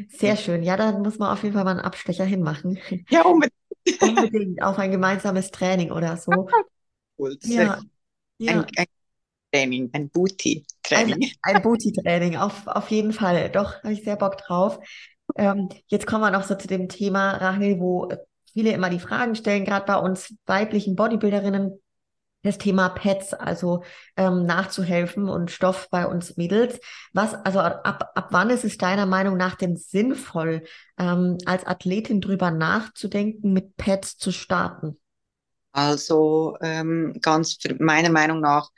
Sehr 0.10 0.38
schön. 0.38 0.64
Ja, 0.64 0.78
da 0.78 0.98
muss 0.98 1.18
man 1.18 1.32
auf 1.32 1.44
jeden 1.44 1.56
Fall 1.56 1.64
mal 1.64 1.72
einen 1.72 1.80
Abstecher 1.80 2.26
hinmachen. 2.26 2.80
Ja, 3.10 3.24
unbedingt. 3.24 3.54
unbedingt. 4.02 4.62
Auf 4.62 4.78
ein 4.80 4.92
gemeinsames 4.92 5.52
Training 5.52 5.92
oder 5.92 6.18
so. 6.18 6.48
Cool. 7.20 7.36
Ja. 7.46 7.82
ja. 8.38 8.64
Ein, 8.78 8.86
ein 9.58 9.70
Training, 9.70 9.90
ein 9.94 10.10
Booty-Training. 10.10 11.32
Ein, 11.44 11.56
ein 11.56 11.62
Booty-Training, 11.62 12.38
auf, 12.38 12.68
auf 12.68 12.90
jeden 12.92 13.14
Fall. 13.14 13.50
Doch, 13.50 13.82
habe 13.84 13.94
ich 13.94 14.04
sehr 14.04 14.16
Bock 14.16 14.38
drauf. 14.38 14.80
Ähm, 15.36 15.70
jetzt 15.88 16.08
kommen 16.08 16.22
wir 16.22 16.32
noch 16.32 16.44
so 16.44 16.56
zu 16.56 16.68
dem 16.68 16.88
Thema, 16.90 17.32
Rahel, 17.32 17.80
wo 17.80 18.10
viele 18.54 18.72
immer 18.72 18.90
die 18.90 19.00
Fragen 19.00 19.36
stellen, 19.36 19.66
gerade 19.66 19.86
bei 19.86 19.98
uns 19.98 20.34
weiblichen 20.46 20.96
Bodybuilderinnen, 20.96 21.80
das 22.44 22.58
Thema 22.58 22.90
Pets, 22.90 23.34
also 23.34 23.84
ähm, 24.16 24.46
nachzuhelfen 24.46 25.28
und 25.28 25.52
Stoff 25.52 25.90
bei 25.92 26.08
uns 26.08 26.38
Mädels. 26.38 26.80
Was, 27.14 27.34
also 27.34 27.60
ab, 27.60 28.12
ab 28.16 28.28
wann 28.32 28.50
ist 28.50 28.64
es 28.64 28.78
deiner 28.78 29.06
Meinung 29.06 29.38
nach 29.38 29.56
denn 29.56 29.76
sinnvoll, 29.76 30.64
ähm, 30.98 31.38
als 31.46 31.66
Athletin 31.66 32.22
drüber 32.22 32.52
nachzudenken, 32.52 33.54
mit 33.54 33.76
Pets 33.76 34.18
zu 34.18 34.32
starten? 34.32 34.98
Also 35.72 36.58
ähm, 36.62 37.18
ganz 37.22 37.58
meiner 37.80 38.10
Meinung 38.10 38.40
nach 38.40 38.70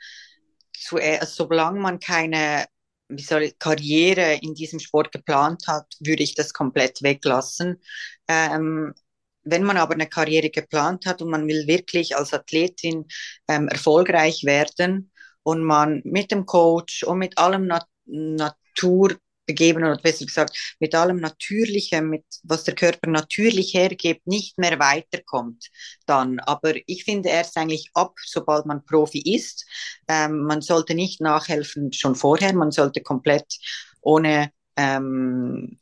zuerst, 0.80 1.22
also 1.22 1.46
solange 1.48 1.80
man 1.80 2.00
keine 2.00 2.66
wie 3.10 3.22
soll 3.22 3.52
Karriere 3.58 4.34
in 4.40 4.54
diesem 4.54 4.78
Sport 4.78 5.12
geplant 5.12 5.64
hat, 5.66 5.86
würde 6.00 6.22
ich 6.22 6.34
das 6.34 6.52
komplett 6.52 7.02
weglassen. 7.02 7.80
Ähm, 8.28 8.94
wenn 9.42 9.64
man 9.64 9.76
aber 9.78 9.94
eine 9.94 10.08
Karriere 10.08 10.50
geplant 10.50 11.06
hat 11.06 11.22
und 11.22 11.30
man 11.30 11.46
will 11.48 11.66
wirklich 11.66 12.16
als 12.16 12.32
Athletin 12.34 13.06
ähm, 13.48 13.68
erfolgreich 13.68 14.44
werden 14.44 15.10
und 15.42 15.64
man 15.64 16.02
mit 16.04 16.30
dem 16.30 16.46
Coach 16.46 17.02
und 17.02 17.18
mit 17.18 17.38
allem 17.38 17.66
Nat 17.66 17.86
Natur 18.04 19.16
gegeben 19.54 19.84
oder 19.84 19.98
besser 19.98 20.24
gesagt 20.24 20.76
mit 20.80 20.94
allem 20.94 21.18
Natürlichen, 21.18 22.08
mit 22.08 22.24
was 22.42 22.64
der 22.64 22.74
Körper 22.74 23.10
natürlich 23.10 23.74
hergibt, 23.74 24.26
nicht 24.26 24.58
mehr 24.58 24.78
weiterkommt, 24.78 25.70
dann. 26.06 26.40
Aber 26.40 26.74
ich 26.86 27.04
finde 27.04 27.28
erst 27.28 27.56
eigentlich 27.56 27.90
ab, 27.94 28.14
sobald 28.24 28.66
man 28.66 28.84
Profi 28.84 29.20
ist. 29.34 29.66
Ähm, 30.08 30.42
man 30.44 30.60
sollte 30.60 30.94
nicht 30.94 31.20
nachhelfen 31.20 31.92
schon 31.92 32.14
vorher, 32.14 32.54
man 32.54 32.70
sollte 32.70 33.02
komplett 33.02 33.58
ohne 34.00 34.52
ähm, 34.76 35.78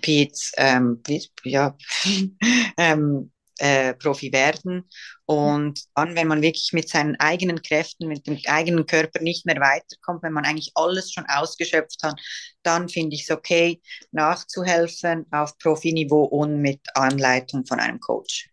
Pietz, 0.00 0.52
ähm, 0.56 1.02
ja, 1.44 1.76
ähm, 2.76 3.30
äh, 3.58 3.94
Profi 3.94 4.32
werden. 4.32 4.88
Und 5.24 5.80
dann, 5.94 6.14
wenn 6.14 6.28
man 6.28 6.42
wirklich 6.42 6.70
mit 6.72 6.88
seinen 6.88 7.16
eigenen 7.16 7.62
Kräften, 7.62 8.08
mit 8.08 8.26
dem 8.26 8.38
eigenen 8.46 8.86
Körper 8.86 9.20
nicht 9.22 9.46
mehr 9.46 9.56
weiterkommt, 9.56 10.22
wenn 10.22 10.32
man 10.32 10.44
eigentlich 10.44 10.72
alles 10.74 11.12
schon 11.12 11.26
ausgeschöpft 11.28 12.02
hat, 12.02 12.20
dann 12.62 12.88
finde 12.88 13.16
ich 13.16 13.22
es 13.22 13.30
okay, 13.30 13.80
nachzuhelfen 14.12 15.26
auf 15.30 15.58
Profiniveau 15.58 16.24
und 16.24 16.60
mit 16.60 16.80
Anleitung 16.94 17.66
von 17.66 17.80
einem 17.80 18.00
Coach. 18.00 18.50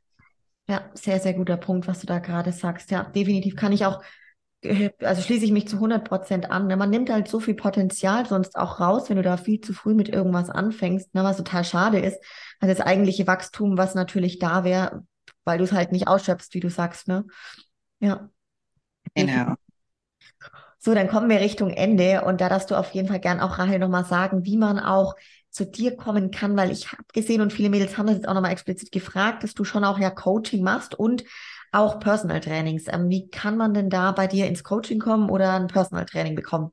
Ja, 0.68 0.90
sehr, 0.94 1.20
sehr 1.20 1.34
guter 1.34 1.58
Punkt, 1.58 1.88
was 1.88 2.00
du 2.00 2.08
da 2.08 2.20
gerade 2.20 2.52
sagst. 2.54 2.90
Ja, 2.90 3.04
definitiv 3.04 3.56
kann 3.56 3.74
ich 3.74 3.86
auch 3.86 4.02
also 5.00 5.22
schließe 5.22 5.46
ich 5.46 5.52
mich 5.52 5.68
zu 5.68 5.78
100 5.78 6.08
Prozent 6.08 6.52
an. 6.52 6.68
Ne? 6.68 6.78
Man 6.78 6.90
nimmt 6.90 7.10
halt 7.10 7.28
so 7.28 7.40
viel 7.40 7.54
Potenzial 7.54 8.26
sonst 8.26 8.56
auch 8.56 8.80
raus, 8.80 9.10
wenn 9.10 9.18
du 9.18 9.24
da 9.24 9.38
viel 9.38 9.62
zu 9.62 9.74
früh 9.74 9.94
mit 9.94 10.10
irgendwas 10.10 10.50
anfängst, 10.50 11.14
ne? 11.14 11.24
was 11.24 11.38
total 11.38 11.64
schade 11.64 12.00
ist. 12.00 12.18
Also 12.60 12.74
das 12.74 12.86
eigentliche 12.86 13.28
Wachstum, 13.28 13.78
was 13.78 13.96
natürlich 13.96 14.40
da 14.40 14.64
wäre, 14.64 15.06
weil 15.46 15.58
du 15.58 15.64
es 15.64 15.72
halt 15.72 15.92
nicht 15.92 16.08
ausschöpfst, 16.08 16.54
wie 16.54 16.60
du 16.60 16.70
sagst, 16.70 17.08
ne? 17.08 17.26
Ja. 18.00 18.30
Genau. 19.16 19.56
So, 20.80 20.94
dann 20.94 21.08
kommen 21.08 21.30
wir 21.30 21.40
Richtung 21.40 21.70
Ende 21.70 22.24
und 22.26 22.42
da 22.42 22.50
darfst 22.50 22.70
du 22.70 22.76
auf 22.76 22.92
jeden 22.92 23.08
Fall 23.08 23.22
gern 23.22 23.40
auch 23.40 23.58
Rahel 23.58 23.80
nochmal 23.80 24.04
sagen, 24.04 24.44
wie 24.44 24.58
man 24.58 24.80
auch 24.80 25.16
zu 25.50 25.66
dir 25.66 25.96
kommen 25.96 26.32
kann, 26.32 26.58
weil 26.58 26.72
ich 26.72 26.92
habe 26.92 27.04
gesehen 27.14 27.40
und 27.40 27.54
viele 27.54 27.70
Mädels 27.70 27.98
haben 27.98 28.08
das 28.08 28.18
jetzt 28.18 28.28
auch 28.28 28.34
nochmal 28.34 28.52
explizit 28.52 28.92
gefragt, 28.92 29.44
dass 29.44 29.54
du 29.54 29.64
schon 29.64 29.86
auch 29.86 30.00
ja 30.00 30.10
Coaching 30.10 30.62
machst 30.62 30.96
und 30.96 31.24
auch 31.74 32.00
Personal 32.00 32.40
Trainings. 32.40 32.86
Ähm, 32.88 33.10
wie 33.10 33.30
kann 33.30 33.58
man 33.58 33.74
denn 33.74 33.90
da 33.90 34.12
bei 34.12 34.28
dir 34.28 34.48
ins 34.48 34.64
Coaching 34.64 35.00
kommen 35.00 35.30
oder 35.30 35.54
ein 35.54 35.68
Personal 35.68 36.06
Training 36.06 36.36
bekommen? 36.36 36.72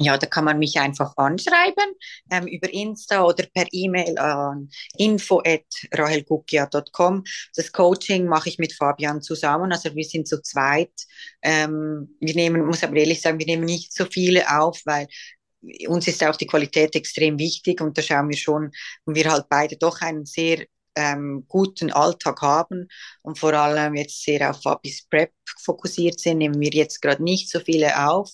Ja, 0.00 0.16
da 0.16 0.28
kann 0.28 0.44
man 0.44 0.60
mich 0.60 0.78
einfach 0.78 1.16
anschreiben 1.16 1.92
ähm, 2.30 2.46
über 2.46 2.72
Insta 2.72 3.24
oder 3.24 3.44
per 3.52 3.66
E-Mail 3.72 4.16
an 4.18 4.70
info@rahelgukia.com. 4.96 7.24
Das 7.56 7.72
Coaching 7.72 8.26
mache 8.26 8.48
ich 8.48 8.58
mit 8.58 8.72
Fabian 8.74 9.22
zusammen, 9.22 9.72
also 9.72 9.92
wir 9.96 10.04
sind 10.04 10.28
zu 10.28 10.40
zweit. 10.40 10.92
Ähm, 11.42 12.16
wir 12.20 12.34
nehmen, 12.34 12.64
muss 12.64 12.84
aber 12.84 12.94
ehrlich 12.96 13.20
sagen, 13.20 13.40
wir 13.40 13.46
nehmen 13.46 13.64
nicht 13.64 13.92
so 13.92 14.04
viele 14.04 14.44
auf, 14.60 14.80
weil 14.84 15.08
uns 15.88 16.06
ist 16.06 16.22
auch 16.24 16.36
die 16.36 16.46
Qualität 16.46 16.94
extrem 16.94 17.38
wichtig 17.38 17.80
und 17.80 17.98
da 17.98 18.02
schauen 18.02 18.28
wir 18.28 18.36
schon, 18.36 18.70
und 19.04 19.14
wir 19.16 19.30
halt 19.30 19.46
beide 19.48 19.76
doch 19.76 20.00
einen 20.00 20.24
sehr 20.24 20.64
ähm, 20.98 21.44
guten 21.46 21.92
Alltag 21.92 22.42
haben 22.42 22.88
und 23.22 23.38
vor 23.38 23.54
allem 23.54 23.94
jetzt 23.94 24.22
sehr 24.24 24.50
auf 24.50 24.60
Fabis 24.62 25.06
Prep 25.08 25.32
fokussiert 25.62 26.18
sind, 26.18 26.38
nehmen 26.38 26.60
wir 26.60 26.70
jetzt 26.70 27.00
gerade 27.00 27.22
nicht 27.22 27.50
so 27.50 27.60
viele 27.60 28.08
auf. 28.08 28.30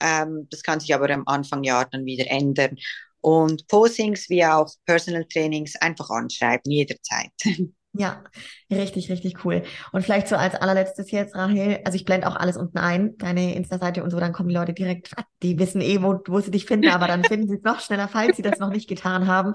Ähm, 0.00 0.48
das 0.50 0.62
kann 0.62 0.80
sich 0.80 0.94
aber 0.94 1.08
am 1.10 1.22
Anfang 1.26 1.62
Jahr 1.62 1.86
dann 1.90 2.04
wieder 2.04 2.28
ändern. 2.28 2.76
Und 3.20 3.66
Posings 3.68 4.28
wie 4.28 4.44
auch 4.44 4.70
Personal 4.84 5.24
Trainings 5.24 5.76
einfach 5.76 6.10
anschreiben, 6.10 6.70
jederzeit. 6.70 7.32
Ja, 7.94 8.22
richtig, 8.70 9.10
richtig 9.10 9.44
cool. 9.44 9.64
Und 9.92 10.02
vielleicht 10.02 10.28
so 10.28 10.36
als 10.36 10.54
allerletztes 10.54 11.10
jetzt, 11.10 11.34
Rahel, 11.34 11.80
also 11.84 11.96
ich 11.96 12.04
blende 12.04 12.28
auch 12.28 12.36
alles 12.36 12.56
unten 12.56 12.78
ein, 12.78 13.16
deine 13.16 13.54
Insta-Seite 13.56 14.04
und 14.04 14.10
so, 14.10 14.20
dann 14.20 14.32
kommen 14.32 14.50
die 14.50 14.54
Leute 14.54 14.74
direkt, 14.74 15.14
die 15.42 15.58
wissen 15.58 15.80
eh, 15.80 16.00
wo, 16.00 16.20
wo 16.28 16.38
sie 16.38 16.50
dich 16.50 16.66
finden, 16.66 16.90
aber 16.90 17.08
dann 17.08 17.24
finden 17.24 17.48
sie 17.48 17.56
es 17.56 17.62
noch 17.62 17.80
schneller, 17.80 18.06
falls 18.06 18.36
sie 18.36 18.42
das 18.42 18.58
noch 18.60 18.70
nicht 18.70 18.88
getan 18.88 19.26
haben. 19.26 19.54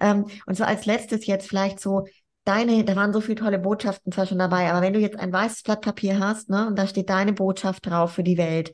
Ähm, 0.00 0.26
und 0.46 0.56
so 0.56 0.64
als 0.64 0.86
letztes 0.86 1.26
jetzt 1.26 1.48
vielleicht 1.48 1.80
so 1.80 2.06
deine, 2.44 2.84
da 2.84 2.96
waren 2.96 3.12
so 3.12 3.20
viele 3.20 3.36
tolle 3.36 3.58
Botschaften 3.58 4.12
zwar 4.12 4.26
schon 4.26 4.38
dabei, 4.38 4.70
aber 4.70 4.82
wenn 4.82 4.92
du 4.92 5.00
jetzt 5.00 5.18
ein 5.18 5.32
weißes 5.32 5.62
Blatt 5.62 5.80
Papier 5.80 6.18
hast, 6.18 6.50
ne, 6.50 6.66
und 6.66 6.78
da 6.78 6.86
steht 6.86 7.08
deine 7.10 7.32
Botschaft 7.32 7.86
drauf 7.86 8.12
für 8.12 8.22
die 8.22 8.36
Welt, 8.38 8.72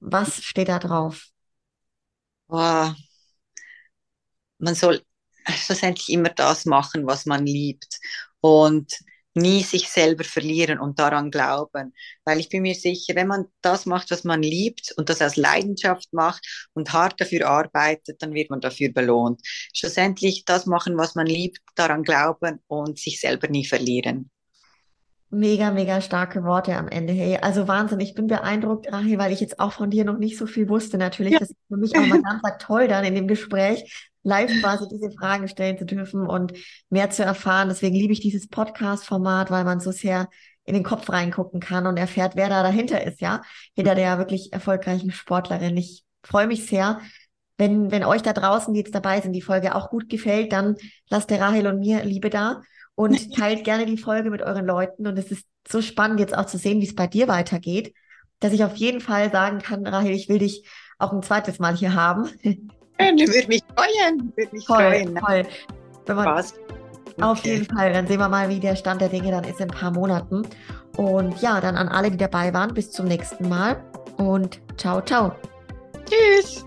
was 0.00 0.42
steht 0.42 0.68
da 0.68 0.78
drauf? 0.78 1.26
Oh, 2.50 2.94
man 4.58 4.74
soll 4.74 5.02
schlussendlich 5.48 6.08
immer 6.10 6.30
das 6.30 6.64
machen, 6.64 7.06
was 7.06 7.26
man 7.26 7.46
liebt 7.46 7.98
und 8.40 8.92
nie 9.38 9.62
sich 9.62 9.88
selber 9.88 10.24
verlieren 10.24 10.78
und 10.78 10.98
daran 10.98 11.30
glauben. 11.30 11.94
Weil 12.24 12.40
ich 12.40 12.48
bin 12.48 12.62
mir 12.62 12.74
sicher, 12.74 13.14
wenn 13.14 13.26
man 13.26 13.46
das 13.62 13.86
macht, 13.86 14.10
was 14.10 14.24
man 14.24 14.42
liebt 14.42 14.92
und 14.96 15.08
das 15.08 15.22
aus 15.22 15.36
Leidenschaft 15.36 16.12
macht 16.12 16.68
und 16.74 16.92
hart 16.92 17.20
dafür 17.20 17.48
arbeitet, 17.48 18.22
dann 18.22 18.34
wird 18.34 18.50
man 18.50 18.60
dafür 18.60 18.92
belohnt. 18.92 19.40
Schlussendlich 19.74 20.44
das 20.44 20.66
machen, 20.66 20.96
was 20.96 21.14
man 21.14 21.26
liebt, 21.26 21.58
daran 21.74 22.02
glauben 22.02 22.60
und 22.66 22.98
sich 22.98 23.20
selber 23.20 23.48
nie 23.48 23.64
verlieren. 23.64 24.30
Mega, 25.30 25.70
mega 25.70 26.00
starke 26.00 26.42
Worte 26.44 26.74
am 26.74 26.88
Ende. 26.88 27.12
Hey, 27.12 27.36
also 27.36 27.68
Wahnsinn. 27.68 28.00
Ich 28.00 28.14
bin 28.14 28.28
beeindruckt, 28.28 28.90
Rahel, 28.90 29.18
weil 29.18 29.30
ich 29.30 29.40
jetzt 29.40 29.60
auch 29.60 29.72
von 29.72 29.90
dir 29.90 30.06
noch 30.06 30.16
nicht 30.16 30.38
so 30.38 30.46
viel 30.46 30.70
wusste. 30.70 30.96
Natürlich, 30.96 31.34
ja. 31.34 31.38
das 31.38 31.50
ist 31.50 31.58
für 31.68 31.76
mich 31.76 31.94
auch 31.96 32.06
mal 32.06 32.22
ganz 32.22 32.42
toll 32.60 32.88
dann 32.88 33.04
in 33.04 33.14
dem 33.14 33.28
Gespräch, 33.28 34.10
live 34.28 34.60
quasi 34.60 34.86
diese 34.88 35.10
Fragen 35.10 35.48
stellen 35.48 35.78
zu 35.78 35.86
dürfen 35.86 36.26
und 36.26 36.52
mehr 36.90 37.10
zu 37.10 37.24
erfahren. 37.24 37.68
Deswegen 37.68 37.96
liebe 37.96 38.12
ich 38.12 38.20
dieses 38.20 38.48
Podcast-Format, 38.48 39.50
weil 39.50 39.64
man 39.64 39.80
so 39.80 39.90
sehr 39.90 40.28
in 40.64 40.74
den 40.74 40.84
Kopf 40.84 41.08
reingucken 41.08 41.60
kann 41.60 41.86
und 41.86 41.96
erfährt, 41.96 42.36
wer 42.36 42.50
da 42.50 42.62
dahinter 42.62 43.02
ist, 43.04 43.20
ja, 43.20 43.40
hinter 43.74 43.94
der 43.94 44.18
wirklich 44.18 44.52
erfolgreichen 44.52 45.10
Sportlerin. 45.10 45.76
Ich 45.78 46.04
freue 46.22 46.46
mich 46.46 46.66
sehr. 46.66 47.00
Wenn, 47.56 47.90
wenn 47.90 48.04
euch 48.04 48.22
da 48.22 48.34
draußen, 48.34 48.72
die 48.74 48.80
jetzt 48.80 48.94
dabei 48.94 49.20
sind, 49.20 49.32
die 49.32 49.40
Folge 49.40 49.74
auch 49.74 49.88
gut 49.88 50.08
gefällt, 50.08 50.52
dann 50.52 50.76
lasst 51.08 51.30
der 51.30 51.40
Rahel 51.40 51.66
und 51.66 51.80
mir 51.80 52.04
Liebe 52.04 52.28
da 52.28 52.60
und 52.94 53.34
teilt 53.34 53.64
gerne 53.64 53.86
die 53.86 53.96
Folge 53.96 54.30
mit 54.30 54.42
euren 54.42 54.66
Leuten. 54.66 55.06
Und 55.06 55.18
es 55.18 55.30
ist 55.30 55.46
so 55.66 55.80
spannend 55.80 56.20
jetzt 56.20 56.36
auch 56.36 56.46
zu 56.46 56.58
sehen, 56.58 56.80
wie 56.80 56.86
es 56.86 56.94
bei 56.94 57.06
dir 57.06 57.28
weitergeht, 57.28 57.94
dass 58.38 58.52
ich 58.52 58.62
auf 58.62 58.76
jeden 58.76 59.00
Fall 59.00 59.32
sagen 59.32 59.58
kann, 59.60 59.86
Rahel, 59.86 60.12
ich 60.12 60.28
will 60.28 60.38
dich 60.38 60.68
auch 60.98 61.12
ein 61.12 61.22
zweites 61.22 61.58
Mal 61.58 61.74
hier 61.74 61.94
haben. 61.94 62.28
Würde 62.98 63.48
mich 63.48 63.62
freuen. 63.76 64.32
Würde 64.36 64.54
mich 64.54 64.64
toll, 64.64 64.76
freuen. 64.76 65.14
Toll. 65.14 65.46
Wenn 66.06 66.16
man, 66.16 66.24
Spaß. 66.24 66.54
Auf 67.20 67.44
jeden 67.44 67.64
Fall. 67.64 67.92
Dann 67.92 68.06
sehen 68.06 68.18
wir 68.18 68.28
mal, 68.28 68.48
wie 68.48 68.60
der 68.60 68.76
Stand 68.76 69.00
der 69.00 69.08
Dinge 69.08 69.30
dann 69.30 69.44
ist 69.44 69.60
in 69.60 69.70
ein 69.70 69.76
paar 69.76 69.90
Monaten. 69.90 70.42
Und 70.96 71.40
ja, 71.40 71.60
dann 71.60 71.76
an 71.76 71.88
alle, 71.88 72.10
die 72.10 72.16
dabei 72.16 72.52
waren, 72.52 72.74
bis 72.74 72.90
zum 72.90 73.06
nächsten 73.06 73.48
Mal 73.48 73.76
und 74.16 74.60
ciao, 74.76 75.00
ciao. 75.00 75.32
Tschüss. 76.08 76.64